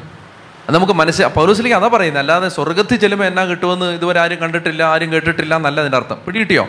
നമുക്ക് 0.69 0.93
മനസ്സിൽ 0.93 1.28
പൗരസിലേക്ക് 1.28 1.78
അതാ 1.78 1.88
പറയുന്നത് 1.88 2.22
അല്ലാതെ 2.22 2.49
സ്വർഗത്തിൽ 2.49 2.95
ചെല്ലുമ്പോൾ 2.95 3.26
എന്നാ 3.26 3.43
കിട്ടുമെന്ന് 3.43 3.86
ഇതുവരെ 3.86 4.19
ആരും 4.19 4.39
കണ്ടിട്ടില്ല 4.39 4.84
ആരും 4.84 5.13
കേട്ടിട്ടില്ല 5.13 5.55
എന്നല്ല 5.55 5.80
അതിന്റെ 5.80 5.97
അർത്ഥം. 5.97 6.17
പിടികിട്ടിയോ? 6.28 6.67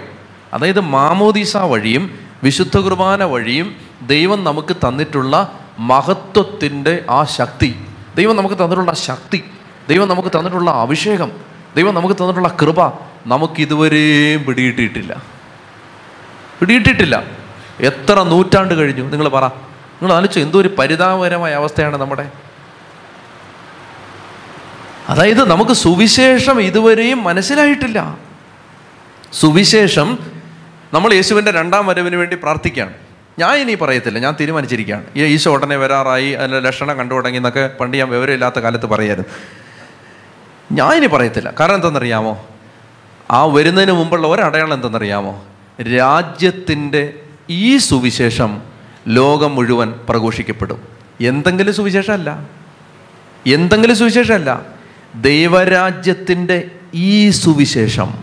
അതായത് 0.52 0.80
മാമോദീസ 0.80 1.56
വഴിയും 1.56 2.18
വിശുദ്ധ 2.42 2.78
കുർബാന 2.78 3.24
വഴിയും 3.24 3.76
ദൈവം 4.02 4.44
നമുക്ക് 4.44 4.76
തന്നിട്ടുള്ള 4.76 5.58
മഹത്വത്തിന്റെ 5.78 7.04
ആ 7.10 7.24
ശക്തി. 7.24 7.86
ദൈവം 8.16 8.36
നമുക്ക് 8.36 8.54
തന്നിട്ടുള്ള 8.54 8.94
ശക്തി. 8.94 9.44
ദൈവം 9.88 10.08
നമുക്ക് 10.08 10.28
തന്നിട്ടുള്ള 10.28 10.70
അഭിഷേകം. 10.70 11.51
ദൈവം 11.76 11.94
നമുക്ക് 11.94 12.14
തന്നിട്ടുള്ള 12.14 12.56
കൃപ 12.62 12.88
നമുക്ക് 13.26 13.60
ഇതുവരെയും 13.60 14.44
പിടിയിട്ടിട്ടില്ല 14.44 15.22
പിടിയിട്ടിട്ടില്ല 16.60 17.22
എത്ര 17.80 18.22
നൂറ്റാണ്ട് 18.22 18.74
കഴിഞ്ഞു? 18.74 19.10
നിങ്ങൾ 19.10 19.28
പറ. 19.28 19.46
നിങ്ങൾ 19.46 20.12
ആലോചിച്ചു 20.12 20.40
എന്തോ 20.40 20.60
ഒരു 20.60 20.68
പരിതാപകരമായ 20.78 21.54
അവസ്ഥയാണ് 21.54 21.96
നമ്മുടെ. 21.96 22.32
അതായത് 25.08 25.48
നമുക്ക് 25.50 25.72
സുവിശേഷം 25.72 26.60
ഇതുവരെയും 26.60 27.24
മനസ്സിലായിട്ടില്ല. 27.24 28.18
സുവിശേഷം 29.32 30.18
നമ്മൾ 30.94 31.12
യേശുവിന്റെ 31.12 31.50
രണ്ടാം 31.50 31.86
വരവിന് 31.86 32.16
വേണ്ടി 32.16 32.36
പ്രാർത്ഥിക്കുകയാണ്. 32.36 32.92
ഞാൻ 33.38 33.54
ഇനി 33.54 33.74
പറയത്തില്ല 33.74 34.18
ഞാൻ 34.18 34.36
തീരുമാനിച്ചിരിക്കുകയാണ്. 34.40 35.04
ഈ 35.16 35.22
ഈശോ 35.22 35.52
ഉടനെ 35.52 35.76
വരാറായി 35.76 36.30
അതിന്റെ 36.30 36.60
ലക്ഷണം 36.60 36.98
കണ്ടു 36.98 37.14
തുടങ്ങി 37.14 37.36
എന്നൊക്കെ 37.36 37.70
പണ്ട് 37.80 37.96
ഞാൻ 37.96 38.10
വിവരമില്ലാത്ത 38.10 38.58
കാലത്ത് 38.58 38.86
പറയായിരുന്നു. 38.86 39.61
ഞാൻ 40.72 40.94
ഇനി 40.94 41.06
പറയത്തില്ല. 41.06 41.54
കാരണം 41.60 41.74
എന്തെന്നറിയാമോ 41.74 42.46
ആ 43.30 43.44
വരുന്നതിന് 43.44 43.92
മുമ്പുള്ള 43.92 44.26
ഒരടയാളം 44.26 44.74
എന്തെന്നറിയാമോ 44.74 45.44
രാജ്യത്തിന്റെ 45.98 47.14
ഈ 47.50 47.76
സുവിശേഷം 47.76 48.62
ലോകം 49.08 49.54
മുഴുവൻ 49.54 49.94
പ്രഘോഷിക്കപ്പെടും. 50.08 50.82
എന്തെങ്കിലും 51.20 51.74
സുവിശേഷമല്ല. 51.74 52.42
എന്തെങ്കിലും 53.46 53.96
സുവിശേഷമല്ല. 53.96 54.62
ദൈവരാജ്യത്തിന്റെ 55.14 56.70
ഈ 56.94 57.30
സുവിശേഷം 57.30 58.14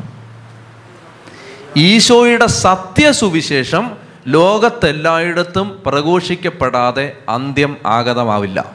ഈശോയുടെ 1.78 2.46
സത്യ 2.46 3.12
സുവിശേഷം 3.12 3.98
ലോകത്തെല്ലായിടത്തും 4.28 5.80
പ്രഘോഷിക്കപ്പെടാതെ 5.86 7.18
അന്ത്യം 7.30 7.78
ആഗതമാവില്ല. 7.86 8.66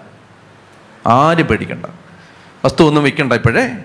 ആര് 1.07 1.43
പേടിക്കണ്ട. 1.43 1.87
വസ്തു 2.65 2.85
ഒന്നും 2.85 3.05
വിൽക്കണ്ട 3.05 3.33
ഇപ്പോഴേ. 3.33 3.77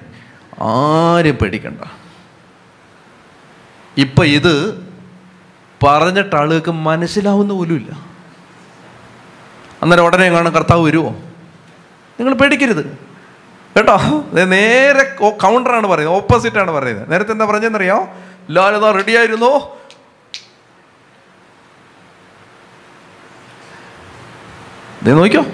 ആരും 0.62 1.36
പേടിക്കണ്ട. 1.36 1.82
ഇപ്പം 3.98 4.26
ഇത് 4.26 4.88
പറഞ്ഞിട്ട് 5.84 6.36
ആളുകൾക്ക് 6.36 6.72
മനസ്സിലാവുന്ന 6.72 7.54
പോലുമില്ല 7.54 8.10
അന്നേരം 9.82 10.04
ഉടനെ 10.04 10.30
കാണും 10.30 10.54
കർത്താവ് 10.54 10.86
വരുമോ 10.86 11.10
നിങ്ങൾ 12.20 12.34
പേടിക്കരുത്. 12.34 12.86
കേട്ടോ? 13.78 13.98
നേരെ 14.46 15.04
കൗണ്ടറാണ് 15.30 15.88
പറയുന്നത്. 15.88 16.18
ഓപ്പോസിറ്റാണ് 16.18 16.72
പറയുന്നത്. 16.72 17.12
നേരത്തെ 17.12 17.32
എന്താ 17.32 17.46
പറഞ്ഞെന്നറിയോ? 17.46 18.08
ലാലത 18.52 18.92
റെഡിയായിരുന്നോ 18.92 19.76
നോക്കിയോ 25.08 25.46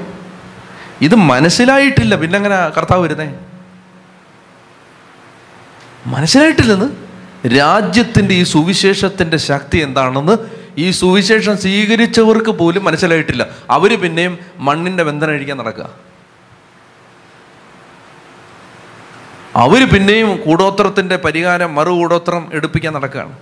ഇത് 1.06 1.16
മനസ്സിലായിട്ടില്ല. 1.16 2.16
പിന്നെ 2.16 2.38
അങ്ങനെ 2.38 2.70
കർത്താവ് 2.70 3.04
വരുന്നേ? 3.04 3.34
മനസ്സിലായിട്ടില്ലെന്ന്? 6.06 7.06
രാജ്യത്തിന്റെ 7.58 8.36
ഈ 8.36 8.44
സുവിശേഷത്തിന്റെ 8.44 9.38
ശക്തി 9.38 9.78
എന്താണെന്ന് 9.78 10.38
ഈ 10.78 10.92
സുവിശേഷം 10.92 11.58
സ്വീകരിച്ചവർക്ക് 11.58 12.50
പോലും 12.50 12.84
മനസ്സിലായിട്ടില്ല. 12.84 13.48
അവർ 13.70 14.02
പിന്നെയും 14.02 14.40
മണ്ണിന്റെ 14.58 15.04
ബന്ധനം 15.04 15.32
അഴിക്കാൻ 15.32 15.58
നടക്കുക. 15.58 15.90
അവർ 19.56 19.90
പിന്നെയും 19.90 20.42
കൂടോത്രത്തിന്റെ 20.46 21.16
പരിഹാരം 21.16 21.76
മറു 21.76 21.90
കൂടോത്രം 21.90 22.50
എടുപ്പിക്കാൻ 22.54 22.94
നടക്കുകയാണ്. 22.94 23.38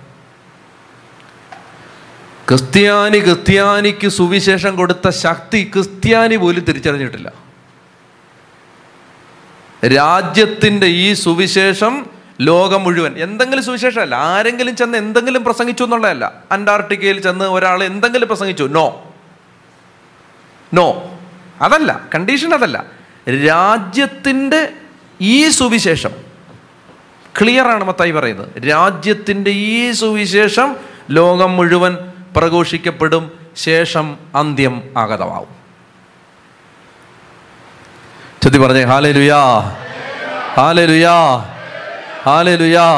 ക്രിസ്ത്യാനി 2.48 3.18
ക്രിസ്ത്യാനിക്ക് 3.18 4.08
സുവിശേഷം 4.08 4.76
കൊടുത്ത 4.76 5.08
ശക്തി 5.08 5.70
ക്രിസ്ത്യാനി 5.74 6.36
പോലും 6.36 6.64
തിരിച്ചറിഞ്ഞിട്ടില്ല. 6.64 7.43
രാജ്യത്തിന്റെ 9.86 10.86
ഈ 10.86 11.12
സുവിശേഷം 11.12 12.06
ലോകം 12.40 12.84
മുഴുവൻ. 12.84 13.14
എന്തെങ്കിലും 13.18 13.64
സുവിശേഷമല്ല. 13.64 14.14
ആരെങ്കിലും 14.14 14.76
ചെന്ന് 14.76 14.98
എന്തെങ്കിലും 14.98 15.44
പ്രസംഗിച്ചു 15.44 15.84
എന്നുള്ളതല്ല. 15.84 16.32
അന്റാർട്ടിക്കയിൽ 16.52 17.20
ചെന്ന് 17.20 17.44
ഒരാൾ 17.44 17.84
എന്തെങ്കിലും 17.84 18.28
പ്രസംഗിച്ചു. 18.28 18.64
നോ 18.64 19.14
നോ 20.74 21.18
അതല്ല. 21.62 22.08
കണ്ടീഷൻ 22.14 22.54
അതല്ല. 22.54 22.84
രാജ്യത്തിന്റെ 23.28 24.68
ഈ 25.20 25.48
സുവിശേഷം. 25.48 26.10
ക്ലിയർ 27.40 27.66
ആണ് 27.66 27.84
മത്തായി 27.84 28.10
പറയുന്നത്. 28.10 28.68
രാജ്യത്തിന്റെ 28.68 29.50
ഈ 29.50 29.92
സുവിശേഷം 29.92 30.76
ലോകം 31.10 31.56
മുഴുവൻ 31.56 31.96
പ്രഘോഷിക്കപ്പെടും. 32.36 33.30
ശേഷം 33.56 34.16
അന്ത്യം 34.34 34.82
ആഗതമാവും. 34.96 35.63
ചെത്തി 38.44 38.58
പറഞ്ഞേ 38.58 38.82
ഹാലേ 38.82 39.12
ലുയാ 39.12 39.42
ഹാലേ 40.56 40.86
ലുയാ 40.86 41.14
ഹാലേ 42.24 42.56
ലുയാ 42.56 42.88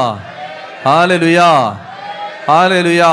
ഹാലേ 0.85 1.17
ലുയാ 1.17 1.51
ഹാലേ 2.49 2.81
ലുയാ 2.83 3.11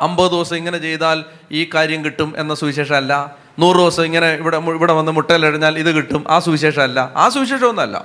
അമ്പത് 0.00 0.30
ദിവസം 0.30 0.56
ഇങ്ങനെ 0.56 0.78
ചെയ്താൽ 0.78 1.24
ഈ 1.52 1.70
കാര്യം 1.74 2.04
കിട്ടും 2.04 2.34
എന്ന 2.36 2.54
സുവിശേഷം 2.54 2.96
അല്ല 2.96 3.36
നൂറ് 3.58 3.76
ദിവസം 3.76 4.04
ഇങ്ങനെ 4.04 4.28
ഇവിടെ 4.28 4.56
ഇവിടെ 4.56 4.92
വന്ന് 4.92 5.12
മുട്ടയിലെഴിഞ്ഞാൽ 5.12 5.78
ഇത് 5.78 5.90
കിട്ടും. 5.90 6.24
ആ 6.30 6.38
സുവിശേഷം 6.38 6.82
അല്ല 6.82 7.12
ആ 7.16 7.28
സുവിശേഷമൊന്നുമല്ല. 7.28 8.04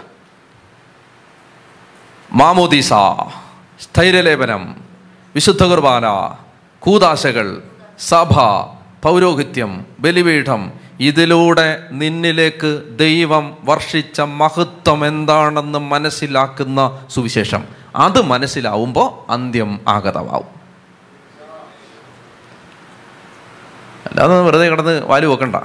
മാമോദീസ 2.34 2.90
സ്ഥൈര്യലേപനം 3.82 4.76
വിശുദ്ധ 5.36 5.64
കുർബാന 5.64 6.06
കൂതാശകൾ 6.80 7.62
സഭ 8.00 8.34
പൗരോഹിത്യം 9.04 9.86
ബലിപീഠം 10.00 10.85
ഇതിലൂടെ 11.00 11.88
നിന്നിലേക്ക് 11.92 12.84
ദൈവം 13.00 13.58
വർഷിച്ച 13.64 14.22
മഹത്വം 14.22 15.08
എന്താണെന്ന് 15.08 15.80
മനസ്സിലാക്കുന്ന 15.80 17.08
സുവിശേഷം. 17.10 17.64
അത് 17.96 18.22
മനസ്സിലാവുമ്പോൾ 18.22 19.32
അന്ത്യം 19.32 19.80
ആഗതമാവും. 19.88 20.66
അല്ലാതെ 24.06 24.42
വെറുതെ 24.42 24.70
കിടന്ന് 24.70 25.06
വാൽ 25.06 25.26
വെക്കണ്ട. 25.26 25.56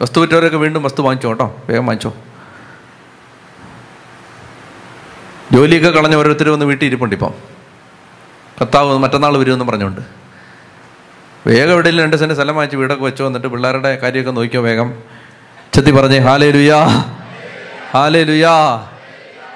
വസ്തു 0.00 0.20
വിറ്റവരൊക്കെ 0.20 0.56
വീണ്ടും 0.56 0.82
വസ്തു 0.82 1.02
വാങ്ങിച്ചോ 1.02 1.28
കേട്ടോ. 1.28 1.56
വേഗം 1.68 1.86
വാങ്ങിച്ചോ. 1.86 2.14
ജോലിയൊക്കെ 5.52 5.90
കളഞ്ഞ 5.90 6.14
ഓരോരുത്തർ 6.14 6.48
വന്ന് 6.48 6.64
വീട്ടിൽ 6.64 6.86
ഇരിപ്പുണ്ട് 6.86 7.14
ഇപ്പം. 7.14 7.34
കർത്താവ് 8.60 8.98
മറ്റന്നാൾ 8.98 9.38
വരുമെന്ന് 9.38 9.64
പറഞ്ഞുകൊണ്ട്. 9.64 10.21
വേഗം 11.46 11.72
എവിടെയെങ്കിലും 11.74 12.04
രണ്ട് 12.04 12.16
സെന്റ് 12.16 12.34
സ്ഥലം 12.34 12.54
വാങ്ങിച്ച് 12.56 12.76
വീടൊക്കെ 12.80 13.04
വെച്ചോ 13.04 13.26
എന്നിട്ട് 13.26 13.48
പിള്ളേരുടെ 13.52 13.90
കാര്യമൊക്കെ 14.02 14.30
നോക്കിയോ 14.30 14.62
വേഗം. 14.62 14.88
ചെത്തി 15.74 15.90
പറഞ്ഞേ 15.90 16.18
ഹാലേ 16.26 16.50
ലുയാ 16.50 16.78
ഹാലേ 17.94 18.22
ലുയാ 18.30 18.54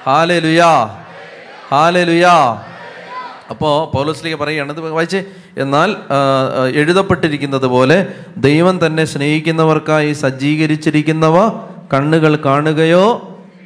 ഹാലേ 0.07 0.39
ലുയാ 0.39 0.71
ഹാലേ 1.73 2.03
ലുയാ 2.05 2.35
അപ്പോൾ 3.51 3.73
പൗലോസ്ലിക്ക് 3.95 4.39
പറയുകയാണ് 4.39 4.73
ഇത് 4.73 4.81
വായിച്ച് 4.81 5.21
എന്നാൽ 5.59 5.91
എഴുതപ്പെട്ടിരിക്കുന്നത് 6.81 7.67
പോലെ 7.75 7.99
ദൈവം 8.47 8.87
തന്നെ 8.87 9.05
സ്നേഹിക്കുന്നവർക്കായി 9.05 10.13
സജ്ജീകരിച്ചിരിക്കുന്നവ 10.23 11.37
കണ്ണുകൾ 11.95 12.37
കാണുകയോ 12.47 13.05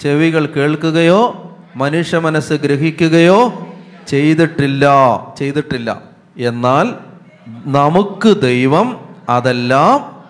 ചെവികൾ 0.02 0.46
കേൾക്കുകയോ 0.56 1.20
മനുഷ്യ 1.76 2.18
മനസ്സ് 2.18 2.54
ഗ്രഹിക്കുകയോ 2.64 3.40
ചെയ്തിട്ടില്ല 4.08 4.84
ചെയ്തിട്ടില്ല. 5.38 5.90
എന്നാൽ 6.50 6.86
നമുക്ക് 7.66 8.40
ദൈവം 8.40 9.16
അതെല്ലാം 9.28 10.24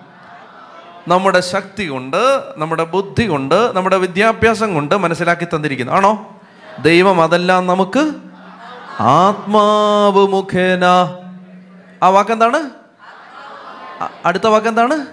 നമ്മുടെ 1.08 1.40
ശക്തി 1.40 1.86
കൊണ്ട് 1.86 2.44
നമ്മുടെ 2.56 2.84
ബുദ്ധി 2.84 3.26
കൊണ്ട് 3.26 3.76
നമ്മുടെ 3.76 3.96
വിദ്യാഭ്യാസം 3.96 4.74
കൊണ്ട് 4.74 4.98
മനസ്സിലാക്കി 4.98 5.44
തന്നിരിക്കുന്നു. 5.44 5.92
ആണോ? 5.92 6.40
ദൈവം 6.82 7.22
അതെല്ലാം 7.22 7.66
നമുക്ക് 7.66 8.12
ആത്മാവ് 9.00 10.28
മുഖേന. 10.28 10.84
ആ 12.02 12.08
വാക്കെന്താണ്? 12.08 12.70
അടുത്ത 14.24 14.46
വാക്കെന്താണ്? 14.46 15.06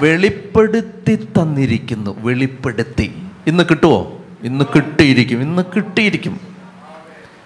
വെളിപ്പെടുത്തി 0.00 1.16
തന്നിരിക്കുന്നു. 1.16 2.16
വെളിപ്പെടുത്തി. 2.18 3.26
ഇന്ന് 3.46 3.64
കിട്ടുമോ 3.70 4.12
ഇന്ന് 4.42 4.64
കിട്ടിയിരിക്കും. 4.74 5.40
ഇന്ന് 5.40 5.62
കിട്ടിയിരിക്കും. 5.76 6.53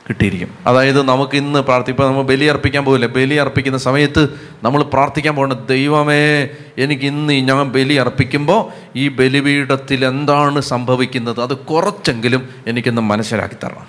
കിട്ടിയിരിക്കും. 0.09 0.55
അതായത് 0.67 1.03
നമുക്ക് 1.03 1.37
ഇന്ന് 1.37 1.59
പ്രാർത്ഥി 1.59 1.91
ഇപ്പോൾ 1.91 2.07
നമ്മൾ 2.07 2.23
ബലി 2.23 2.45
അർപ്പിക്കാൻ 2.45 2.85
പോകില്ല 2.85 3.07
ബലി 3.07 3.35
അർപ്പിക്കുന്ന 3.35 3.79
സമയത്ത് 3.79 4.29
നമ്മൾ 4.63 4.83
പ്രാർത്ഥിക്കാൻ 4.83 5.35
പോകേണ്ട 5.35 5.53
ദൈവമേ 5.53 6.49
എനിക്ക് 6.79 7.03
ഇന്ന് 7.03 7.33
ഞാൻ 7.33 7.73
ബലി 7.73 7.95
അർപ്പിക്കുമ്പോൾ 7.95 8.73
ഈ 8.97 9.09
ബലിപീഠത്തിൽ 9.09 10.05
എന്താണ് 10.05 10.61
സംഭവിക്കുന്നത്? 10.61 11.41
അത് 11.41 11.57
കുറച്ചെങ്കിലും 11.57 12.49
എനിക്കൊന്ന് 12.67 13.03
മനസ്സിലാക്കി 13.03 13.55
തരണം. 13.55 13.87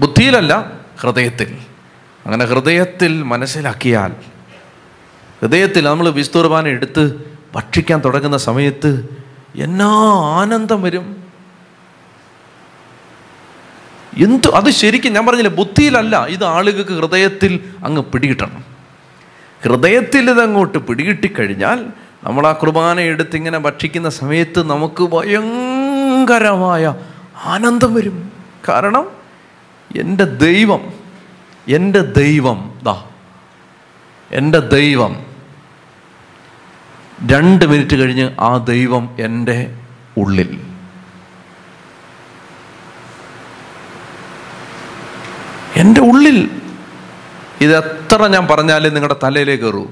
ബുദ്ധിയിലല്ല 0.00 0.80
ഹൃദയത്തിൽ. 1.00 1.58
അങ്ങനെ 2.26 2.44
ഹൃദയത്തിൽ 2.44 3.22
മനസ്സിലാക്കിയാൽ 3.22 4.12
ഹൃദയത്തിൽ 5.40 5.84
നമ്മൾ 5.84 6.08
വിസ്തുർബാന 6.10 6.66
എടുത്ത് 6.66 7.30
ഭക്ഷിക്കാൻ 7.54 8.02
തുടങ്ങുന്ന 8.04 8.36
സമയത്ത് 8.36 9.08
എന്നാ 9.56 9.88
ആനന്ദം 10.40 10.82
വരും. 10.82 11.29
എന്തു 14.16 14.48
അത് 14.48 14.70
ശരിക്കും 14.70 15.12
ഞാൻ 15.12 15.26
പറഞ്ഞില്ല 15.26 15.48
ബുദ്ധിയിലല്ല. 15.48 16.26
ഇത് 16.26 16.44
ആളുകൾക്ക് 16.44 16.90
ഹൃദയത്തിൽ 16.90 17.60
അങ്ങ് 17.84 18.02
പിടികിട്ടണം. 18.02 18.64
ഹൃദയത്തിൽ 19.62 20.30
ഇതങ്ങോട്ട് 20.30 20.78
പിടികിട്ടിക്കഴിഞ്ഞാൽ 20.78 21.86
നമ്മൾ 22.24 22.46
ആ 22.46 22.52
കുർബാന 22.52 23.00
എടുത്ത് 23.00 23.36
ഇങ്ങനെ 23.36 23.58
ഭക്ഷിക്കുന്ന 23.58 24.08
സമയത്ത് 24.08 24.70
നമുക്ക് 24.70 25.02
ഭയങ്കരമായ 25.02 26.94
ആനന്ദം 27.44 27.94
വരും. 27.94 28.32
കാരണം 28.68 29.10
എന്റെ 29.96 30.24
ദൈവം 30.24 30.92
എന്റെ 31.68 32.00
ദൈവം 32.00 32.80
ദാ 32.82 33.04
എന്റെ 34.32 34.58
ദൈവം. 34.58 35.26
രണ്ട് 37.26 37.64
മിനിറ്റ് 37.64 37.96
കഴിഞ്ഞ് 37.96 38.30
ആ 38.40 38.56
ദൈവം 38.56 39.16
എന്റെ 39.18 39.76
ഉള്ളിൽ. 40.16 40.69
എന്റെ 45.80 46.00
ഉള്ളിൽ 46.00 46.50
ഇത് 47.60 47.76
എത്ര 47.76 48.26
ഞാൻ 48.26 48.46
പറഞ്ഞാലും 48.46 48.94
നിങ്ങളുടെ 48.94 49.16
തലയിലേക്ക് 49.22 49.64
കയറൂ 49.64 49.86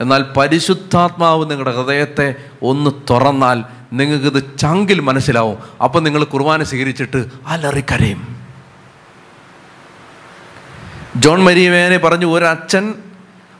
എന്നാൽ 0.00 0.22
പരിശുദ്ധാത്മാവ് 0.36 1.50
നിങ്ങളുടെ 1.50 1.76
ഹൃദയത്തെ 1.76 2.34
ഒന്ന് 2.62 2.90
തുറന്നാൽ 3.10 3.64
നിങ്ങൾക്കിത് 3.92 4.58
ചങ്കിൽ 4.58 5.00
മനസ്സിലാവും. 5.00 5.58
അപ്പം 5.84 6.04
നിങ്ങൾ 6.04 6.24
കുർബാന 6.24 6.62
സ്വീകരിച്ചിട്ട് 6.62 7.26
അലറിക്കരയും. 7.46 8.20
ജോൺ 11.16 11.42
മരിയമേനെ 11.44 11.98
പറഞ്ഞു 11.98 12.26
ഒരു 12.26 12.44
അച്ഛൻ 12.44 12.94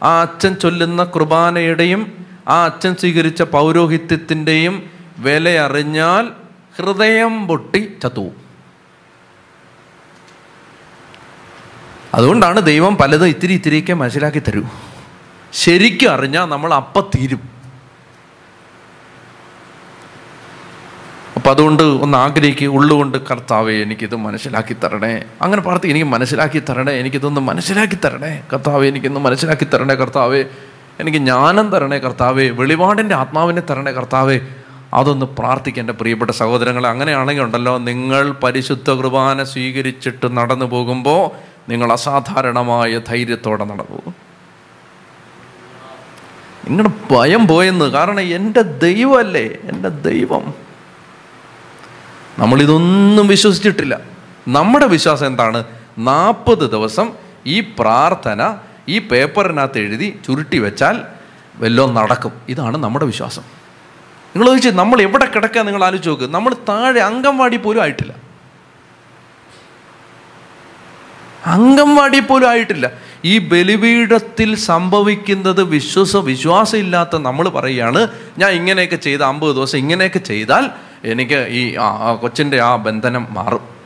ആ 0.02 0.20
അച്ഛൻ 0.20 0.54
ചൊല്ലുന്ന 0.54 1.04
കുർബാനയുടെയും 1.04 2.02
ആ 2.48 2.64
അച്ഛൻ 2.64 2.94
സ്വീകരിച്ച 3.00 3.42
പൗരോഹിത്യത്തിന്റെയും 3.42 4.90
വിലയറിഞ്ഞാൽ 5.18 6.24
ഹൃദയം 6.78 7.46
പൊട്ടി 7.46 7.92
ചത്തുവും 8.02 8.49
അതുകൊണ്ടാണ് 12.14 12.60
ദൈവം 12.60 12.96
പലതും 12.96 13.28
ഇത്തിരി 13.28 13.52
ഇത്തിരിയൊക്കെ 13.52 13.92
മനസ്സിലാക്കി 13.92 14.38
തരൂ. 14.38 14.62
ശരിക്കും 15.52 16.10
അറിഞ്ഞാൽ 16.10 16.46
നമ്മൾ 16.46 16.74
അപ്പം 16.74 17.10
തീരും. 17.16 17.60
അപ്പം 21.36 21.50
അതുകൊണ്ട് 21.50 21.82
ഒന്ന് 21.82 22.18
ആഗ്രഹിക്കുക 22.18 22.68
ഉള്ളുകൊണ്ട് 22.68 23.18
കർത്താവേ 23.18 23.82
എനിക്കിത് 23.82 24.16
മനസ്സിലാക്കി 24.16 24.76
തരണേ. 24.84 25.22
അങ്ങനെ 25.42 25.62
പാർത്തി 25.62 25.88
എനിക്ക് 25.88 26.06
മനസ്സിലാക്കി 26.06 26.58
തരണേ 26.58 26.92
എനിക്കിതൊന്ന് 26.92 27.40
മനസ്സിലാക്കി 27.40 27.98
തരണേ. 28.04 28.42
കർത്താവേ 28.52 28.88
എനിക്കൊന്ന് 28.88 29.20
മനസ്സിലാക്കി 29.20 29.64
തരണേ 29.64 29.94
കർത്താവേ. 29.94 30.44
എനിക്ക് 31.00 31.18
ജ്ഞാനം 31.18 31.70
തരണേ 31.70 31.98
കർത്താവേ. 31.98 32.48
വെളിപാടിന്റെ 32.48 33.14
ആത്മാവിനെ 33.14 33.60
തരണേ 33.60 33.92
കർത്താവേ. 33.92 34.40
അതൊന്ന് 34.94 35.26
പ്രാർത്ഥിക്കുക 35.26 35.80
എന്റെ 35.80 35.92
പ്രിയപ്പെട്ട 35.92 36.30
സഹോദരങ്ങളെ. 36.30 36.88
അങ്ങനെയാണെങ്കിൽ 36.88 37.42
ഉണ്ടല്ലോ 37.42 37.78
നിങ്ങൾ 37.78 38.30
പരിശുദ്ധ 38.30 38.90
കുർബാന 38.90 39.44
സ്വീകരിച്ചിട്ട് 39.44 40.36
നടന്നു 40.36 40.64
പോകുമ്പോൾ 40.64 41.49
നിങ്ങൾ 41.68 41.92
അസാധാരണമായ 41.92 42.98
ധൈര്യത്തോടെ 42.98 43.64
നടന്നു. 43.64 43.90
പോകും 43.90 44.30
നിങ്ങളുടെ 46.68 47.14
ഭയം 47.14 47.46
പോയെന്ന് 47.46 47.84
കാരണം 47.84 48.20
എന്റെ 48.20 48.62
ദൈവമല്ലേ? 48.62 49.46
എന്റെ 49.46 49.88
ദൈവം. 49.88 50.54
നമ്മളിതൊന്നും 52.38 53.26
വിശ്വസിച്ചിട്ടില്ല. 53.26 54.00
നമ്മുടെ 54.48 54.86
വിശ്വാസം 54.86 55.26
എന്താണ്? 55.26 55.64
നാൽപ്പത് 55.98 56.70
ദിവസം 56.70 57.12
ഈ 57.46 57.60
പ്രാർത്ഥന 57.60 58.56
ഈ 58.88 58.98
പേപ്പറിനകത്ത് 58.98 59.78
എഴുതി 59.78 60.20
ചുരുട്ടി 60.26 60.58
വെച്ചാൽ 60.58 61.02
വല്ലതും 61.56 61.94
നടക്കും. 61.94 62.32
ഇതാണ് 62.48 62.76
നമ്മുടെ 62.76 63.04
വിശ്വാസം. 63.04 63.42
നിങ്ങൾ 64.36 64.46
ചോദിച്ചു 64.46 64.70
നമ്മൾ 64.70 65.02
എവിടെ 65.02 65.24
കിടക്കുക 65.24 65.60
നിങ്ങൾ 65.60 65.84
ആലോചിച്ച് 65.84 66.10
നോക്ക്. 66.10 66.24
നമ്മൾ 66.24 66.54
താഴെ 66.68 67.00
അംഗൻവാടി 67.00 67.56
പോലും 67.56 67.82
ആയിട്ടില്ല. 67.82 68.29
അംഗൻവാടി 71.46 72.20
പോലും 72.20 72.48
ആയിട്ടില്ല. 72.48 72.90
ഈ 73.24 73.38
ബലിപീഠത്തിൽ 73.38 74.54
സംഭവിക്കുന്നത് 74.56 75.62
വിശ്വസ 75.62 76.16
വിശ്വാസമില്ലാത്ത 76.16 77.16
നമ്മൾ 77.16 77.48
പറയുകയാണ് 77.48 78.08
ഞാൻ 78.38 78.50
ഇങ്ങനെയൊക്കെ 78.50 78.96
ചെയ്ത 78.96 79.22
അമ്പത് 79.22 79.56
ദിവസം 79.56 79.78
ഇങ്ങനെയൊക്കെ 79.78 80.18
ചെയ്താൽ 80.18 80.70
എനിക്ക് 81.04 81.46
ഈ 81.48 81.76
കൊച്ചിന്റെ 82.20 82.60
ആ 82.60 82.76
ബന്ധനം 82.76 83.26
മാറും. 83.30 83.80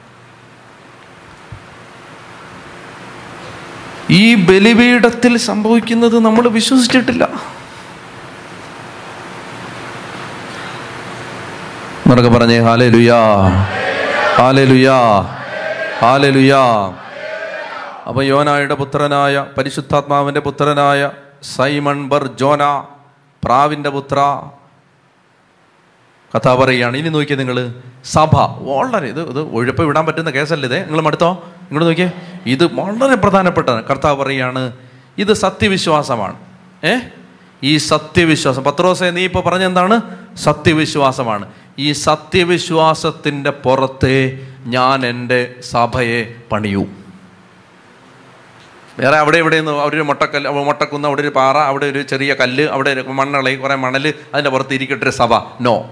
ഈ 4.10 4.34
ബലിപീഠത്തിൽ 4.34 5.36
സംഭവിക്കുന്നത് 5.36 6.18
നമ്മൾ 6.18 6.48
വിശ്വസിച്ചിട്ടില്ല. 6.48 7.54
പറഞ്ഞേ 12.36 12.58
ഹാലേ 12.58 12.88
ലുയാ 12.88 13.20
ഹാലേ 14.36 14.64
ലുയാ 14.64 14.98
ഹാലേ 16.00 16.30
ലുയാ 16.30 16.62
അപ്പൊ 18.06 18.22
യോനായുടെ 18.22 18.74
പുത്രനായ 18.74 19.46
പരിശുദ്ധാത്മാവിന്റെ 19.58 20.40
പുത്രനായ 20.40 21.10
സൈമൺ 21.42 22.08
ബർ 22.08 22.26
ജോന 22.26 22.84
പ്രാവിന്റെ 23.44 23.90
പുത്ര. 23.90 24.42
കഥ 26.36 26.48
പറയുകയാണ്. 26.48 26.96
ഇനി 26.96 27.08
നോക്കിയേ 27.08 27.38
നിങ്ങൾ 27.38 27.74
സഭ 28.04 28.30
വളരെ 28.58 29.06
ഇത് 29.06 29.28
ഇത് 29.28 29.40
ഒഴുപ്പ് 29.40 29.82
വിടാൻ 29.82 30.06
പറ്റുന്ന 30.06 30.30
കേസല്ലേ 30.30 30.68
ഇത്? 30.68 30.86
നിങ്ങൾ 30.86 31.00
മടുത്തോ? 31.00 31.32
നിങ്ങൾ 31.62 31.84
നോക്കിയേ. 31.84 32.10
ഇത് 32.46 32.74
വളരെ 32.74 33.14
പ്രധാനപ്പെട്ട 33.14 33.68
കർത്താവ് 33.68 34.22
പറയുകയാണ് 34.22 34.72
ഇത് 35.18 35.32
സത്യവിശ്വാസമാണ്. 35.32 36.36
ഏ? 36.84 36.96
ഈ 37.62 37.76
സത്യവിശ്വാസം. 37.76 38.64
പത്രോസെ 38.64 39.10
നീ 39.10 39.24
ഇപ്പോൾ 39.24 39.40
പറഞ്ഞെന്താണ് 39.40 40.00
സത്യവിശ്വാസമാണ്. 40.36 41.48
ഈ 41.78 41.92
സത്യവിശ്വാസത്തിന്റെ 41.92 43.50
പുറത്തെ 43.50 44.38
ഞാൻ 44.66 45.06
എന്റെ 45.06 45.54
സഭയെ 45.70 46.34
പണിയൂ. 46.52 46.86
വേറെ 48.98 49.16
അവിടെ 49.16 49.38
ഇവിടെ 49.38 49.56
നിന്ന് 49.56 49.72
അവിടെ 49.72 49.94
ഒരു 49.94 50.02
മുട്ടക്കല്ല് 50.02 50.50
മുട്ടക്കുന്ന് 50.50 51.08
അവിടെ 51.08 51.20
ഒരു 51.20 51.28
പാറ 51.28 51.56
അവിടെ 51.56 51.86
ഒരു 51.86 52.02
ചെറിയ 52.02 52.34
കല്ല് 52.34 52.62
അവിടെ 52.64 52.90
ഒരു 52.90 53.00
മണ്ണളി 53.00 53.54
കുറേ 53.54 53.74
മണൽ 53.74 54.14
അതിന്റെ 54.34 54.50
പുറത്ത് 54.50 54.74
ഇരിക്കട്ടെ 54.74 55.02
ഒരു 55.02 55.10
സഭ. 55.10 55.34
നോ. 55.60 55.90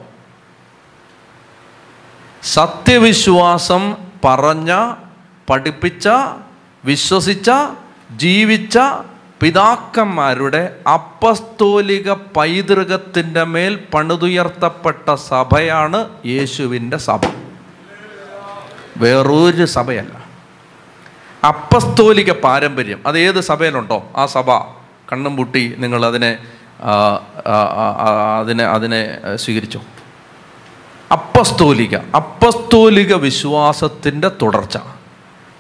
സത്യവിശ്വാസം 2.43 3.97
പറഞ്ഞ 4.25 4.95
പഠിപ്പിച്ച 5.51 6.09
വിശ്വസിച്ച 6.85 7.51
ജീവിച്ച 8.17 8.79
പിതാക്കന്മാരുടെ 9.41 10.77
അപ്പസ്തോലിക 10.93 12.13
പൈതൃകത്തിന്റെ 12.13 13.45
മേൽ 13.45 13.79
പണിതുയർത്തപ്പെട്ട 13.95 15.15
സഭയാണ് 15.15 16.09
യേശുവിന്റെ 16.27 16.97
സഭ. 16.97 17.21
വേറൊരു 18.97 19.65
സഭയല്ല. 19.65 20.22
അപ്പസ്തോലിക 21.45 22.33
പാരമ്പര്യം. 22.33 23.01
അത് 23.07 23.19
ഏത് 23.19 23.41
സഭയിലുണ്ടോ? 23.41 24.13
ആ 24.17 24.27
സഭ 24.27 24.51
കണ്ണും 25.13 25.37
പൂട്ടി 25.37 25.75
നിങ്ങൾ 25.79 26.07
അതിനെ 26.07 26.39
അതിനെ 28.41 28.65
അതിനെ 28.65 29.19
സ്വീകരിച്ചു. 29.37 29.81
അപ്പസ്തോലിക. 31.13 31.97
അപ്പസ്തോലിക 31.97 33.15
വിശ്വാസത്തിന്റെ 33.15 34.31
തുടർച്ച. 34.43 34.79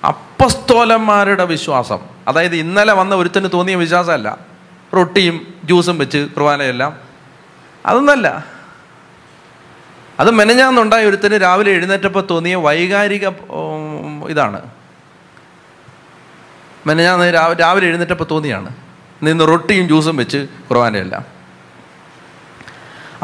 അപ്പസ്തോലന്മാരുടെ 0.07 1.45
വിശ്വാസം. 1.45 1.99
അതായത് 2.28 2.57
ഇന്നലെ 2.57 2.93
വന്ന 2.93 3.14
ഒരുത്തന് 3.14 3.49
തോന്നിയ 3.53 3.74
വിശ്വാസമല്ല. 3.74 4.39
റൊട്ടിയും 4.97 5.55
ജ്യൂസും 5.64 5.99
വെച്ച് 5.99 6.18
കുർബാനയെല്ലാം. 6.18 6.97
അതൊന്നല്ല. 7.87 8.45
അത് 10.20 10.30
മെനഞ്ഞാന്നുണ്ടായ 10.30 11.05
ഒരുത്തന് 11.05 11.43
രാവിലെ 11.43 11.70
എഴുന്നേറ്റപ്പോൾ 11.72 12.26
തോന്നിയ 12.30 12.55
വൈകാരിക 12.55 13.28
ഇതാണ്. 14.28 14.61
മെനഞ്ഞാന്ന് 16.87 17.35
രാവിലെ 17.35 17.61
രാവിലെ 17.61 17.87
എഴുന്നേറ്റപ്പോൾ 17.87 18.24
തോന്നിയാണ്. 18.30 18.70
നിന്ന് 19.22 19.49
റൊട്ടിയും 19.49 19.87
ജ്യൂസും 19.87 20.16
വെച്ച് 20.16 20.47
കുർബാനയെല്ലാം 20.70 21.24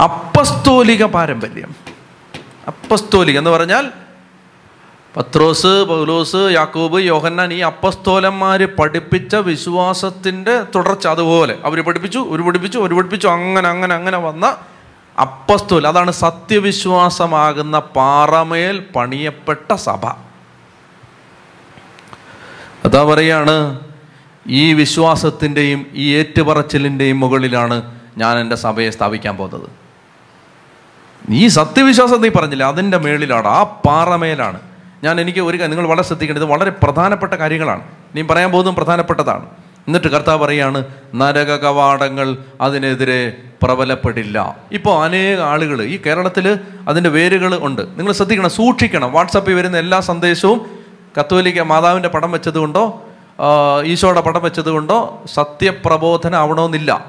അപ്പസ്തോലിക 0.03 1.05
പാരമ്പര്യം. 1.05 1.75
അപ്പസ്തോലിക 2.67 3.39
എന്ന് 3.39 3.51
പറഞ്ഞാൽ 3.51 3.87
പത്രോസ് 5.17 5.85
പൗലോസ് 5.89 6.51
യാക്കോബ് 6.51 7.01
യോഹന്നാൻ 7.01 7.53
ഈ 7.53 7.59
അപ്പസ്തോലന്മാർ 7.59 8.65
പഠിപ്പിച്ച 8.65 9.37
വിശ്വാസത്തിന്റെ 9.37 10.63
തുടർച്ച 10.75 11.07
അതുപോലെ. 11.07 11.59
അവർ 11.65 11.85
പഠിപ്പിച്ചു 11.85 12.19
ഒരു 12.19 12.43
പഠിപ്പിച്ചു 12.43 12.79
ഒരു 12.79 12.95
പഠിപ്പിച്ചു 12.95 13.29
അങ്ങനെ 13.29 13.69
അങ്ങനെ 13.69 13.95
അങ്ങനെ 13.95 14.19
വന്ന 14.19 14.57
അപ്പസ്തോൽ 15.21 15.87
അതാണ് 15.87 16.11
സത്യവിശ്വാസമാകുന്ന 16.11 17.79
പാറമേൽ 17.79 18.87
പണിയപ്പെട്ട 18.97 19.75
സഭ. 19.75 20.28
അതാ 22.85 23.05
പറയാണ് 23.05 23.81
ഈ 24.47 24.72
വിശ്വാസത്തിന്റെയും 24.72 25.87
ഈ 25.93 26.14
ഏറ്റുപറച്ചിലിന്റെയും 26.14 27.20
മുകളിലാണ് 27.20 28.01
ഞാൻ 28.18 28.39
എന്റെ 28.39 28.57
സഭയെ 28.57 28.91
സ്ഥാപിക്കാൻ 28.91 29.37
പോകുന്നത്. 29.37 29.70
ഈ 31.31 31.49
സത്യവിശ്വാസം 31.49 32.20
നീ 32.20 32.29
പറഞ്ഞില്ല 32.29 32.64
അതിന്റെ 32.64 32.99
മേളിലാണ് 32.99 33.49
ആ 33.49 33.62
പാറമേലാണ്. 33.62 34.61
ഞാൻ 35.05 35.20
എനിക്ക് 35.20 35.39
ഒരു 35.39 35.57
നിങ്ങൾ 35.57 35.87
വളരെ 35.87 36.03
ശ്രദ്ധിക്കേണ്ടത് 36.03 36.45
വളരെ 36.45 36.70
പ്രധാനപ്പെട്ട 36.70 37.35
കാര്യങ്ങളാണ്. 37.35 37.83
നീ 38.14 38.22
പറയാൻ 38.22 38.51
പോകുന്നതും 38.51 38.74
പ്രധാനപ്പെട്ടതാണ്. 38.74 39.47
എന്നിട്ട് 39.87 40.07
കർത്താവ് 40.07 40.41
പറയാണ് 40.41 40.85
നരക 41.14 41.57
കവാടങ്ങൾ 41.57 42.39
അതിനെതിരെ 42.61 43.37
പ്രബലപ്പെടില്ല. 43.62 44.57
ഇപ്പോൾ 44.72 45.05
അനേക 45.05 45.41
ആളുകൾ 45.41 45.83
ഈ 45.83 46.01
കേരളത്തിൽ 46.07 46.59
അതിന്റെ 46.89 47.11
വേരുകൾ 47.11 47.59
ഉണ്ട്. 47.62 47.83
നിങ്ങൾ 47.99 48.12
ശ്രദ്ധിക്കണം 48.12 48.51
സൂക്ഷിക്കണം. 48.51 49.12
വാട്സപ്പിൽ 49.12 49.55
വരുന്ന 49.55 49.79
എല്ലാ 49.79 50.01
സന്ദേശവും 50.01 50.78
കത്തോലിക്ക 51.21 51.61
മാതാവിന്റെ 51.61 52.09
പടം 52.09 52.31
വെച്ചതുകൊണ്ടോ 52.33 53.03
ഈശോയുടെ 53.85 54.21
പടം 54.21 54.43
വെച്ചതുകൊണ്ടോ 54.43 55.23
സത്യപ്രബോധനം 55.35 56.39
ആവണമെന്നില്ല. 56.39 57.07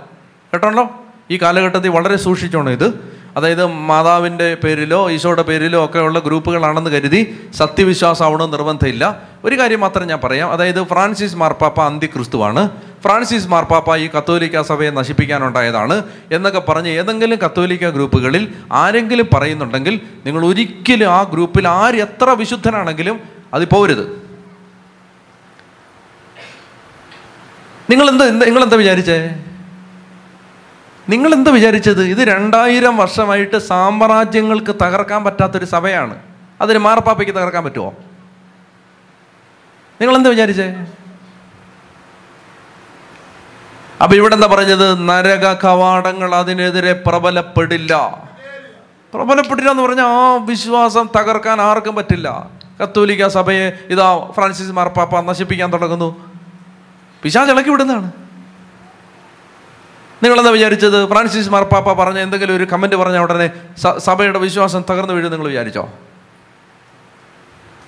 കേട്ടോണ്ടോ 0.54 0.90
ഈ 1.32 1.38
കാലഘട്ടത്തിൽ 1.38 1.90
വളരെ 1.90 2.18
സൂക്ഷിച്ചോണം 2.18 2.72
ഇത്. 2.72 3.20
അതായത് 3.38 3.66
മാതാവിന്റെ 3.66 4.56
പേരിലോ 4.64 5.12
ഈശോയുടെ 5.12 5.42
പേരിലോ 5.42 5.86
ഒക്കെ 5.86 6.00
ഉള്ള 6.00 6.20
ഗ്രൂപ്പുകളാണെന്ന് 6.20 6.90
കരുതി 6.90 7.40
സത്യവിശ്വാസം 7.58 8.26
ആവണമെന്ന് 8.26 8.54
നിർബന്ധമില്ല. 8.54 9.22
ഒരു 9.44 9.60
കാര്യം 9.60 9.80
മാത്രം 9.80 10.08
ഞാൻ 10.08 10.20
പറയാം. 10.24 10.52
അതായത് 10.52 10.84
ഫ്രാൻസിസ് 10.84 11.36
മാർപ്പാപ്പ 11.36 11.82
അന്തിക്രിസ്തുവാണ്. 11.82 12.70
ഫ്രാൻസിസ് 13.04 13.48
മാർപ്പാപ്പ 13.48 13.96
ഈ 13.96 14.10
കത്തോലിക്ക 14.18 14.62
സഭയെ 14.62 14.90
നശിപ്പിക്കാനുണ്ടായതാണ് 14.90 16.04
എന്നൊക്കെ 16.32 16.60
പറഞ്ഞ് 16.60 16.90
ഏതെങ്കിലും 16.90 17.38
കത്തോലിക്ക 17.38 17.90
ഗ്രൂപ്പുകളിൽ 17.90 18.54
ആരെങ്കിലും 18.72 19.30
പറയുന്നുണ്ടെങ്കിൽ 19.34 20.00
നിങ്ങൾ 20.26 20.46
ഒരിക്കലും 20.46 21.12
ആ 21.12 21.24
ഗ്രൂപ്പിൽ 21.24 21.68
ആര് 21.68 21.96
എത്ര 21.96 22.30
വിശുദ്ധനാണെങ്കിലും 22.30 23.39
അത് 23.54 23.70
പോരുത് 23.70 24.30
എന്താ 27.92 28.46
നിങ്ങളെന്താ 28.46 28.78
വിചാരിച്ചേ? 28.78 29.18
നിങ്ങളെന്താ 31.10 31.52
വിചാരിച്ചത്? 31.52 32.04
ഇത് 32.04 32.18
രണ്ടായിരം 32.18 32.98
വർഷമായിട്ട് 32.98 33.58
സാമ്രാജ്യങ്ങൾക്ക് 33.58 34.76
തകർക്കാൻ 34.76 35.24
പറ്റാത്തൊരു 35.24 35.66
സഭയാണ്. 35.66 36.20
അതിന് 36.62 36.78
മാർപ്പാപ്പയ്ക്ക് 36.78 37.36
തകർക്കാൻ 37.36 37.64
പറ്റുമോ 37.64 37.94
നിങ്ങളെന്താ 40.02 40.30
വിചാരിച്ചേ? 40.30 40.68
അപ്പൊ 44.04 44.16
ഇവിടെ 44.16 44.34
എന്താ 44.36 44.48
പറഞ്ഞത്? 44.48 45.10
നരക 45.10 45.54
കവാടങ്ങൾ 45.54 46.36
അതിനെതിരെ 46.36 46.94
പ്രബലപ്പെടില്ല. 47.08 48.24
പ്രബലപ്പെടില്ല 49.14 49.70
എന്ന് 49.72 49.84
പറഞ്ഞാൽ 49.84 50.06
ആ 50.06 50.46
വിശ്വാസം 50.46 51.10
തകർക്കാൻ 51.18 51.62
ആർക്കും 51.62 51.96
പറ്റില്ല. 51.96 52.59
കത്തോലിക്ക 52.84 53.28
സഭയെ 53.28 53.72
ഇതാ 53.90 54.32
ഫ്രാൻസിസ് 54.38 54.72
മാർപ്പാപ്പ 54.72 55.20
നശിപ്പിക്കാൻ 55.20 55.74
തുടങ്ങുന്നു. 55.74 56.34
പിശാച് 57.24 57.52
ഇളക്കി 57.52 57.70
വിടുന്നതാണ്. 57.70 58.12
നിങ്ങളെന്താ 60.24 60.52
വിചാരിച്ചത്? 60.52 61.10
ഫ്രാൻസിസ് 61.10 61.50
മാർപ്പാപ്പ 61.50 61.94
പറഞ്ഞ 61.94 62.20
എന്തെങ്കിലും 62.20 62.56
ഒരു 62.56 62.64
കമന്റ് 62.64 62.96
പറഞ്ഞ 62.96 63.18
ഉടനെ 63.18 63.52
സഭയുടെ 63.98 64.40
വിശ്വാസം 64.40 64.84
തകർന്നു 64.90 65.14
വീഴും 65.14 65.32
നിങ്ങൾ 65.32 65.48
വിചാരിച്ചോ? 65.48 65.90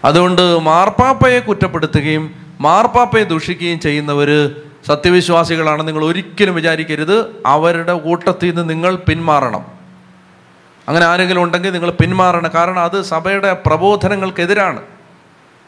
അതുകൊണ്ട് 0.06 0.60
മാർപ്പാപ്പയെ 0.60 1.40
കുറ്റപ്പെടുത്തുകയും 1.40 2.36
മാർപ്പാപ്പയെ 2.62 3.24
ദൂഷിക്കുകയും 3.24 3.80
ചെയ്യുന്നവർ 3.80 4.56
സത്യവിശ്വാസികളാണ് 4.88 5.88
നിങ്ങൾ 5.88 6.06
ഒരിക്കലും 6.06 6.56
വിചാരിക്കരുത്. 6.56 7.44
അവരുടെ 7.46 7.94
കൂട്ടത്തിൽ 7.94 8.48
നിന്ന് 8.48 8.70
നിങ്ങൾ 8.70 8.96
പിന്മാറണം. 8.96 9.81
അങ്ങനെ 10.88 11.06
ആരെങ്കിലും 11.06 11.44
ഉണ്ടെങ്കിൽ 11.44 11.74
നിങ്ങൾ 11.74 11.92
പിന്മാറണം. 11.92 12.52
കാരണം 12.56 12.80
അത് 12.80 13.02
സഭയുടെ 13.02 13.54
പ്രബോധനങ്ങൾക്കെതിരാണ്. 13.54 14.82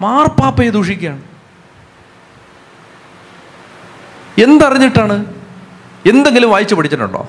മാർപ്പാപ്പയെ 0.02 0.70
ദൂഷിക്കുകയാണ്. 0.70 1.22
എന്തറിഞ്ഞിട്ടാണ്? 4.42 5.26
എന്തെങ്കിലും 6.10 6.52
വായിച്ചു 6.52 6.76
പഠിച്ചിട്ടുണ്ടോ? 6.76 7.28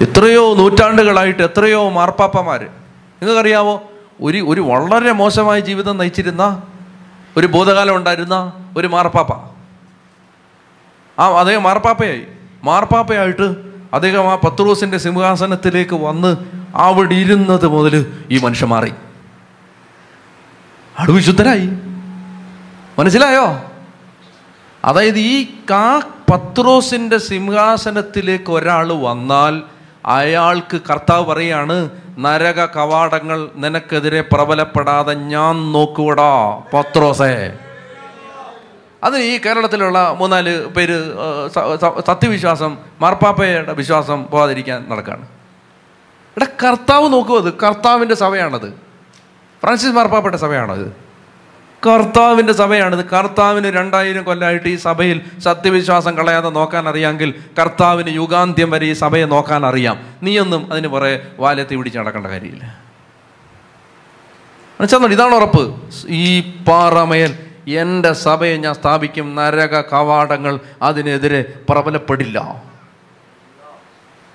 എത്രയോ 0.00 0.54
നൂറ്റാണ്ടുകളായിട്ട് 0.54 1.42
എത്രയോ 1.42 1.88
മാർപ്പാപ്പമാർ 1.88 2.62
നിങ്ങൾക്കറിയാവോ? 2.62 3.82
ഒരു 4.22 4.38
ഒരു 4.48 4.60
വളരെ 4.60 5.12
മോശമായ 5.12 5.60
ജീവിതം 5.60 5.98
നയിച്ചിരുന്ന 5.98 6.62
ഒരു 7.36 7.46
ഭൂതകാലം 7.46 7.96
ഉണ്ടായിരുന്ന 7.96 8.52
ഒരു 8.76 8.86
മാർപ്പാപ്പ. 8.86 9.32
ആ 11.20 11.28
അതേ 11.28 11.56
മാർപ്പാപ്പയായി. 11.56 12.26
മാർപ്പാപ്പയായിട്ട് 12.64 13.63
അദ്ദേഹം 13.94 14.32
ആ 14.32 14.36
പത്രോസിന്റെ 14.36 14.98
സിംഹാസനത്തിലേക്ക് 14.98 15.94
വന്ന് 15.94 16.36
അവിടെ 16.74 17.14
ഇരുന്നത് 17.14 17.66
മുതൽ 17.66 18.12
ഈ 18.30 18.40
മനുഷ്യ 18.44 18.66
മാറി. 18.66 18.92
ആട് 21.00 21.12
മനസ്സിലായോ? 22.98 23.62
അതായത് 24.84 25.18
ഈ 25.18 25.44
കാ 25.70 26.02
പത്രോസിന്റെ 26.32 27.18
സിംഹാസനത്തിലേക്ക് 27.18 28.52
ഒരാൾ 28.52 28.92
വന്നാൽ 28.92 29.62
അയാൾക്ക് 30.06 30.80
കർത്താവ് 30.90 31.26
പറയാണ് 31.26 31.90
നരക 32.18 32.66
കവാടങ്ങൾ 32.66 33.48
നിനക്കെതിരെ 33.56 34.24
പ്രബലപ്പെടാതെ 34.32 35.14
ഞാൻ 35.14 35.72
നോക്കൂടാ 35.72 36.62
പത്രോസേ. 36.74 37.52
അതിന് 39.04 39.22
ഈ 39.22 39.40
കേരളത്തിലുള്ള 39.44 40.16
മൂന്നാൽ 40.18 40.66
പേര് 40.66 40.98
സത്യവിശ്വാസം 42.06 42.78
മാർപ്പാപ്പയുടെ 43.00 43.72
വിശ്വാസം 43.72 44.26
പോകാതിരിക്കാൻ 44.30 44.86
നടക്കുകയാണ് 44.90 45.22
ഇവിടെ 46.36 46.46
കർത്താവ് 46.64 47.12
നോക്കുക 47.12 47.36
അത്. 47.36 47.54
കർത്താവിന്റെ 47.54 48.14
സഭയാണത്. 48.14 48.68
ഫ്രാൻസിസ് 49.62 49.92
മാർപ്പാപ്പയുടെ 49.92 50.36
സഭയാണത് 50.36 51.04
കർത്താവിന്റെ 51.86 52.52
സഭയാണിത്. 52.52 53.04
കർത്താവിന് 53.04 53.66
രണ്ടായിരം 53.66 54.24
കൊല്ലമായിട്ട് 54.24 54.68
ഈ 54.68 54.76
സഭയിൽ 54.76 55.20
സത്യവിശ്വാസം 55.38 56.16
കളയാതെ 56.16 56.48
നോക്കാൻ 56.48 56.88
അറിയാമെങ്കിൽ 56.88 57.34
കർത്താവിന് 57.58 58.14
യുഗാന്ത്യം 58.16 58.70
വരെ 58.70 58.86
ഈ 58.86 58.92
സഭയെ 58.92 59.24
നോക്കാൻ 59.24 59.66
അറിയാം 59.66 60.18
നീയൊന്നും 60.22 60.72
അതിന് 60.72 60.88
പുറകെ 60.88 61.26
വാലത്തി 61.38 61.74
പിടിച്ച് 61.76 61.98
നടക്കേണ്ട 61.98 62.26
കാര്യമില്ല. 62.26 62.84
മനസ്സിലാകുന്നുണ്ട് 64.80 65.22
ഇതാണ് 65.22 65.34
ഉറപ്പ്. 65.34 65.64
ഈ 66.08 66.40
പാറമേൽ 66.40 67.43
എന്റെ 67.68 68.12
സഭയെ 68.12 68.56
ഞാൻ 68.56 68.74
സ്ഥാപിക്കും 68.74 69.34
നരക 69.34 69.80
കവാടങ്ങൾ 69.80 70.60
അതിനെതിരെ 70.82 71.44
പ്രബലപ്പെടില്ല. 71.68 72.62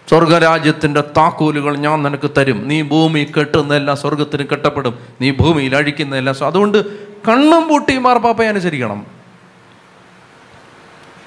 സ്വർഗരാജ്യത്തിന്റെ 0.10 1.02
താക്കോലുകൾ 1.02 1.78
ഞാൻ 1.78 2.04
നിനക്ക് 2.04 2.32
തരും. 2.38 2.68
നീ 2.68 2.82
ഭൂമി 2.82 3.32
കെട്ടുന്നതെല്ലാം 3.38 3.98
സ്വർഗത്തിന് 3.98 4.48
കെട്ടപ്പെടും. 4.48 5.00
നീ 5.22 5.32
ഭൂമിയിൽ 5.32 5.76
അഴിക്കുന്നതെല്ലാം 5.76 6.46
അതുകൊണ്ട് 6.46 7.10
കണ്ണും 7.28 7.68
പൂട്ടി 7.68 7.98
മാർപ്പാപ്പയെ 7.98 8.48
അനുസരിക്കണം. 8.48 9.06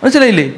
മനസ്സിലായില്ലേ? 0.05 0.53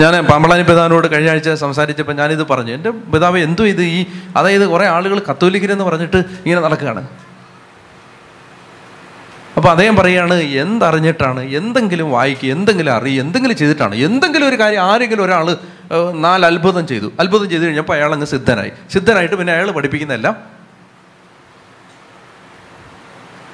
ഞാൻ 0.00 0.26
പമ്പളാനി 0.26 0.62
പിതാവിനോട് 0.62 1.12
കഴിഞ്ഞ 1.12 1.30
ആഴ്ച 1.30 1.48
സംസാരിച്ചപ്പോൾ 1.48 2.12
ഞാനിത് 2.12 2.48
പറഞ്ഞു. 2.48 2.72
എന്റെ 2.72 2.90
പിതാവ് 2.90 3.38
എന്തു 3.38 3.62
ഇത് 3.62 3.82
ഈ 3.82 4.06
അതായത് 4.36 4.68
കുറേ 4.68 4.86
ആളുകൾ 4.86 5.22
കത്തോലിക്കരെന്ന് 5.30 5.84
പറഞ്ഞിട്ട് 5.84 6.16
ഇങ്ങനെ 6.16 6.60
നടക്കുകയാണ്. 6.60 7.08
അപ്പോൾ 9.60 9.70
അദ്ദേഹം 9.70 9.96
പറയുകയാണ് 9.96 10.34
എന്തറിഞ്ഞിട്ടാണ്? 10.34 11.40
എന്തെങ്കിലും 11.40 12.10
വായിക്കുക 12.10 12.50
എന്തെങ്കിലും 12.50 12.92
അറിയുക 12.92 13.22
എന്തെങ്കിലും 13.22 13.56
ചെയ്തിട്ടാണ്? 13.56 13.94
എന്തെങ്കിലും 13.94 14.48
ഒരു 14.48 14.58
കാര്യം 14.60 14.82
ആരെങ്കിലും 14.82 15.24
ഒരാൾ 15.24 15.56
നാല് 16.12 16.46
അത്ഭുതം 16.46 16.86
ചെയ്തു. 16.86 17.12
അത്ഭുതം 17.20 17.50
ചെയ്തു 17.50 17.64
കഴിഞ്ഞപ്പോൾ 17.64 17.92
അയാൾ 17.92 18.12
അങ്ങ് 18.12 18.26
സിദ്ധനായി. 18.26 18.72
സിദ്ധനായിട്ട് 18.92 19.34
പിന്നെ 19.34 19.52
അയാൾ 19.52 19.70
പഠിപ്പിക്കുന്നതെല്ലാം 19.70 20.36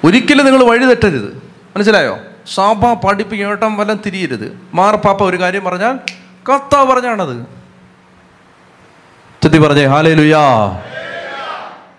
ഒരിക്കലും 0.05 0.47
നിങ്ങൾ 0.47 0.65
വഴി 0.65 0.85
തെറ്റരുത്. 0.85 1.29
മനസ്സിലായോ? 1.77 2.19
സഭ 2.55 2.93
പഠിപ്പിക്കേട്ടം 3.07 3.77
വല്ലം 3.77 4.01
തിരിയരുത്. 4.07 4.61
മാർപ്പാപ്പ 4.75 5.23
ഒരു 5.23 5.41
കാര്യം 5.41 5.65
പറഞ്ഞാൽ 5.65 5.99
കത്ത 6.53 6.77
പറഞ്ഞാണത്. 6.77 7.37
ചെത്തി 9.43 9.59
പറഞ്ഞേ 9.59 9.85
ഹാലേ 9.85 10.15
ലുയാ 10.15 10.43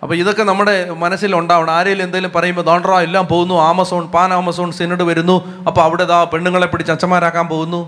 അപ്പൊ 0.04 0.16
ഇതൊക്കെ 0.16 0.44
നമ്മുടെ 0.44 0.90
മനസ്സിൽ 1.04 1.36
ഉണ്ടാവണം. 1.36 1.72
ആരെങ്കിലും 1.74 2.04
എന്തെങ്കിലും 2.04 2.32
പറയുമ്പോൾ 2.36 2.62
ദോണ്ടറ 2.62 2.94
എല്ലാം 3.08 3.26
പോകുന്നു. 3.28 3.56
ആമസോൺ 3.70 4.04
പാൻ 4.16 4.34
ആമസോൺ 4.34 4.72
സിനഡ് 4.72 5.04
വരുന്നു. 5.10 5.38
അപ്പോൾ 5.68 5.82
അവിടെ 5.82 6.06
ദാ 6.12 6.24
പെണ്ണുങ്ങളെ 6.34 6.68
പിടിച്ച് 6.68 6.92
അച്ഛന്മാരാക്കാൻ 6.92 7.48
പോകുന്നു. 7.48 7.82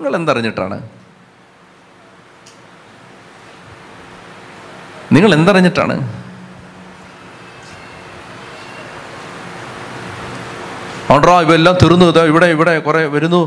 നിങ്ങൾ 0.00 0.16
എന്തറിഞ്ഞിട്ടാണ്? 0.16 0.78
നിങ്ങൾ 5.12 5.34
എന്തറിഞ്ഞിട്ടാണ്? 5.34 5.94
ഓണ്ടറോ 11.12 11.40
ഇവയെല്ലാം 11.40 11.76
തീർന്നു. 11.82 12.06
ഇതാ 12.06 12.24
ഇവിടെ 12.24 12.46
ഇവിടെ 12.46 12.78
കുറേ 12.78 13.04
വരുന്നു. 13.04 13.40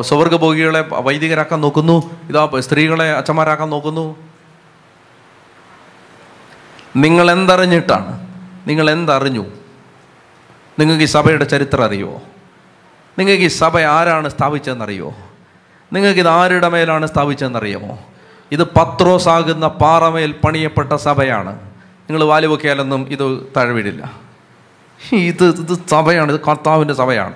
സ്വർഗഭോഗികളെ 0.00 0.84
വൈദികരാക്കാൻ 0.90 1.60
നോക്കുന്നു. 1.60 2.02
ഇതാ 2.30 2.50
സ്ത്രീകളെ 2.58 3.12
അച്ഛന്മാരാക്കാൻ 3.12 3.70
നോക്കുന്നു. 3.70 4.29
നിങ്ങൾ 6.96 7.30
എന്തറിഞ്ഞിട്ടാണ് 7.30 8.26
നിങ്ങൾ 8.68 8.90
എന്തറിഞ്ഞു 8.90 9.46
നിങ്ങൾക്ക് 10.78 11.02
ഈ 11.02 11.06
സഭയുടെ 11.06 11.44
ചരിത്രം 11.44 11.84
അറിയുമോ 11.84 12.22
നിങ്ങൾക്ക് 13.18 13.42
ഈ 13.42 13.48
സഭ 13.48 13.78
ആരാണ് 13.78 14.28
സ്ഥാപിച്ചതെന്നറിയോ? 14.28 15.14
നിങ്ങൾക്ക് 15.92 16.20
ഇത് 16.20 16.28
ആരുടെ 16.28 16.68
മേലാണ് 16.68 17.06
സ്ഥാപിച്ചതെന്നറിയാമോ 17.06 17.98
ഇത് 18.52 18.64
പത്രോസാകുന്ന 18.64 19.68
പാറമേൽ 19.68 20.32
പണിയപ്പെട്ട 20.32 20.92
സഭയാണ്. 20.92 21.60
നിങ്ങൾ 21.80 22.24
വാലുവൊക്കെയാലൊന്നും 22.24 23.08
ഇത് 23.08 23.46
തഴവിടില്ല. 23.56 24.12
ഇത് 25.12 25.44
ഇത് 25.44 25.78
സഭയാണ് 25.88 26.32
ഇത് 26.32 26.40
കർത്താവിന്റെ 26.40 26.94
സഭയാണ്. 26.94 27.34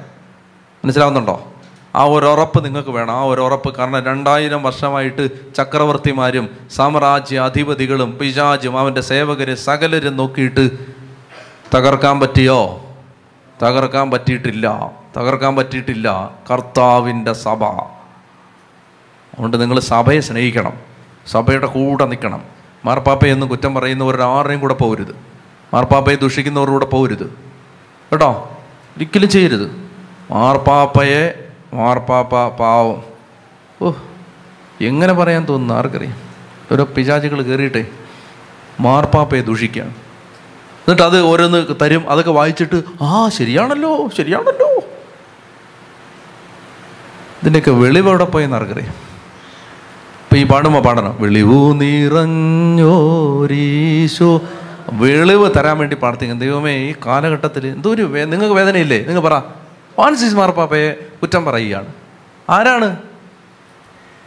മനസ്സിലാവുന്നുണ്ടോ? 0.84 1.53
ആ 1.97 2.05
ഒരു 2.05 2.26
ഉറപ്പ് 2.26 2.64
നിങ്ങൾക്ക് 2.64 2.88
വേണം. 2.88 3.14
ആ 3.14 3.22
ഒരു 3.22 3.40
ഉറപ്പ് 3.40 3.74
കാരണം 3.74 4.05
രണ്ടായിരം 4.05 4.62
വർഷമായിട്ട് 4.62 5.55
ചക്രവർത്തിമാരും 5.55 6.49
സാമ്രാജ്യ 6.70 7.38
അധിപതികളും 7.38 8.18
പിശാജും 8.20 8.78
അവന്റെ 8.78 9.01
സേവകരെ 9.01 9.55
സകലരും 9.55 10.16
നോക്കിയിട്ട് 10.16 10.70
തകർക്കാൻ 11.74 12.20
പറ്റിയോ? 12.20 12.80
തകർക്കാൻ 13.62 14.11
പറ്റിയിട്ടില്ല. 14.11 14.90
തകർക്കാൻ 15.16 15.57
പറ്റിയിട്ടില്ല. 15.57 16.30
കർത്താവിന്റെ 16.51 17.32
സഭ. 17.32 17.64
അതുകൊണ്ട് 17.64 19.61
നിങ്ങൾ 19.61 19.80
സഭയെ 19.80 20.20
സ്നേഹിക്കണം. 20.20 20.72
സഭയുടെ 21.26 21.66
കൂടെ 21.66 22.07
നിൽക്കണം. 22.07 22.42
മാർപ്പാപ്പയൊന്നും 22.84 23.49
കുറ്റം 23.49 23.74
പറയുന്നവരുടെ 23.74 24.24
ആരുടെയും 24.24 24.61
കൂടെ 24.61 24.74
പോകരുത് 24.74 25.16
മാർപ്പാപ്പയെ 25.74 26.14
ദുഷിക്കുന്നവരുടെ 26.14 26.72
കൂടെ 26.72 26.84
പോകരുത് 26.84 27.26
കേട്ടോ? 28.12 28.51
ഒരിക്കലും 28.97 29.28
ചെയ്യരുത്. 29.28 29.70
മാർപ്പാപ്പയെ 30.30 31.43
മാർപ്പാപ്പ 31.75 32.49
പാവം. 32.49 33.03
ഓ 33.83 33.93
എങ്ങനെ 34.81 35.12
പറയാൻ 35.12 35.47
തോന്നുന്നു? 35.49 35.75
ആർക്കറിയാം? 35.75 36.16
ഓരോ 36.72 36.89
പിശാചുകൾ 36.97 37.43
കയറിയിട്ടെ 37.43 37.87
മാർപ്പാപ്പയെ 38.81 39.41
ദൂഷിക്കുകയാണ് 39.41 39.95
എന്നിട്ട് 40.85 41.03
അത് 41.03 41.22
ഓരോന്ന് 41.22 41.66
തരും 41.83 42.11
അതൊക്കെ 42.11 42.31
വായിച്ചിട്ട് 42.31 42.83
ആ 43.03 43.29
ശരിയാണല്ലോ 43.29 44.11
ശരിയാണല്ലോ. 44.18 44.83
ഇതിന്റെയൊക്കെ 47.41 47.70
വെളിവ് 47.70 48.09
എവിടെ 48.09 48.25
പോയെന്ന് 48.25 48.57
ആർക്കറിയാം? 48.57 48.95
ഇപ്പം 50.25 50.39
ഈ 50.39 50.47
പാടുമ്പോൾ 50.47 50.83
പാടണം 50.83 51.16
വെളിവു 51.20 51.72
നിറഞ്ഞോരീശോ. 51.72 54.41
വെളിവ് 54.93 55.51
തരാൻ 55.57 55.79
വേണ്ടി 55.79 55.97
പ്രാർത്ഥിക്കും 55.97 56.41
ദൈവമേ 56.41 56.77
ഈ 56.77 56.95
കാലഘട്ടത്തിൽ 57.07 57.66
എന്തോ 57.66 57.91
ഒരു 57.91 58.03
നിങ്ങൾക്ക് 58.03 58.55
വേദനയില്ലേ? 58.55 59.05
നിങ്ങൾ 59.05 59.20
പറ. 59.20 59.43
ഫ്രാൻസിസ് 59.97 60.34
മാർപ്പാപ്പയെ 60.34 60.92
കുറ്റം 61.22 61.45
പറയുകയാണ്. 61.45 61.86
ആരാണ്? 62.51 62.97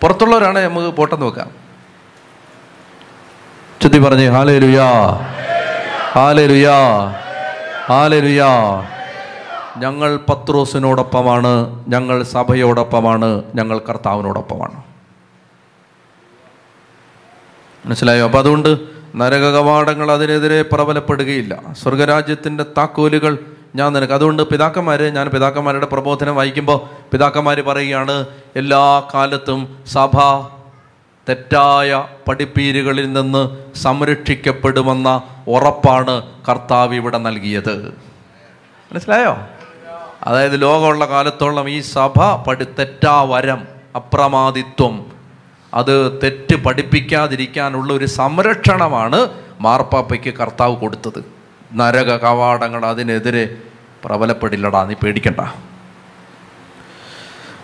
പുറത്തുള്ളവരാണ് 0.02 0.60
നമുക്ക് 0.60 0.88
പോട്ടെന്ന് 0.88 1.26
വെക്കാം. 1.26 1.52
ചുറ്റി 3.82 3.98
പറഞ്ഞ് 3.98 4.30
ഹാലേ 4.30 4.60
ലുയാ 4.60 4.90
ഹാലേ 6.12 6.48
ലുയാ 6.48 6.74
ഹാലേ 7.86 8.20
ലുയാ 8.20 8.48
ഞങ്ങൾ 9.78 10.20
പത്രോസിനോടൊപ്പമാണ് 10.30 11.86
ഞങ്ങൾ 11.88 12.24
സഭയോടൊപ്പമാണ് 12.24 13.44
ഞങ്ങൾ 13.56 13.80
കർത്താവിനോടൊപ്പമാണ്. 13.80 14.84
മനസ്സിലായോ? 17.86 18.26
അപ്പം 18.26 18.40
അതുകൊണ്ട് 18.40 18.78
നരകകവാടങ്ങൾ 19.16 20.12
അതിനെതിരെ 20.12 20.62
പ്രബലപ്പെടുകയില്ല. 20.62 21.62
സ്വർഗരാജ്യത്തിന്റെ 21.72 22.66
താക്കോലുകൾ 22.78 23.38
ഞാൻ 23.78 23.94
നിനക്ക് 23.94 24.14
അതുകൊണ്ട് 24.14 24.44
പിതാക്കന്മാരെ 24.44 25.10
ഞാൻ 25.10 25.30
പിതാക്കന്മാരുടെ 25.30 25.86
പ്രബോധനം 25.86 26.36
വായിക്കുമ്പോൾ 26.36 26.80
പിതാക്കന്മാർ 27.12 27.62
പറയുകയാണ് 27.62 28.26
എല്ലാ 28.56 29.04
കാലത്തും 29.14 29.78
സഭ 29.88 30.18
തെറ്റായ 31.30 32.08
പഠിപ്പീരുകളിൽ 32.28 33.14
നിന്ന് 33.14 33.42
സംരക്ഷിക്കപ്പെടുമെന്ന 33.76 35.22
ഉറപ്പാണ് 35.48 36.22
കർത്താവ് 36.50 36.96
ഇവിടെ 36.96 37.18
നൽകിയത്. 37.18 37.76
മനസ്സിലായോ? 38.92 39.38
അതായത് 40.24 40.62
ലോകമുള്ള 40.62 41.06
കാലത്തോളം 41.06 41.70
ഈ 41.70 41.80
സഭ 41.80 42.20
പഠി 42.48 42.64
തെറ്റാ 42.64 43.22
വരം 43.22 43.68
അപ്രമാദിത്വം 43.96 45.06
അത് 45.74 46.20
തെറ്റ് 46.24 46.56
പഠിപ്പിക്കാതിരിക്കാനുള്ള 46.56 47.94
ഒരു 47.94 48.06
സംരക്ഷണമാണ് 48.06 49.30
മാർപ്പാപ്പയ്ക്ക് 49.62 50.34
കർത്താവ് 50.34 50.76
കൊടുത്തത്. 50.76 51.26
നരക 51.74 52.18
കവാടങ്ങൾ 52.18 52.86
അതിനെതിരെ 52.86 53.56
പ്രബലപ്പെടില്ലടാ 54.08 54.84
നീ 54.86 54.94
പേടിക്കണ്ട. 54.94 55.42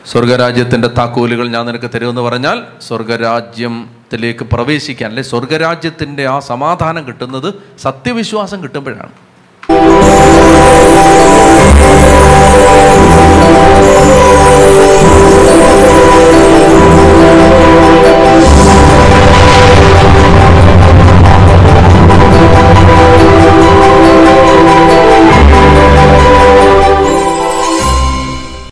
സ്വർഗരാജ്യത്തിന്റെ 0.05 0.87
താക്കോലുകൾ 0.87 1.47
ഞാൻ 1.47 1.65
നിനക്ക് 1.65 1.89
തരുമെന്ന് 1.93 2.21
പറഞ്ഞാൽ 2.21 2.57
സ്വർഗരാജ്യത്തിലേക്ക് 2.87 4.45
പ്രവേശിക്കാൻ 4.45 5.09
അല്ലെ 5.09 5.23
സ്വർഗരാജ്യത്തിന്റെ 5.23 6.27
ആ 6.27 6.39
സമാധാനം 6.39 7.07
കിട്ടുന്നത് 7.07 7.53
സത്യവിശ്വാസം 7.79 8.63
കിട്ടുമ്പോഴാണ്. 8.63 9.13